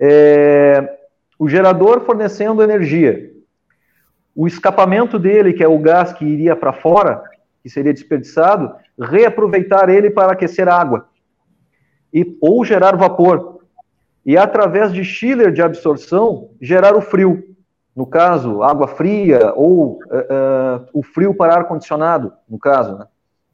é, 0.00 0.98
o 1.38 1.48
gerador 1.48 2.00
fornecendo 2.02 2.62
energia, 2.62 3.32
o 4.34 4.46
escapamento 4.46 5.18
dele, 5.18 5.52
que 5.52 5.64
é 5.64 5.68
o 5.68 5.78
gás 5.78 6.12
que 6.12 6.24
iria 6.24 6.54
para 6.54 6.72
fora, 6.72 7.22
que 7.62 7.68
seria 7.68 7.92
desperdiçado, 7.92 8.72
reaproveitar 8.98 9.88
ele 9.88 10.10
para 10.10 10.32
aquecer 10.32 10.68
água 10.68 11.08
e, 12.12 12.36
ou 12.40 12.64
gerar 12.64 12.96
vapor. 12.96 13.60
E 14.24 14.36
através 14.36 14.92
de 14.92 15.04
chiller 15.04 15.52
de 15.52 15.62
absorção, 15.62 16.50
gerar 16.60 16.94
o 16.94 17.00
frio. 17.00 17.44
No 17.94 18.06
caso, 18.06 18.62
água 18.62 18.86
fria 18.86 19.52
ou 19.54 19.94
uh, 19.94 19.96
uh, 19.96 20.88
o 20.92 21.02
frio 21.02 21.34
para 21.34 21.54
ar-condicionado, 21.54 22.32
no 22.48 22.58
caso, 22.58 22.96
né? 22.96 23.06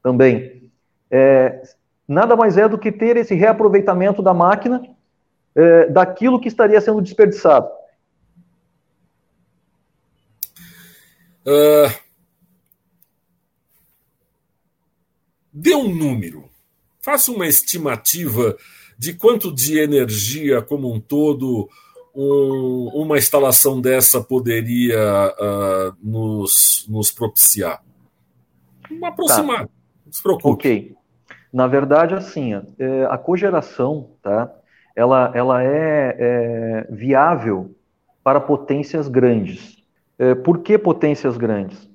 também. 0.03 0.71
É, 1.11 1.63
nada 2.07 2.37
mais 2.37 2.59
é 2.59 2.69
do 2.69 2.77
que 2.77 2.93
ter 2.93 3.17
esse 3.17 3.35
reaproveitamento 3.35 4.21
da 4.21 4.35
máquina 4.35 4.83
é, 5.55 5.87
daquilo 5.87 6.41
que 6.41 6.49
estaria 6.49 6.81
sendo 6.81 7.01
desperdiçado. 7.01 7.69
Uh, 11.47 12.04
dê 15.55 15.75
um 15.75 15.95
número, 15.95 16.51
faça 17.01 17.31
uma 17.31 17.47
estimativa 17.47 18.57
de 18.99 19.15
quanto 19.15 19.55
de 19.55 19.79
energia 19.79 20.61
como 20.61 20.93
um 20.93 21.01
todo 21.01 21.69
um, 22.15 22.91
uma 22.95 23.17
instalação 23.17 23.81
dessa 23.81 24.21
poderia 24.21 24.99
uh, 24.99 25.97
nos, 26.03 26.87
nos 26.89 27.11
propiciar. 27.11 27.83
Um 28.91 29.07
aproximado, 29.07 29.67
tá. 29.67 29.75
não 30.05 30.13
se 30.13 30.23
preocupe. 30.23 30.49
Ok. 30.53 30.97
Na 31.53 31.67
verdade, 31.67 32.15
assim, 32.15 32.53
é, 32.53 33.07
a 33.09 33.17
cogeração, 33.17 34.11
tá? 34.21 34.53
ela, 34.95 35.31
ela 35.35 35.63
é, 35.63 36.17
é 36.19 36.87
viável 36.91 37.75
para 38.23 38.41
potências 38.41 39.09
grandes. 39.09 39.77
É, 40.19 40.35
por 40.35 40.59
que 40.59 40.79
potências 40.79 41.37
grandes? 41.37 41.91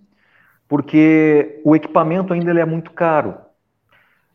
Porque 0.68 1.62
o 1.64 1.76
equipamento 1.76 2.34
ainda 2.34 2.52
ele 2.52 2.60
é 2.60 2.66
muito 2.66 2.92
caro. 2.92 3.36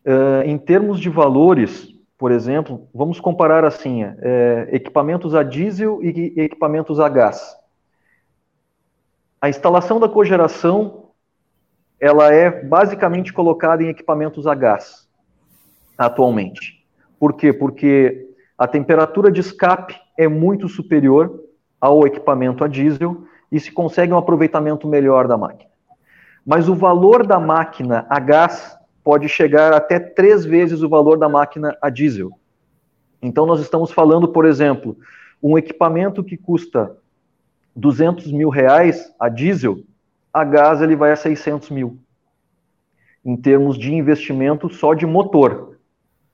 É, 0.05 0.43
em 0.45 0.57
termos 0.57 0.99
de 0.99 1.09
valores, 1.09 1.87
por 2.17 2.31
exemplo, 2.31 2.87
vamos 2.93 3.19
comparar 3.19 3.65
assim: 3.65 4.03
é, 4.03 4.69
equipamentos 4.71 5.33
a 5.33 5.41
diesel 5.41 5.99
e 6.03 6.33
equipamentos 6.37 6.99
a 6.99 7.09
gás. 7.09 7.57
A 9.41 9.49
instalação 9.49 9.99
da 9.99 10.07
cogeração 10.07 11.05
ela 11.99 12.31
é 12.31 12.63
basicamente 12.63 13.33
colocada 13.33 13.81
em 13.81 13.87
equipamentos 13.87 14.45
a 14.45 14.53
gás 14.53 15.07
atualmente. 15.97 16.85
Por 17.19 17.33
quê? 17.33 17.53
Porque 17.53 18.29
a 18.57 18.67
temperatura 18.67 19.31
de 19.31 19.39
escape 19.39 19.95
é 20.17 20.27
muito 20.27 20.67
superior 20.67 21.41
ao 21.79 22.05
equipamento 22.05 22.63
a 22.63 22.67
diesel 22.67 23.23
e 23.51 23.59
se 23.59 23.71
consegue 23.71 24.13
um 24.13 24.17
aproveitamento 24.17 24.87
melhor 24.87 25.27
da 25.27 25.37
máquina. 25.37 25.69
Mas 26.45 26.67
o 26.69 26.75
valor 26.75 27.25
da 27.25 27.39
máquina 27.39 28.05
a 28.09 28.19
gás 28.19 28.77
pode 29.05 29.29
chegar 29.29 29.71
até 29.71 29.99
três 29.99 30.43
vezes 30.43 30.81
o 30.81 30.89
valor 30.89 31.19
da 31.19 31.29
máquina 31.29 31.77
a 31.79 31.91
diesel. 31.91 32.31
Então, 33.21 33.45
nós 33.45 33.61
estamos 33.61 33.91
falando, 33.91 34.29
por 34.29 34.45
exemplo, 34.45 34.97
um 35.41 35.59
equipamento 35.59 36.23
que 36.23 36.35
custa 36.35 36.97
200 37.75 38.31
mil 38.31 38.49
reais 38.49 39.13
a 39.19 39.29
diesel, 39.29 39.77
a 40.33 40.43
gás 40.43 40.81
ele 40.81 40.95
vai 40.95 41.11
a 41.11 41.15
600 41.15 41.69
mil, 41.69 41.99
em 43.23 43.37
termos 43.37 43.77
de 43.77 43.93
investimento 43.93 44.73
só 44.73 44.95
de 44.95 45.05
motor. 45.05 45.77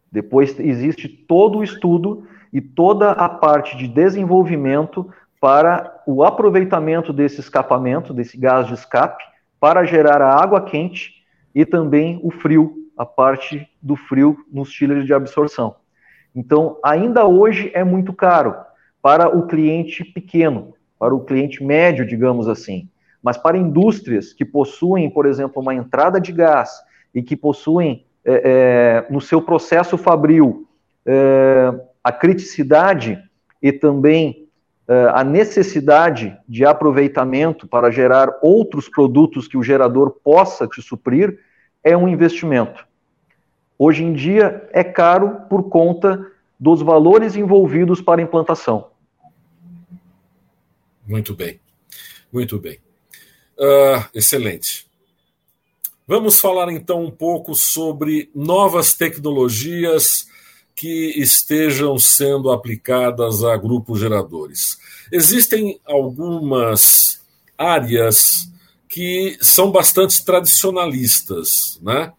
Depois 0.09 0.57
existe 0.57 1.09
todo 1.09 1.57
o 1.57 1.63
estudo 1.65 2.25
e 2.53 2.61
toda 2.61 3.11
a 3.11 3.27
parte 3.27 3.75
de 3.75 3.85
desenvolvimento 3.85 5.09
para 5.41 6.01
o 6.07 6.23
aproveitamento 6.23 7.11
desse 7.11 7.41
escapamento, 7.41 8.13
desse 8.13 8.37
gás 8.37 8.67
de 8.67 8.75
escape, 8.75 9.21
para 9.59 9.83
gerar 9.83 10.21
a 10.21 10.41
água 10.41 10.61
quente 10.61 11.20
e 11.53 11.65
também 11.65 12.19
o 12.23 12.31
frio, 12.31 12.73
a 12.97 13.05
parte 13.05 13.67
do 13.81 13.95
frio 13.95 14.37
nos 14.51 14.69
chillers 14.69 15.05
de 15.05 15.13
absorção. 15.13 15.75
Então, 16.35 16.77
ainda 16.83 17.25
hoje 17.25 17.71
é 17.73 17.83
muito 17.83 18.13
caro 18.13 18.55
para 19.01 19.35
o 19.35 19.47
cliente 19.47 20.03
pequeno, 20.05 20.73
para 20.97 21.13
o 21.13 21.25
cliente 21.25 21.63
médio, 21.63 22.05
digamos 22.05 22.47
assim. 22.47 22.89
Mas 23.21 23.37
para 23.37 23.57
indústrias 23.57 24.33
que 24.33 24.45
possuem, 24.45 25.09
por 25.09 25.25
exemplo, 25.25 25.61
uma 25.61 25.75
entrada 25.75 26.19
de 26.19 26.31
gás 26.31 26.81
e 27.13 27.21
que 27.21 27.35
possuem 27.35 28.05
é, 28.23 29.05
é, 29.07 29.13
no 29.13 29.19
seu 29.19 29.41
processo 29.41 29.97
fabril 29.97 30.67
é, 31.05 31.73
a 32.03 32.11
criticidade 32.11 33.21
e 33.61 33.71
também 33.71 34.40
a 35.13 35.23
necessidade 35.23 36.37
de 36.47 36.65
aproveitamento 36.65 37.67
para 37.67 37.91
gerar 37.91 38.29
outros 38.41 38.89
produtos 38.89 39.47
que 39.47 39.57
o 39.57 39.63
gerador 39.63 40.11
possa 40.23 40.67
te 40.67 40.81
suprir 40.81 41.39
é 41.83 41.95
um 41.95 42.07
investimento. 42.07 42.85
Hoje 43.77 44.03
em 44.03 44.13
dia 44.13 44.67
é 44.71 44.83
caro 44.83 45.41
por 45.49 45.69
conta 45.69 46.25
dos 46.59 46.81
valores 46.81 47.35
envolvidos 47.35 48.01
para 48.01 48.21
implantação. 48.21 48.91
Muito 51.07 51.33
bem, 51.35 51.59
muito 52.31 52.59
bem. 52.59 52.77
Uh, 53.57 54.05
excelente. 54.13 54.85
Vamos 56.07 56.39
falar 56.39 56.71
então 56.71 57.03
um 57.03 57.11
pouco 57.11 57.55
sobre 57.55 58.29
novas 58.35 58.93
tecnologias 58.93 60.27
que 60.75 61.19
estejam 61.19 61.97
sendo 61.97 62.51
aplicadas 62.51 63.43
a 63.43 63.55
grupos 63.57 63.99
geradores. 63.99 64.77
Existem 65.11 65.79
algumas 65.85 67.21
áreas 67.57 68.49
que 68.87 69.37
são 69.41 69.71
bastante 69.71 70.23
tradicionalistas, 70.25 71.79
né? 71.81 72.11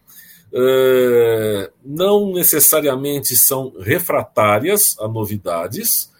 É, 0.55 1.71
não 1.83 2.31
necessariamente 2.31 3.35
são 3.35 3.73
refratárias 3.79 4.95
a 4.99 5.07
novidades, 5.07 6.11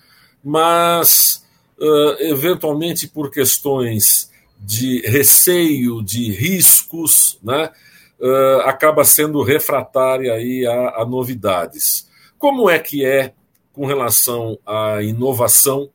mas 0.44 1.44
é, 1.80 2.30
eventualmente 2.30 3.08
por 3.08 3.30
questões 3.32 4.32
de 4.60 5.02
receio, 5.08 6.04
de 6.04 6.32
riscos, 6.32 7.38
né? 7.44 7.70
É, 8.22 8.62
acaba 8.66 9.04
sendo 9.04 9.44
refratária 9.44 10.34
aí 10.34 10.66
a, 10.66 11.02
a 11.02 11.06
novidades. 11.06 12.08
Como 12.44 12.70
é 12.70 12.78
que 12.78 13.06
é 13.06 13.32
com 13.72 13.86
relação 13.86 14.60
à 14.66 15.02
inovação? 15.02 15.90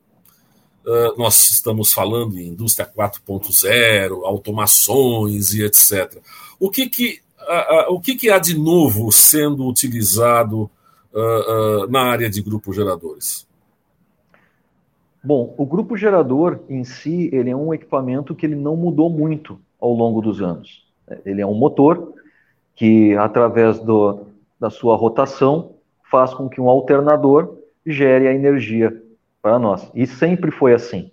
Uh, 0.83 1.15
nós 1.15 1.47
estamos 1.51 1.93
falando 1.93 2.39
em 2.39 2.47
indústria 2.47 2.87
4.0, 2.87 4.25
automações 4.25 5.53
e 5.53 5.63
etc. 5.63 6.19
O 6.59 6.71
que, 6.71 6.89
que, 6.89 7.19
uh, 7.39 7.91
uh, 7.91 7.93
o 7.93 8.01
que, 8.01 8.15
que 8.15 8.31
há 8.31 8.39
de 8.39 8.57
novo 8.57 9.11
sendo 9.11 9.67
utilizado 9.67 10.67
na 11.87 12.01
área 12.01 12.27
de 12.27 12.41
grupos 12.41 12.75
geradores? 12.75 13.47
Bom, 15.23 15.53
o 15.55 15.67
grupo 15.67 15.95
gerador 15.95 16.61
em 16.67 16.83
si, 16.83 17.29
ele 17.31 17.51
é 17.51 17.55
um 17.55 17.71
equipamento 17.71 18.33
que 18.33 18.47
ele 18.47 18.55
não 18.55 18.75
mudou 18.75 19.07
muito 19.07 19.59
ao 19.79 19.93
longo 19.93 20.19
dos 20.19 20.41
anos. 20.41 20.83
Ele 21.23 21.41
é 21.41 21.45
um 21.45 21.53
motor 21.53 22.11
que, 22.73 23.15
através 23.17 23.79
do, 23.79 24.25
da 24.59 24.71
sua 24.71 24.95
rotação, 24.95 25.75
faz 26.09 26.33
com 26.33 26.49
que 26.49 26.59
um 26.59 26.69
alternador 26.69 27.57
gere 27.85 28.27
a 28.27 28.33
energia 28.33 29.01
para 29.41 29.57
nós. 29.57 29.89
E 29.93 30.05
sempre 30.05 30.51
foi 30.51 30.73
assim. 30.73 31.11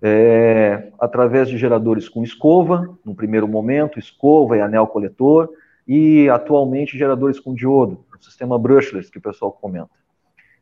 É, 0.00 0.92
através 0.98 1.48
de 1.48 1.58
geradores 1.58 2.08
com 2.08 2.22
escova, 2.22 2.96
no 3.04 3.14
primeiro 3.14 3.48
momento, 3.48 3.98
escova 3.98 4.56
e 4.56 4.60
anel 4.60 4.86
coletor, 4.86 5.50
e 5.86 6.28
atualmente 6.28 6.96
geradores 6.96 7.40
com 7.40 7.54
diodo, 7.54 8.04
o 8.14 8.22
sistema 8.22 8.58
brushless 8.58 9.10
que 9.10 9.18
o 9.18 9.22
pessoal 9.22 9.50
comenta. 9.50 9.90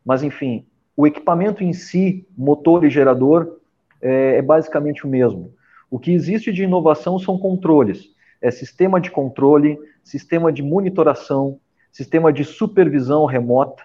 Mas, 0.04 0.22
enfim, 0.22 0.64
o 0.96 1.06
equipamento 1.06 1.62
em 1.62 1.72
si, 1.72 2.26
motor 2.36 2.84
e 2.84 2.90
gerador, 2.90 3.58
é, 4.00 4.36
é 4.36 4.42
basicamente 4.42 5.04
o 5.04 5.08
mesmo. 5.08 5.52
O 5.90 5.98
que 5.98 6.12
existe 6.12 6.52
de 6.52 6.64
inovação 6.64 7.18
são 7.18 7.38
controles. 7.38 8.14
É 8.40 8.50
sistema 8.50 9.00
de 9.00 9.10
controle, 9.10 9.78
sistema 10.02 10.52
de 10.52 10.62
monitoração, 10.62 11.58
sistema 11.96 12.30
de 12.30 12.44
supervisão 12.44 13.24
remota, 13.24 13.82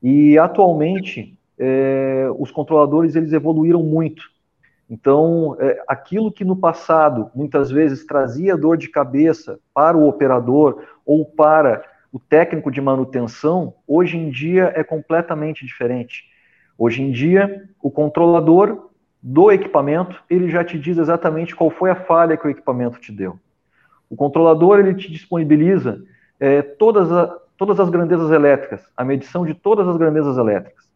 e 0.00 0.38
atualmente 0.38 1.36
é, 1.58 2.28
os 2.38 2.52
controladores 2.52 3.16
eles 3.16 3.32
evoluíram 3.32 3.82
muito. 3.82 4.22
Então, 4.88 5.56
é, 5.58 5.82
aquilo 5.88 6.30
que 6.30 6.44
no 6.44 6.54
passado 6.54 7.32
muitas 7.34 7.68
vezes 7.68 8.06
trazia 8.06 8.56
dor 8.56 8.76
de 8.76 8.88
cabeça 8.88 9.58
para 9.74 9.96
o 9.96 10.08
operador 10.08 10.84
ou 11.04 11.24
para 11.24 11.82
o 12.12 12.20
técnico 12.20 12.70
de 12.70 12.80
manutenção, 12.80 13.74
hoje 13.88 14.16
em 14.16 14.30
dia 14.30 14.72
é 14.76 14.84
completamente 14.84 15.66
diferente. 15.66 16.26
Hoje 16.78 17.02
em 17.02 17.10
dia, 17.10 17.68
o 17.82 17.90
controlador 17.90 18.90
do 19.20 19.50
equipamento, 19.50 20.22
ele 20.30 20.48
já 20.48 20.62
te 20.62 20.78
diz 20.78 20.96
exatamente 20.96 21.56
qual 21.56 21.70
foi 21.70 21.90
a 21.90 21.96
falha 21.96 22.36
que 22.36 22.46
o 22.46 22.50
equipamento 22.50 23.00
te 23.00 23.10
deu. 23.10 23.36
O 24.08 24.14
controlador, 24.14 24.78
ele 24.78 24.94
te 24.94 25.10
disponibiliza 25.10 26.00
é, 26.40 26.62
todas, 26.62 27.08
todas 27.58 27.80
as 27.80 27.90
grandezas 27.90 28.30
elétricas, 28.30 28.80
a 28.96 29.04
medição 29.04 29.44
de 29.44 29.52
todas 29.52 29.86
as 29.86 29.96
grandezas 29.96 30.38
elétricas. 30.38 30.88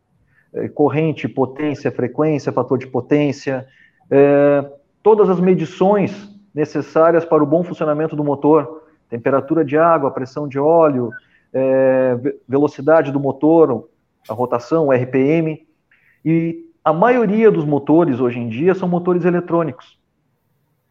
É, 0.55 0.69
corrente, 0.69 1.29
potência, 1.29 1.91
frequência, 1.91 2.53
fator 2.53 2.79
de 2.79 2.87
potência, 2.87 3.67
é, 4.09 4.65
todas 5.03 5.29
as 5.29 5.41
medições 5.41 6.31
necessárias 6.55 7.25
para 7.25 7.43
o 7.43 7.47
bom 7.47 7.65
funcionamento 7.65 8.15
do 8.15 8.23
motor, 8.23 8.85
temperatura 9.09 9.65
de 9.65 9.77
água, 9.77 10.11
pressão 10.11 10.47
de 10.47 10.59
óleo, 10.59 11.11
é, 11.53 12.17
velocidade 12.49 13.11
do 13.11 13.19
motor, 13.19 13.89
a 14.29 14.33
rotação, 14.33 14.87
o 14.87 14.93
RPM. 14.93 15.67
E 16.25 16.71
a 16.85 16.93
maioria 16.93 17.51
dos 17.51 17.65
motores 17.65 18.21
hoje 18.21 18.39
em 18.39 18.49
dia 18.49 18.75
são 18.75 18.89
motores 18.89 19.25
eletrônicos, 19.25 19.99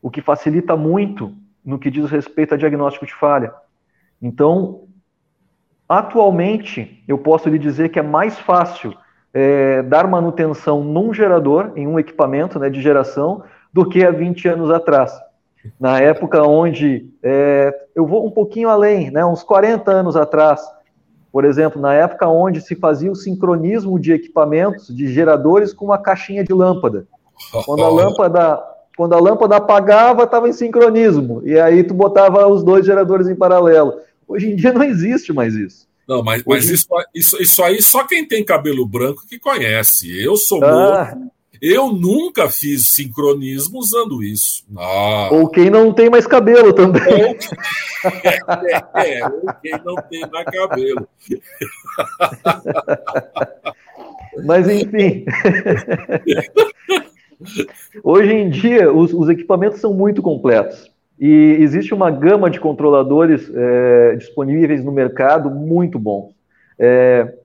o 0.02 0.10
que 0.10 0.22
facilita 0.22 0.76
muito 0.76 1.34
no 1.64 1.80
que 1.80 1.92
diz 1.92 2.10
respeito 2.10 2.56
a 2.56 2.58
diagnóstico 2.58 3.06
de 3.06 3.14
falha. 3.14 3.54
Então, 4.22 4.88
atualmente, 5.92 7.04
eu 7.06 7.18
posso 7.18 7.50
lhe 7.50 7.60
dizer 7.60 7.90
que 7.90 8.00
é 8.00 8.02
mais 8.02 8.40
fácil 8.40 8.94
é, 9.34 9.84
dar 9.84 10.08
manutenção 10.08 10.82
num 10.82 11.14
gerador, 11.14 11.74
em 11.76 11.86
um 11.86 12.00
equipamento 12.00 12.58
né, 12.58 12.70
de 12.70 12.82
geração, 12.82 13.44
do 13.74 13.88
que 13.88 14.02
há 14.06 14.10
20 14.10 14.48
anos 14.48 14.72
atrás. 14.72 15.14
Na 15.78 16.00
época 16.00 16.44
onde, 16.44 17.10
é, 17.22 17.78
eu 17.94 18.06
vou 18.06 18.26
um 18.26 18.32
pouquinho 18.32 18.70
além, 18.70 19.12
né, 19.12 19.26
uns 19.26 19.44
40 19.44 19.92
anos 19.92 20.16
atrás, 20.16 20.62
por 21.30 21.44
exemplo, 21.44 21.82
na 21.82 21.94
época 21.94 22.26
onde 22.26 22.62
se 22.62 22.74
fazia 22.76 23.12
o 23.12 23.16
sincronismo 23.16 24.00
de 24.00 24.14
equipamentos, 24.14 24.96
de 24.96 25.08
geradores 25.08 25.74
com 25.74 25.86
uma 25.86 25.98
caixinha 25.98 26.44
de 26.44 26.54
lâmpada. 26.54 27.06
Quando 27.66 27.84
a 27.84 27.90
lâmpada, 27.90 28.64
quando 28.96 29.14
a 29.14 29.20
lâmpada 29.20 29.58
apagava, 29.58 30.24
estava 30.24 30.48
em 30.48 30.54
sincronismo, 30.54 31.42
e 31.44 31.60
aí 31.60 31.84
tu 31.84 31.94
botava 31.94 32.48
os 32.48 32.64
dois 32.64 32.86
geradores 32.86 33.28
em 33.28 33.36
paralelo. 33.36 33.96
Hoje 34.32 34.50
em 34.50 34.56
dia 34.56 34.72
não 34.72 34.84
existe 34.84 35.34
mais 35.34 35.56
isso. 35.56 35.90
Não, 36.08 36.24
mas, 36.24 36.44
mas 36.46 36.70
isso, 36.70 36.88
isso, 37.14 37.42
isso 37.42 37.64
aí 37.64 37.82
só 37.82 38.06
quem 38.06 38.28
tem 38.28 38.44
cabelo 38.44 38.86
branco 38.86 39.26
que 39.28 39.38
conhece. 39.38 40.22
Eu 40.22 40.38
sou 40.38 40.64
ah. 40.64 41.14
Eu 41.62 41.94
nunca 41.94 42.50
fiz 42.50 42.94
sincronismo 42.96 43.78
usando 43.78 44.24
isso. 44.24 44.66
Ah. 44.76 45.30
Ou 45.32 45.48
quem 45.48 45.70
não 45.70 45.94
tem 45.94 46.10
mais 46.10 46.26
cabelo 46.26 46.74
também. 46.74 47.04
é, 48.96 49.20
é, 49.20 49.28
ou 49.28 49.46
quem 49.62 49.80
não 49.86 49.96
tem 50.10 50.22
mais 50.22 50.46
cabelo. 50.46 51.08
Mas 54.44 54.68
enfim. 54.68 55.24
Hoje 58.04 58.34
em 58.34 58.50
dia, 58.50 58.92
os, 58.92 59.14
os 59.14 59.30
equipamentos 59.30 59.80
são 59.80 59.94
muito 59.94 60.22
completos. 60.22 60.91
E 61.22 61.58
existe 61.60 61.94
uma 61.94 62.10
gama 62.10 62.50
de 62.50 62.60
controladores 62.60 63.48
é, 63.54 64.16
disponíveis 64.16 64.84
no 64.84 64.92
mercado 64.92 65.52
muito 65.52 66.00
bons. 66.00 66.34
É, 66.80 67.36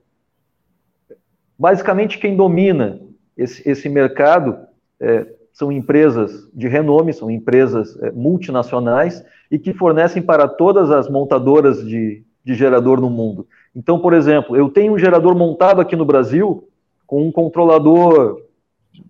basicamente, 1.59 2.17
quem 2.17 2.35
domina 2.35 2.99
esse, 3.37 3.69
esse 3.69 3.87
mercado 3.87 4.57
é, 4.99 5.27
são 5.53 5.71
empresas 5.71 6.49
de 6.55 6.67
renome, 6.67 7.13
são 7.13 7.29
empresas 7.29 7.95
é, 8.01 8.09
multinacionais 8.09 9.23
e 9.51 9.59
que 9.59 9.75
fornecem 9.75 10.23
para 10.23 10.47
todas 10.47 10.89
as 10.89 11.07
montadoras 11.07 11.85
de, 11.85 12.23
de 12.43 12.55
gerador 12.55 12.99
no 12.99 13.11
mundo. 13.11 13.47
Então, 13.75 13.99
por 13.99 14.15
exemplo, 14.15 14.57
eu 14.57 14.69
tenho 14.69 14.93
um 14.93 14.97
gerador 14.97 15.35
montado 15.35 15.79
aqui 15.79 15.95
no 15.95 16.03
Brasil 16.03 16.67
com 17.05 17.27
um 17.27 17.31
controlador 17.31 18.41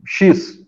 X. 0.06 0.62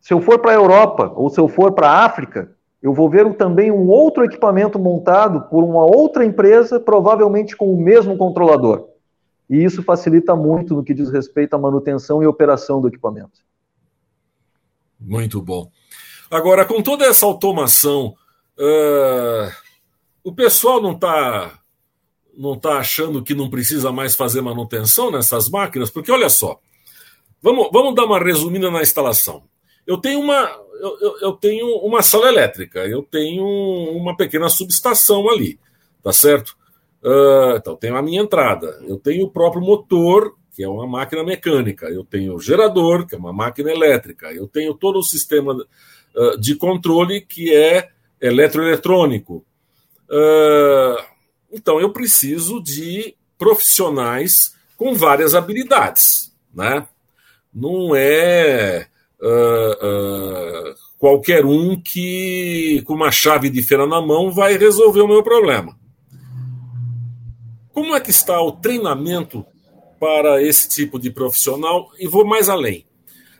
Se 0.00 0.12
eu 0.12 0.20
for 0.20 0.40
para 0.40 0.50
a 0.50 0.56
Europa 0.56 1.12
ou 1.14 1.30
se 1.30 1.38
eu 1.38 1.46
for 1.46 1.70
para 1.70 1.88
a 1.88 2.04
África, 2.04 2.50
eu 2.82 2.92
vou 2.92 3.08
ver 3.08 3.32
também 3.34 3.70
um 3.70 3.88
outro 3.88 4.24
equipamento 4.24 4.78
montado 4.78 5.42
por 5.42 5.62
uma 5.62 5.84
outra 5.84 6.24
empresa, 6.24 6.80
provavelmente 6.80 7.56
com 7.56 7.72
o 7.72 7.80
mesmo 7.80 8.16
controlador. 8.16 8.88
E 9.48 9.62
isso 9.62 9.82
facilita 9.82 10.34
muito 10.34 10.74
no 10.74 10.82
que 10.82 10.92
diz 10.92 11.10
respeito 11.10 11.54
à 11.54 11.58
manutenção 11.58 12.22
e 12.22 12.26
operação 12.26 12.80
do 12.80 12.88
equipamento. 12.88 13.40
Muito 14.98 15.40
bom. 15.40 15.70
Agora, 16.30 16.64
com 16.64 16.82
toda 16.82 17.04
essa 17.04 17.24
automação, 17.26 18.14
uh, 18.58 19.52
o 20.24 20.32
pessoal 20.32 20.80
não 20.80 20.92
está 20.92 21.62
não 22.36 22.58
tá 22.58 22.78
achando 22.78 23.22
que 23.22 23.34
não 23.34 23.50
precisa 23.50 23.92
mais 23.92 24.16
fazer 24.16 24.40
manutenção 24.40 25.10
nessas 25.10 25.48
máquinas? 25.48 25.90
Porque 25.90 26.10
olha 26.10 26.30
só, 26.30 26.58
vamos, 27.42 27.68
vamos 27.70 27.94
dar 27.94 28.06
uma 28.06 28.18
resumida 28.18 28.70
na 28.70 28.80
instalação. 28.80 29.42
Eu 29.86 29.98
tenho 29.98 30.20
uma, 30.20 30.50
eu, 30.80 31.18
eu, 31.20 31.32
tenho 31.32 31.66
uma 31.78 32.02
sala 32.02 32.28
elétrica, 32.28 32.80
eu 32.86 33.02
tenho 33.02 33.44
uma 33.44 34.16
pequena 34.16 34.48
subestação 34.48 35.28
ali, 35.28 35.58
tá 36.02 36.12
certo? 36.12 36.56
Uh, 37.02 37.56
então, 37.56 37.76
tenho 37.76 37.96
a 37.96 38.02
minha 38.02 38.22
entrada, 38.22 38.78
eu 38.86 38.96
tenho 38.96 39.26
o 39.26 39.30
próprio 39.30 39.62
motor, 39.62 40.36
que 40.54 40.62
é 40.62 40.68
uma 40.68 40.86
máquina 40.86 41.24
mecânica, 41.24 41.86
eu 41.86 42.04
tenho 42.04 42.34
o 42.34 42.40
gerador, 42.40 43.06
que 43.06 43.14
é 43.14 43.18
uma 43.18 43.32
máquina 43.32 43.70
elétrica, 43.70 44.32
eu 44.32 44.46
tenho 44.46 44.74
todo 44.74 44.98
o 44.98 45.02
sistema 45.02 45.54
uh, 45.54 46.38
de 46.38 46.54
controle 46.54 47.20
que 47.20 47.54
é 47.54 47.88
eletroeletrônico. 48.20 49.44
Uh, 50.08 51.02
então, 51.52 51.80
eu 51.80 51.92
preciso 51.92 52.62
de 52.62 53.14
profissionais 53.36 54.54
com 54.76 54.94
várias 54.94 55.34
habilidades, 55.34 56.32
né? 56.54 56.86
Não 57.52 57.94
é 57.94 58.88
uh, 59.22 60.74
qualquer 60.98 61.44
um 61.44 61.80
que, 61.80 62.82
com 62.86 62.94
uma 62.94 63.10
chave 63.10 63.48
de 63.48 63.62
feira 63.62 63.86
na 63.86 64.00
mão, 64.00 64.30
vai 64.30 64.56
resolver 64.56 65.00
o 65.00 65.08
meu 65.08 65.22
problema. 65.22 65.78
Como 67.72 67.94
é 67.94 68.00
que 68.00 68.10
está 68.10 68.40
o 68.42 68.52
treinamento 68.52 69.46
para 69.98 70.42
esse 70.42 70.68
tipo 70.68 70.98
de 70.98 71.10
profissional? 71.10 71.88
E 71.98 72.06
vou 72.06 72.24
mais 72.26 72.48
além. 72.48 72.86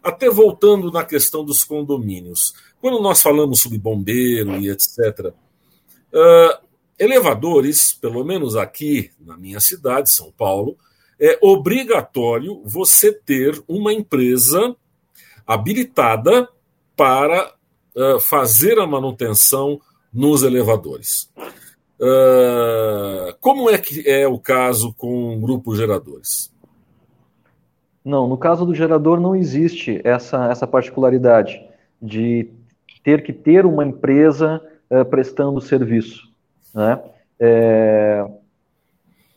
Até 0.03 0.31
voltando 0.31 0.91
na 0.91 1.05
questão 1.05 1.45
dos 1.45 1.63
condomínios. 1.63 2.55
Quando 2.81 3.01
nós 3.01 3.21
falamos 3.21 3.61
sobre 3.61 3.79
bombeiro 3.79 4.57
e 4.57 4.69
etc., 4.71 5.27
uh, 5.29 5.35
ah, 6.15 6.61
elevadores, 6.99 7.93
pelo 7.93 8.25
menos 8.25 8.57
aqui 8.57 9.11
na 9.21 9.37
minha 9.37 9.61
cidade, 9.61 10.13
São 10.13 10.33
Paulo, 10.33 10.77
é 11.21 11.39
obrigatório 11.41 12.61
você 12.65 13.13
ter 13.13 13.63
uma 13.69 13.93
empresa 13.93 14.75
habilitada 15.47 16.49
para 16.97 17.53
uh, 17.97 18.21
fazer 18.21 18.79
a 18.79 18.87
manutenção 18.87 19.81
nos 20.13 20.43
elevadores. 20.43 21.31
Uh, 21.99 23.35
como 23.41 23.71
é 23.71 23.79
que 23.79 24.09
é 24.09 24.27
o 24.27 24.39
caso 24.39 24.93
com 24.95 25.41
grupos 25.41 25.79
geradores? 25.79 26.53
Não, 28.05 28.27
no 28.27 28.37
caso 28.37 28.67
do 28.67 28.75
gerador 28.75 29.21
não 29.21 29.37
existe 29.37 30.01
essa, 30.03 30.51
essa 30.51 30.67
particularidade 30.67 31.63
de 32.01 32.49
ter 33.05 33.23
que 33.23 33.33
ter 33.33 33.65
uma 33.65 33.85
empresa 33.85 34.61
uh, 34.91 35.05
prestando 35.05 35.61
serviço. 35.61 36.29
Né? 36.75 37.01
É, 37.39 38.25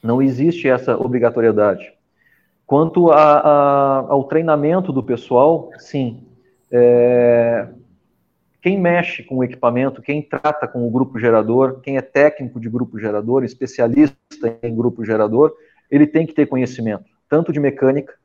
não 0.01 0.21
existe 0.21 0.67
essa 0.67 0.95
obrigatoriedade. 0.97 1.93
Quanto 2.65 3.11
a, 3.11 3.39
a, 3.39 3.97
ao 4.09 4.23
treinamento 4.23 4.91
do 4.91 5.03
pessoal, 5.03 5.69
sim. 5.77 6.23
É, 6.71 7.67
quem 8.61 8.79
mexe 8.79 9.21
com 9.21 9.37
o 9.37 9.43
equipamento, 9.43 10.01
quem 10.01 10.21
trata 10.23 10.67
com 10.67 10.87
o 10.87 10.89
grupo 10.89 11.19
gerador, 11.19 11.79
quem 11.81 11.97
é 11.97 12.01
técnico 12.01 12.59
de 12.59 12.67
grupo 12.67 12.99
gerador, 12.99 13.43
especialista 13.43 14.57
em 14.63 14.75
grupo 14.75 15.05
gerador, 15.05 15.53
ele 15.91 16.07
tem 16.07 16.25
que 16.25 16.33
ter 16.33 16.47
conhecimento, 16.47 17.05
tanto 17.29 17.53
de 17.53 17.59
mecânica, 17.59 18.15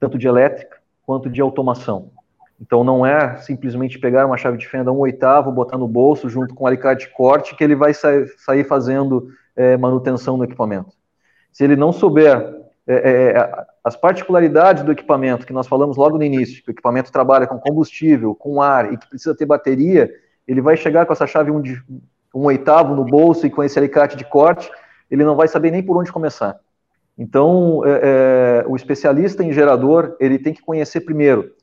tanto 0.00 0.16
de 0.16 0.26
elétrica, 0.26 0.78
quanto 1.04 1.28
de 1.28 1.42
automação. 1.42 2.10
Então 2.58 2.82
não 2.82 3.04
é 3.04 3.36
simplesmente 3.36 3.98
pegar 3.98 4.24
uma 4.24 4.38
chave 4.38 4.56
de 4.56 4.66
fenda 4.66 4.90
um 4.90 4.98
oitavo, 4.98 5.52
botar 5.52 5.76
no 5.76 5.86
bolso 5.86 6.28
junto 6.30 6.54
com 6.54 6.64
um 6.64 6.66
alicate 6.66 7.06
de 7.06 7.12
corte 7.12 7.54
que 7.54 7.62
ele 7.62 7.74
vai 7.74 7.92
sair 7.92 8.64
fazendo 8.64 9.28
é, 9.54 9.76
manutenção 9.76 10.38
do 10.38 10.44
equipamento. 10.44 10.92
Se 11.52 11.64
ele 11.64 11.76
não 11.76 11.92
souber 11.92 12.65
é, 12.86 12.94
é, 12.94 13.30
é, 13.32 13.66
as 13.82 13.96
particularidades 13.96 14.82
do 14.82 14.92
equipamento 14.92 15.46
que 15.46 15.52
nós 15.52 15.66
falamos 15.66 15.96
logo 15.96 16.16
no 16.16 16.24
início, 16.24 16.62
que 16.62 16.70
o 16.70 16.72
equipamento 16.72 17.10
trabalha 17.10 17.46
com 17.46 17.58
combustível, 17.58 18.34
com 18.34 18.62
ar 18.62 18.92
e 18.92 18.96
que 18.96 19.08
precisa 19.08 19.34
ter 19.34 19.46
bateria, 19.46 20.10
ele 20.46 20.60
vai 20.60 20.76
chegar 20.76 21.04
com 21.04 21.12
essa 21.12 21.26
chave 21.26 21.50
um, 21.50 21.60
de, 21.60 21.82
um 22.34 22.44
oitavo 22.44 22.94
no 22.94 23.04
bolso 23.04 23.46
e 23.46 23.50
com 23.50 23.64
esse 23.64 23.78
alicate 23.78 24.16
de 24.16 24.24
corte, 24.24 24.70
ele 25.10 25.24
não 25.24 25.34
vai 25.34 25.48
saber 25.48 25.70
nem 25.70 25.82
por 25.82 25.96
onde 25.96 26.12
começar. 26.12 26.58
Então, 27.18 27.82
é, 27.84 28.00
é, 28.02 28.64
o 28.68 28.76
especialista 28.76 29.42
em 29.42 29.52
gerador, 29.52 30.16
ele 30.20 30.38
tem 30.38 30.52
que 30.52 30.62
conhecer 30.62 31.00
primeiro 31.00 31.56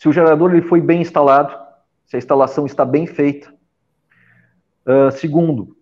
se 0.00 0.08
o 0.08 0.12
gerador 0.12 0.50
ele 0.50 0.62
foi 0.62 0.80
bem 0.80 1.02
instalado, 1.02 1.54
se 2.06 2.16
a 2.16 2.18
instalação 2.18 2.64
está 2.64 2.86
bem 2.86 3.06
feita. 3.06 3.52
Uh, 4.86 5.12
segundo, 5.12 5.76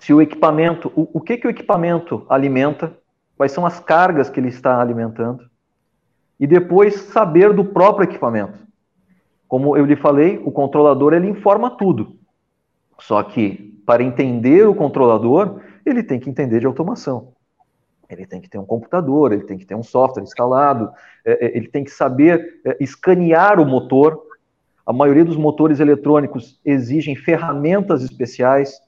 se 0.00 0.12
o 0.12 0.20
equipamento, 0.20 0.92
o, 0.96 1.08
o 1.18 1.20
que, 1.20 1.36
que 1.36 1.46
o 1.46 1.50
equipamento 1.50 2.26
alimenta, 2.28 2.98
quais 3.36 3.52
são 3.52 3.66
as 3.66 3.78
cargas 3.78 4.30
que 4.30 4.40
ele 4.40 4.48
está 4.48 4.80
alimentando, 4.80 5.44
e 6.38 6.46
depois 6.46 6.94
saber 6.94 7.52
do 7.52 7.64
próprio 7.64 8.04
equipamento. 8.04 8.58
Como 9.48 9.76
eu 9.76 9.84
lhe 9.84 9.96
falei, 9.96 10.40
o 10.44 10.50
controlador 10.50 11.12
ele 11.14 11.28
informa 11.28 11.70
tudo. 11.70 12.16
Só 12.98 13.22
que 13.22 13.80
para 13.86 14.02
entender 14.02 14.66
o 14.66 14.74
controlador, 14.74 15.60
ele 15.84 16.02
tem 16.02 16.18
que 16.18 16.28
entender 16.28 16.58
de 16.58 16.66
automação. 16.66 17.32
Ele 18.08 18.26
tem 18.26 18.40
que 18.40 18.48
ter 18.48 18.58
um 18.58 18.64
computador, 18.64 19.32
ele 19.32 19.44
tem 19.44 19.56
que 19.56 19.64
ter 19.64 19.74
um 19.74 19.82
software 19.82 20.22
instalado, 20.22 20.90
é, 21.24 21.46
é, 21.46 21.56
ele 21.56 21.68
tem 21.68 21.84
que 21.84 21.90
saber 21.90 22.60
é, 22.64 22.76
escanear 22.80 23.60
o 23.60 23.64
motor. 23.64 24.20
A 24.84 24.92
maioria 24.92 25.24
dos 25.24 25.36
motores 25.36 25.80
eletrônicos 25.80 26.60
exigem 26.64 27.16
ferramentas 27.16 28.02
especiais 28.02 28.80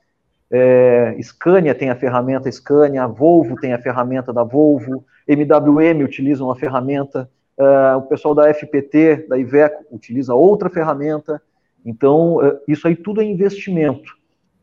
é, 0.50 1.16
Scania 1.22 1.74
tem 1.74 1.90
a 1.90 1.96
ferramenta 1.96 2.50
Scania, 2.50 3.06
Volvo 3.06 3.56
tem 3.56 3.72
a 3.72 3.78
ferramenta 3.78 4.32
da 4.32 4.42
Volvo, 4.42 5.04
MWM 5.26 6.02
utiliza 6.02 6.42
uma 6.42 6.56
ferramenta, 6.56 7.30
é, 7.58 7.96
o 7.96 8.02
pessoal 8.02 8.34
da 8.34 8.52
FPT, 8.52 9.26
da 9.28 9.36
Iveco, 9.38 9.84
utiliza 9.90 10.34
outra 10.34 10.70
ferramenta. 10.70 11.40
Então, 11.84 12.42
é, 12.42 12.58
isso 12.66 12.88
aí 12.88 12.96
tudo 12.96 13.20
é 13.20 13.24
investimento 13.24 14.16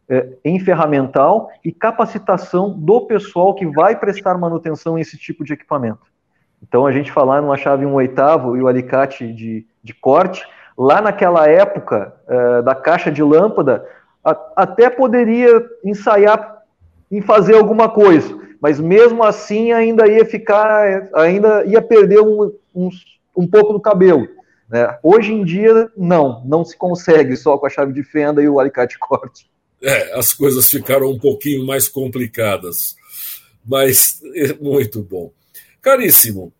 é, 0.09 0.29
em 0.43 0.59
ferramental 0.59 1.49
e 1.63 1.71
capacitação 1.71 2.71
do 2.71 3.01
pessoal 3.01 3.53
que 3.53 3.65
vai 3.65 3.95
prestar 3.95 4.37
manutenção 4.37 4.95
a 4.95 5.01
esse 5.01 5.17
tipo 5.17 5.43
de 5.43 5.53
equipamento. 5.53 6.13
Então, 6.63 6.87
a 6.87 6.91
gente 6.91 7.11
falar 7.11 7.41
numa 7.41 7.57
chave 7.57 7.85
1 7.85 7.93
oitavo 7.93 8.57
e 8.57 8.61
o 8.61 8.67
alicate 8.67 9.31
de, 9.31 9.67
de 9.83 9.93
corte, 9.93 10.47
lá 10.75 10.99
naquela 10.99 11.47
época 11.47 12.15
é, 12.27 12.61
da 12.63 12.73
caixa 12.73 13.11
de 13.11 13.21
lâmpada, 13.21 13.85
até 14.55 14.89
poderia 14.89 15.63
ensaiar 15.83 16.63
em 17.11 17.21
fazer 17.21 17.55
alguma 17.55 17.87
coisa, 17.87 18.35
mas 18.59 18.79
mesmo 18.79 19.23
assim 19.23 19.71
ainda 19.71 20.07
ia 20.07 20.25
ficar, 20.25 21.09
ainda 21.13 21.63
ia 21.65 21.81
perder 21.81 22.21
um, 22.21 22.51
um, 22.73 22.89
um 23.35 23.47
pouco 23.47 23.73
do 23.73 23.79
cabelo. 23.79 24.27
Né? 24.67 24.97
Hoje 25.03 25.31
em 25.31 25.45
dia, 25.45 25.91
não, 25.95 26.43
não 26.45 26.65
se 26.65 26.75
consegue 26.75 27.37
só 27.37 27.57
com 27.57 27.67
a 27.67 27.69
chave 27.69 27.93
de 27.93 28.03
fenda 28.03 28.41
e 28.41 28.49
o 28.49 28.59
alicate 28.59 28.97
corte. 28.97 29.47
É, 29.81 30.17
as 30.17 30.33
coisas 30.33 30.69
ficaram 30.69 31.11
um 31.11 31.19
pouquinho 31.19 31.65
mais 31.65 31.87
complicadas, 31.87 32.95
mas 33.63 34.19
é 34.35 34.53
muito 34.53 35.03
bom. 35.03 35.31
Caríssimo, 35.79 36.51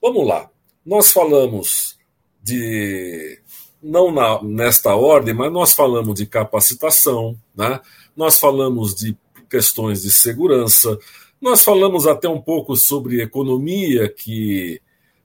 vamos 0.00 0.26
lá. 0.26 0.48
Nós 0.86 1.10
falamos 1.10 1.98
de 2.40 3.40
não 3.82 4.12
na, 4.12 4.42
nesta 4.42 4.94
ordem, 4.94 5.34
mas 5.34 5.52
nós 5.52 5.72
falamos 5.72 6.14
de 6.14 6.26
capacitação, 6.26 7.36
né? 7.56 7.80
nós 8.16 8.38
falamos 8.38 8.94
de 8.94 9.16
questões 9.48 10.02
de 10.02 10.10
segurança, 10.10 10.98
nós 11.40 11.62
falamos 11.62 12.06
até 12.06 12.28
um 12.28 12.40
pouco 12.40 12.76
sobre 12.76 13.22
economia, 13.22 14.08
que 14.08 14.80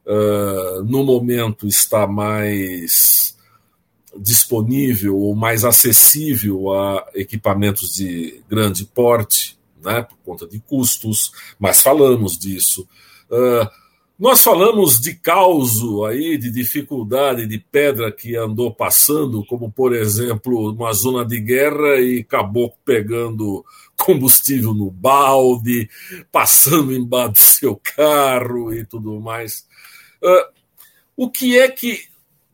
uh, 0.05 0.83
no 0.83 1.03
momento 1.03 1.67
está 1.67 2.05
mais 2.05 3.35
disponível 4.15 5.17
ou 5.17 5.35
mais 5.35 5.65
acessível 5.65 6.71
a 6.71 7.07
equipamentos 7.15 7.95
de 7.95 8.43
grande 8.47 8.85
porte, 8.85 9.57
né, 9.83 10.03
por 10.03 10.17
conta 10.23 10.47
de 10.47 10.59
custos, 10.59 11.31
mas 11.59 11.81
falamos 11.81 12.37
disso. 12.37 12.87
Uh, 13.29 13.67
nós 14.23 14.41
falamos 14.41 15.01
de 15.01 15.15
causo 15.15 16.05
aí, 16.05 16.37
de 16.37 16.49
dificuldade, 16.49 17.45
de 17.45 17.59
pedra 17.59 18.09
que 18.09 18.37
andou 18.37 18.73
passando, 18.73 19.45
como 19.45 19.69
por 19.69 19.93
exemplo, 19.93 20.71
uma 20.71 20.93
zona 20.93 21.25
de 21.25 21.41
guerra 21.41 21.99
e 21.99 22.19
acabou 22.19 22.73
pegando 22.85 23.65
combustível 23.97 24.73
no 24.73 24.89
balde, 24.89 25.89
passando 26.31 26.93
embaixo 26.93 27.33
do 27.33 27.39
seu 27.39 27.75
carro 27.75 28.73
e 28.73 28.85
tudo 28.85 29.19
mais. 29.19 29.67
Uh, 30.23 30.53
o 31.17 31.29
que 31.29 31.59
é 31.59 31.67
que 31.67 31.99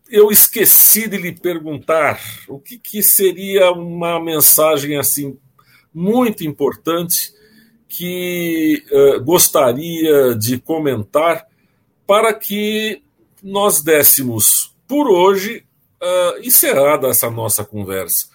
eu 0.10 0.32
esqueci 0.32 1.08
de 1.08 1.18
lhe 1.18 1.34
perguntar? 1.34 2.20
O 2.48 2.58
que, 2.58 2.80
que 2.80 3.04
seria 3.04 3.72
uma 3.72 4.20
mensagem 4.20 4.98
assim 4.98 5.38
muito 5.94 6.44
importante 6.44 7.32
que 7.88 8.84
uh, 8.92 9.24
gostaria 9.24 10.34
de 10.34 10.58
comentar 10.58 11.48
para 12.10 12.34
que 12.34 13.04
nós 13.44 13.84
dessemos 13.84 14.76
por 14.88 15.08
hoje 15.12 15.64
uh, 16.02 16.40
encerrada 16.40 17.08
essa 17.08 17.30
nossa 17.30 17.64
conversa. 17.64 18.28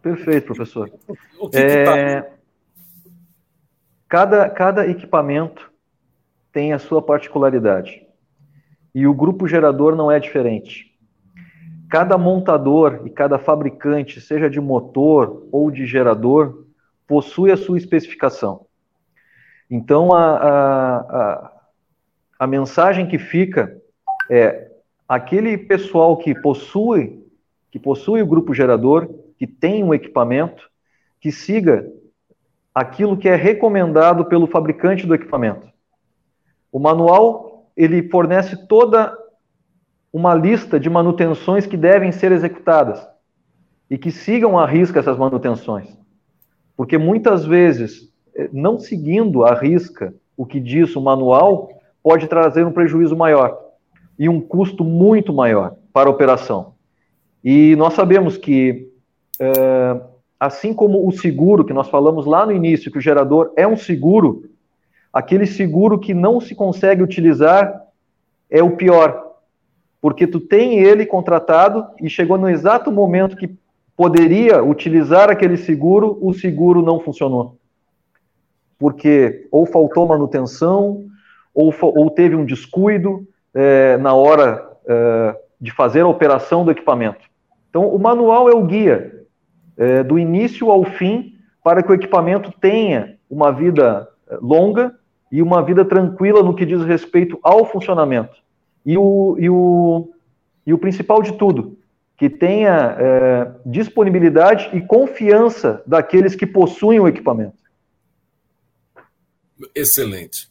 Perfeito, 0.00 0.46
professor. 0.46 0.90
O 1.38 1.50
que 1.50 1.58
é... 1.58 1.66
que 1.66 1.84
tá... 1.84 2.36
cada, 4.08 4.48
cada 4.48 4.86
equipamento 4.88 5.70
tem 6.54 6.72
a 6.72 6.78
sua 6.78 7.02
particularidade. 7.02 8.06
E 8.94 9.06
o 9.06 9.12
grupo 9.12 9.46
gerador 9.46 9.94
não 9.94 10.10
é 10.10 10.18
diferente. 10.18 10.98
Cada 11.90 12.16
montador 12.16 13.02
e 13.04 13.10
cada 13.10 13.38
fabricante, 13.38 14.22
seja 14.22 14.48
de 14.48 14.58
motor 14.58 15.46
ou 15.52 15.70
de 15.70 15.84
gerador, 15.84 16.64
possui 17.06 17.52
a 17.52 17.58
sua 17.58 17.76
especificação. 17.76 18.69
Então, 19.70 20.12
a, 20.12 20.36
a, 20.36 20.96
a, 20.98 21.52
a 22.40 22.46
mensagem 22.46 23.06
que 23.06 23.18
fica 23.18 23.80
é 24.28 24.68
aquele 25.08 25.56
pessoal 25.56 26.16
que 26.16 26.34
possui, 26.34 27.24
que 27.70 27.78
possui 27.78 28.20
o 28.20 28.26
grupo 28.26 28.52
gerador, 28.52 29.08
que 29.38 29.46
tem 29.46 29.84
um 29.84 29.94
equipamento, 29.94 30.68
que 31.20 31.30
siga 31.30 31.86
aquilo 32.74 33.16
que 33.16 33.28
é 33.28 33.36
recomendado 33.36 34.24
pelo 34.24 34.46
fabricante 34.46 35.06
do 35.06 35.14
equipamento. 35.14 35.68
O 36.72 36.78
manual 36.78 37.70
ele 37.76 38.08
fornece 38.08 38.66
toda 38.66 39.16
uma 40.12 40.34
lista 40.34 40.78
de 40.78 40.90
manutenções 40.90 41.66
que 41.66 41.76
devem 41.76 42.10
ser 42.10 42.32
executadas 42.32 43.06
e 43.88 43.96
que 43.96 44.10
sigam 44.10 44.58
à 44.58 44.66
risca 44.66 44.98
essas 44.98 45.16
manutenções. 45.16 45.96
Porque 46.76 46.98
muitas 46.98 47.44
vezes, 47.44 48.09
não 48.52 48.78
seguindo 48.78 49.44
a 49.44 49.54
risca 49.54 50.14
o 50.36 50.46
que 50.46 50.58
diz 50.58 50.96
o 50.96 51.00
manual, 51.00 51.68
pode 52.02 52.26
trazer 52.26 52.64
um 52.64 52.72
prejuízo 52.72 53.16
maior 53.16 53.58
e 54.18 54.28
um 54.28 54.40
custo 54.40 54.84
muito 54.84 55.32
maior 55.32 55.74
para 55.92 56.08
a 56.08 56.12
operação. 56.12 56.74
E 57.44 57.74
nós 57.76 57.94
sabemos 57.94 58.36
que, 58.36 58.88
é, 59.38 60.00
assim 60.38 60.72
como 60.72 61.06
o 61.06 61.12
seguro, 61.12 61.64
que 61.64 61.72
nós 61.72 61.88
falamos 61.88 62.26
lá 62.26 62.46
no 62.46 62.52
início, 62.52 62.90
que 62.90 62.98
o 62.98 63.02
gerador 63.02 63.52
é 63.56 63.66
um 63.66 63.76
seguro, 63.76 64.44
aquele 65.12 65.46
seguro 65.46 65.98
que 65.98 66.14
não 66.14 66.40
se 66.40 66.54
consegue 66.54 67.02
utilizar 67.02 67.82
é 68.48 68.62
o 68.62 68.76
pior, 68.76 69.36
porque 70.00 70.26
tu 70.26 70.40
tem 70.40 70.78
ele 70.78 71.06
contratado 71.06 71.86
e 72.00 72.08
chegou 72.08 72.38
no 72.38 72.48
exato 72.48 72.90
momento 72.90 73.36
que 73.36 73.54
poderia 73.96 74.62
utilizar 74.62 75.28
aquele 75.28 75.58
seguro, 75.58 76.18
o 76.22 76.32
seguro 76.32 76.82
não 76.82 77.00
funcionou. 77.00 77.59
Porque 78.80 79.46
ou 79.52 79.64
faltou 79.66 80.08
manutenção, 80.08 81.04
ou, 81.54 81.72
ou 81.80 82.10
teve 82.10 82.34
um 82.34 82.44
descuido 82.44 83.28
é, 83.54 83.96
na 83.98 84.14
hora 84.14 84.66
é, 84.88 85.36
de 85.60 85.70
fazer 85.70 86.00
a 86.00 86.08
operação 86.08 86.64
do 86.64 86.70
equipamento. 86.70 87.20
Então, 87.68 87.86
o 87.88 87.98
manual 87.98 88.48
é 88.48 88.54
o 88.54 88.64
guia 88.64 89.20
é, 89.76 90.02
do 90.02 90.18
início 90.18 90.70
ao 90.70 90.84
fim 90.84 91.34
para 91.62 91.82
que 91.82 91.92
o 91.92 91.94
equipamento 91.94 92.50
tenha 92.58 93.16
uma 93.28 93.52
vida 93.52 94.08
é, 94.28 94.38
longa 94.40 94.94
e 95.30 95.42
uma 95.42 95.62
vida 95.62 95.84
tranquila 95.84 96.42
no 96.42 96.54
que 96.54 96.66
diz 96.66 96.82
respeito 96.82 97.38
ao 97.42 97.64
funcionamento. 97.64 98.36
E 98.84 98.96
o, 98.96 99.36
e 99.38 99.50
o, 99.50 100.10
e 100.66 100.72
o 100.72 100.78
principal 100.78 101.22
de 101.22 101.34
tudo, 101.34 101.76
que 102.16 102.28
tenha 102.28 102.96
é, 102.98 103.50
disponibilidade 103.64 104.70
e 104.72 104.80
confiança 104.80 105.82
daqueles 105.86 106.34
que 106.34 106.46
possuem 106.46 106.98
o 106.98 107.06
equipamento. 107.06 107.60
Excelente. 109.74 110.48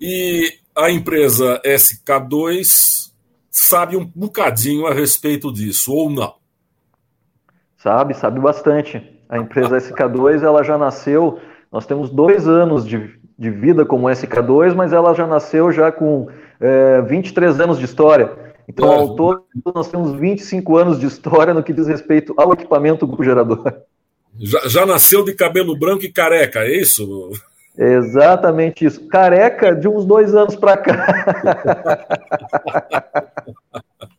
E 0.00 0.52
a 0.76 0.90
empresa 0.90 1.60
SK2 1.64 3.10
sabe 3.50 3.96
um 3.96 4.04
bocadinho 4.04 4.86
a 4.86 4.94
respeito 4.94 5.52
disso, 5.52 5.92
ou 5.92 6.10
não? 6.10 6.34
Sabe, 7.76 8.14
sabe 8.14 8.40
bastante. 8.40 9.02
A 9.28 9.38
empresa 9.38 9.78
SK2 9.78 10.42
ela 10.42 10.62
já 10.62 10.78
nasceu, 10.78 11.40
nós 11.70 11.86
temos 11.86 12.10
dois 12.10 12.46
anos 12.46 12.86
de, 12.86 13.10
de 13.38 13.50
vida 13.50 13.84
como 13.84 14.06
SK2, 14.06 14.74
mas 14.74 14.92
ela 14.92 15.14
já 15.14 15.26
nasceu 15.26 15.72
já 15.72 15.90
com 15.90 16.28
é, 16.60 17.02
23 17.02 17.60
anos 17.60 17.78
de 17.78 17.84
história. 17.84 18.32
Então, 18.68 18.92
é. 18.92 18.96
ao 18.96 19.16
todo, 19.16 19.44
nós 19.74 19.88
temos 19.88 20.18
25 20.18 20.76
anos 20.76 21.00
de 21.00 21.06
história 21.06 21.52
no 21.52 21.62
que 21.62 21.72
diz 21.72 21.86
respeito 21.86 22.34
ao 22.36 22.52
equipamento 22.52 23.06
do 23.06 23.22
gerador. 23.22 23.64
Já, 24.38 24.60
já 24.68 24.86
nasceu 24.86 25.24
de 25.24 25.34
cabelo 25.34 25.76
branco 25.76 26.04
e 26.04 26.12
careca, 26.12 26.60
é 26.60 26.76
isso? 26.80 27.30
Exatamente 27.76 28.84
isso. 28.84 29.06
Careca 29.08 29.74
de 29.74 29.88
uns 29.88 30.04
dois 30.04 30.34
anos 30.34 30.56
para 30.56 30.76
cá. 30.76 31.06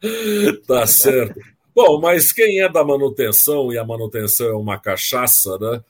tá 0.67 0.87
certo. 0.87 1.39
Bom, 1.75 1.99
mas 1.99 2.31
quem 2.31 2.61
é 2.61 2.69
da 2.69 2.83
manutenção, 2.83 3.71
e 3.71 3.77
a 3.77 3.83
manutenção 3.83 4.47
é 4.47 4.55
uma 4.55 4.79
cachaça, 4.79 5.57
né? 5.59 5.81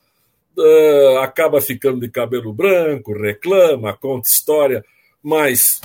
Uh, 0.56 1.18
acaba 1.18 1.60
ficando 1.60 2.00
de 2.00 2.08
cabelo 2.08 2.52
branco, 2.52 3.12
reclama, 3.12 3.92
conta 3.92 4.28
história, 4.28 4.84
mas 5.22 5.80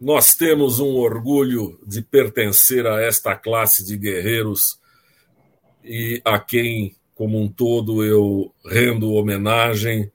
nós 0.00 0.34
temos 0.34 0.80
um 0.80 0.96
orgulho 0.96 1.78
de 1.86 2.02
pertencer 2.02 2.86
a 2.86 3.00
esta 3.00 3.36
classe 3.36 3.86
de 3.86 3.96
guerreiros 3.96 4.80
e 5.84 6.20
a 6.24 6.40
quem, 6.40 6.96
como 7.14 7.40
um 7.40 7.48
todo, 7.48 8.04
eu 8.04 8.52
rendo 8.66 9.12
homenagem 9.12 10.10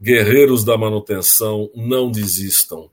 guerreiros 0.00 0.64
da 0.64 0.76
manutenção, 0.76 1.70
não 1.74 2.10
desistam. 2.10 2.90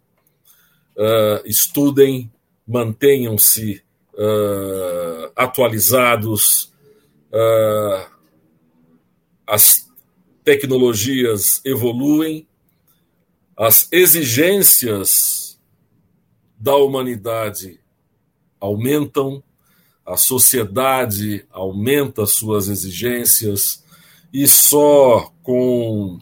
Uh, 0.95 1.45
estudem, 1.45 2.31
mantenham-se 2.67 3.83
uh, 4.13 5.31
atualizados. 5.35 6.71
Uh, 7.31 8.09
as 9.47 9.89
tecnologias 10.43 11.61
evoluem, 11.65 12.47
as 13.57 13.87
exigências 13.91 15.59
da 16.57 16.75
humanidade 16.75 17.79
aumentam, 18.59 19.43
a 20.05 20.15
sociedade 20.15 21.45
aumenta 21.51 22.25
suas 22.25 22.67
exigências, 22.67 23.83
e 24.33 24.47
só 24.47 25.31
com 25.43 26.19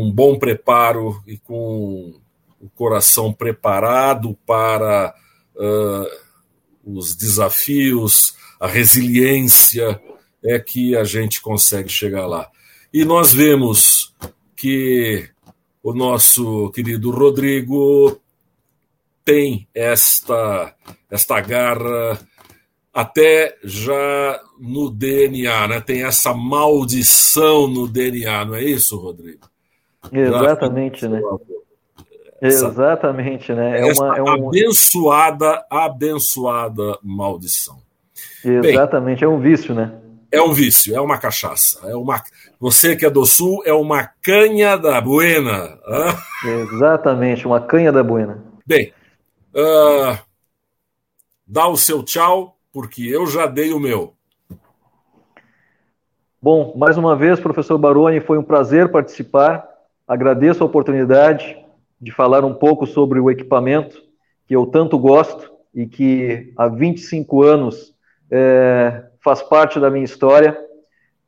um 0.00 0.10
bom 0.10 0.38
preparo 0.38 1.22
e 1.26 1.36
com 1.36 2.14
o 2.60 2.68
coração 2.70 3.32
preparado 3.32 4.38
para 4.46 5.14
uh, 5.56 6.96
os 6.98 7.14
desafios, 7.14 8.34
a 8.58 8.66
resiliência, 8.66 10.00
é 10.44 10.58
que 10.58 10.96
a 10.96 11.04
gente 11.04 11.40
consegue 11.40 11.88
chegar 11.88 12.26
lá. 12.26 12.48
E 12.92 13.04
nós 13.04 13.32
vemos 13.32 14.14
que 14.56 15.28
o 15.82 15.92
nosso 15.92 16.70
querido 16.70 17.10
Rodrigo 17.10 18.20
tem 19.24 19.68
esta, 19.74 20.74
esta 21.10 21.40
garra 21.40 22.20
até 22.92 23.56
já 23.64 24.40
no 24.58 24.90
DNA, 24.90 25.68
né? 25.68 25.80
Tem 25.80 26.04
essa 26.04 26.34
maldição 26.34 27.66
no 27.66 27.88
DNA, 27.88 28.44
não 28.44 28.54
é 28.54 28.64
isso, 28.64 28.96
Rodrigo? 28.98 29.51
Exatamente, 30.10 31.06
né? 31.06 31.20
Exatamente, 32.40 33.52
né? 33.52 33.80
É 33.80 33.92
uma 33.92 34.16
é 34.16 34.22
um... 34.22 34.48
abençoada, 34.48 35.64
abençoada 35.70 36.98
maldição. 37.02 37.78
Exatamente, 38.44 39.20
Bem, 39.20 39.28
é 39.28 39.32
um 39.32 39.38
vício, 39.38 39.74
né? 39.74 39.92
É 40.30 40.42
um 40.42 40.52
vício, 40.52 40.96
é 40.96 41.00
uma 41.00 41.18
cachaça. 41.18 41.78
É 41.88 41.94
uma... 41.94 42.20
Você 42.58 42.96
que 42.96 43.06
é 43.06 43.10
do 43.10 43.24
sul 43.24 43.62
é 43.64 43.72
uma 43.72 44.08
canha 44.20 44.76
da 44.76 45.00
buena. 45.00 45.78
Exatamente, 46.44 47.46
uma 47.46 47.60
canha 47.60 47.92
da 47.92 48.02
buena. 48.02 48.42
Bem, 48.66 48.92
uh, 49.54 50.18
dá 51.46 51.68
o 51.68 51.76
seu 51.76 52.02
tchau, 52.02 52.56
porque 52.72 53.02
eu 53.02 53.26
já 53.26 53.46
dei 53.46 53.72
o 53.72 53.78
meu. 53.78 54.14
Bom, 56.40 56.74
mais 56.76 56.96
uma 56.96 57.14
vez, 57.14 57.38
professor 57.38 57.78
Baroni, 57.78 58.18
foi 58.18 58.36
um 58.36 58.42
prazer 58.42 58.90
participar 58.90 59.71
Agradeço 60.06 60.62
a 60.62 60.66
oportunidade 60.66 61.56
de 62.00 62.10
falar 62.10 62.44
um 62.44 62.54
pouco 62.54 62.86
sobre 62.86 63.20
o 63.20 63.30
equipamento 63.30 64.02
que 64.46 64.56
eu 64.56 64.66
tanto 64.66 64.98
gosto 64.98 65.52
e 65.72 65.86
que 65.86 66.52
há 66.56 66.66
25 66.66 67.42
anos 67.42 67.94
é, 68.30 69.04
faz 69.20 69.42
parte 69.42 69.78
da 69.78 69.88
minha 69.88 70.04
história. 70.04 70.58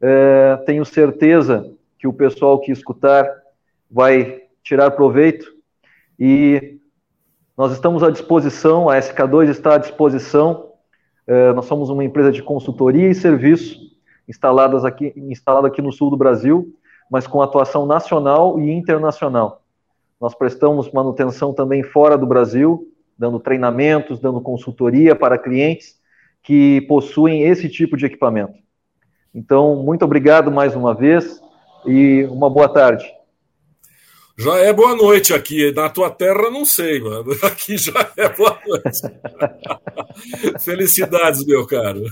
É, 0.01 0.57
tenho 0.67 0.85
certeza 0.85 1.71
que 1.99 2.09
o 2.09 2.13
pessoal 2.13 2.59
que 2.59 2.73
escutar 2.73 3.31
vai 3.89 4.43
tirar 4.63 4.91
proveito 4.91 5.47
e 6.19 6.79
nós 7.57 7.73
estamos 7.73 8.03
à 8.03 8.11
disposição, 8.11 8.91
a 8.91 8.97
SK2 8.97 9.49
está 9.51 9.77
à 9.77 9.79
disposição. 9.79 10.73
É, 11.27 11.53
nós 11.53 11.67
somos 11.67 11.91
uma 11.91 12.05
empresa 12.05 12.33
de 12.33 12.43
consultoria 12.43 13.09
e 13.09 13.15
serviço 13.15 13.79
instaladas 14.29 14.85
aqui, 14.85 15.13
instalada 15.17 15.69
aqui 15.69 15.81
no 15.81 15.93
sul 15.93 16.11
do 16.11 16.17
Brasil 16.17 16.75
mas 17.11 17.27
com 17.27 17.43
atuação 17.43 17.87
nacional 17.87 18.59
e 18.59 18.71
internacional. 18.71 19.63
Nós 20.21 20.35
prestamos 20.35 20.91
manutenção 20.93 21.53
também 21.53 21.83
fora 21.83 22.17
do 22.17 22.27
Brasil, 22.27 22.89
dando 23.19 23.39
treinamentos, 23.39 24.19
dando 24.19 24.41
consultoria 24.41 25.15
para 25.15 25.39
clientes 25.39 25.97
que 26.43 26.83
possuem 26.83 27.43
esse 27.43 27.69
tipo 27.69 27.97
de 27.97 28.07
equipamento. 28.07 28.55
Então, 29.35 29.77
muito 29.77 30.05
obrigado 30.05 30.51
mais 30.51 30.77
uma 30.77 30.95
vez 30.95 31.41
e 31.87 32.25
uma 32.31 32.49
boa 32.49 32.69
tarde. 32.69 33.05
Já 34.37 34.59
é 34.59 34.73
boa 34.73 34.97
noite 34.97 35.33
aqui. 35.33 35.73
Na 35.73 35.89
tua 35.89 36.11
terra, 36.11 36.51
não 36.51 36.65
sei, 36.65 37.01
mano. 37.01 37.33
Aqui 37.43 37.77
já 37.79 38.13
é 38.17 38.29
boa 38.29 38.59
noite. 38.67 39.01
Felicidades, 40.61 41.47
meu 41.47 41.65
caro. 41.67 42.03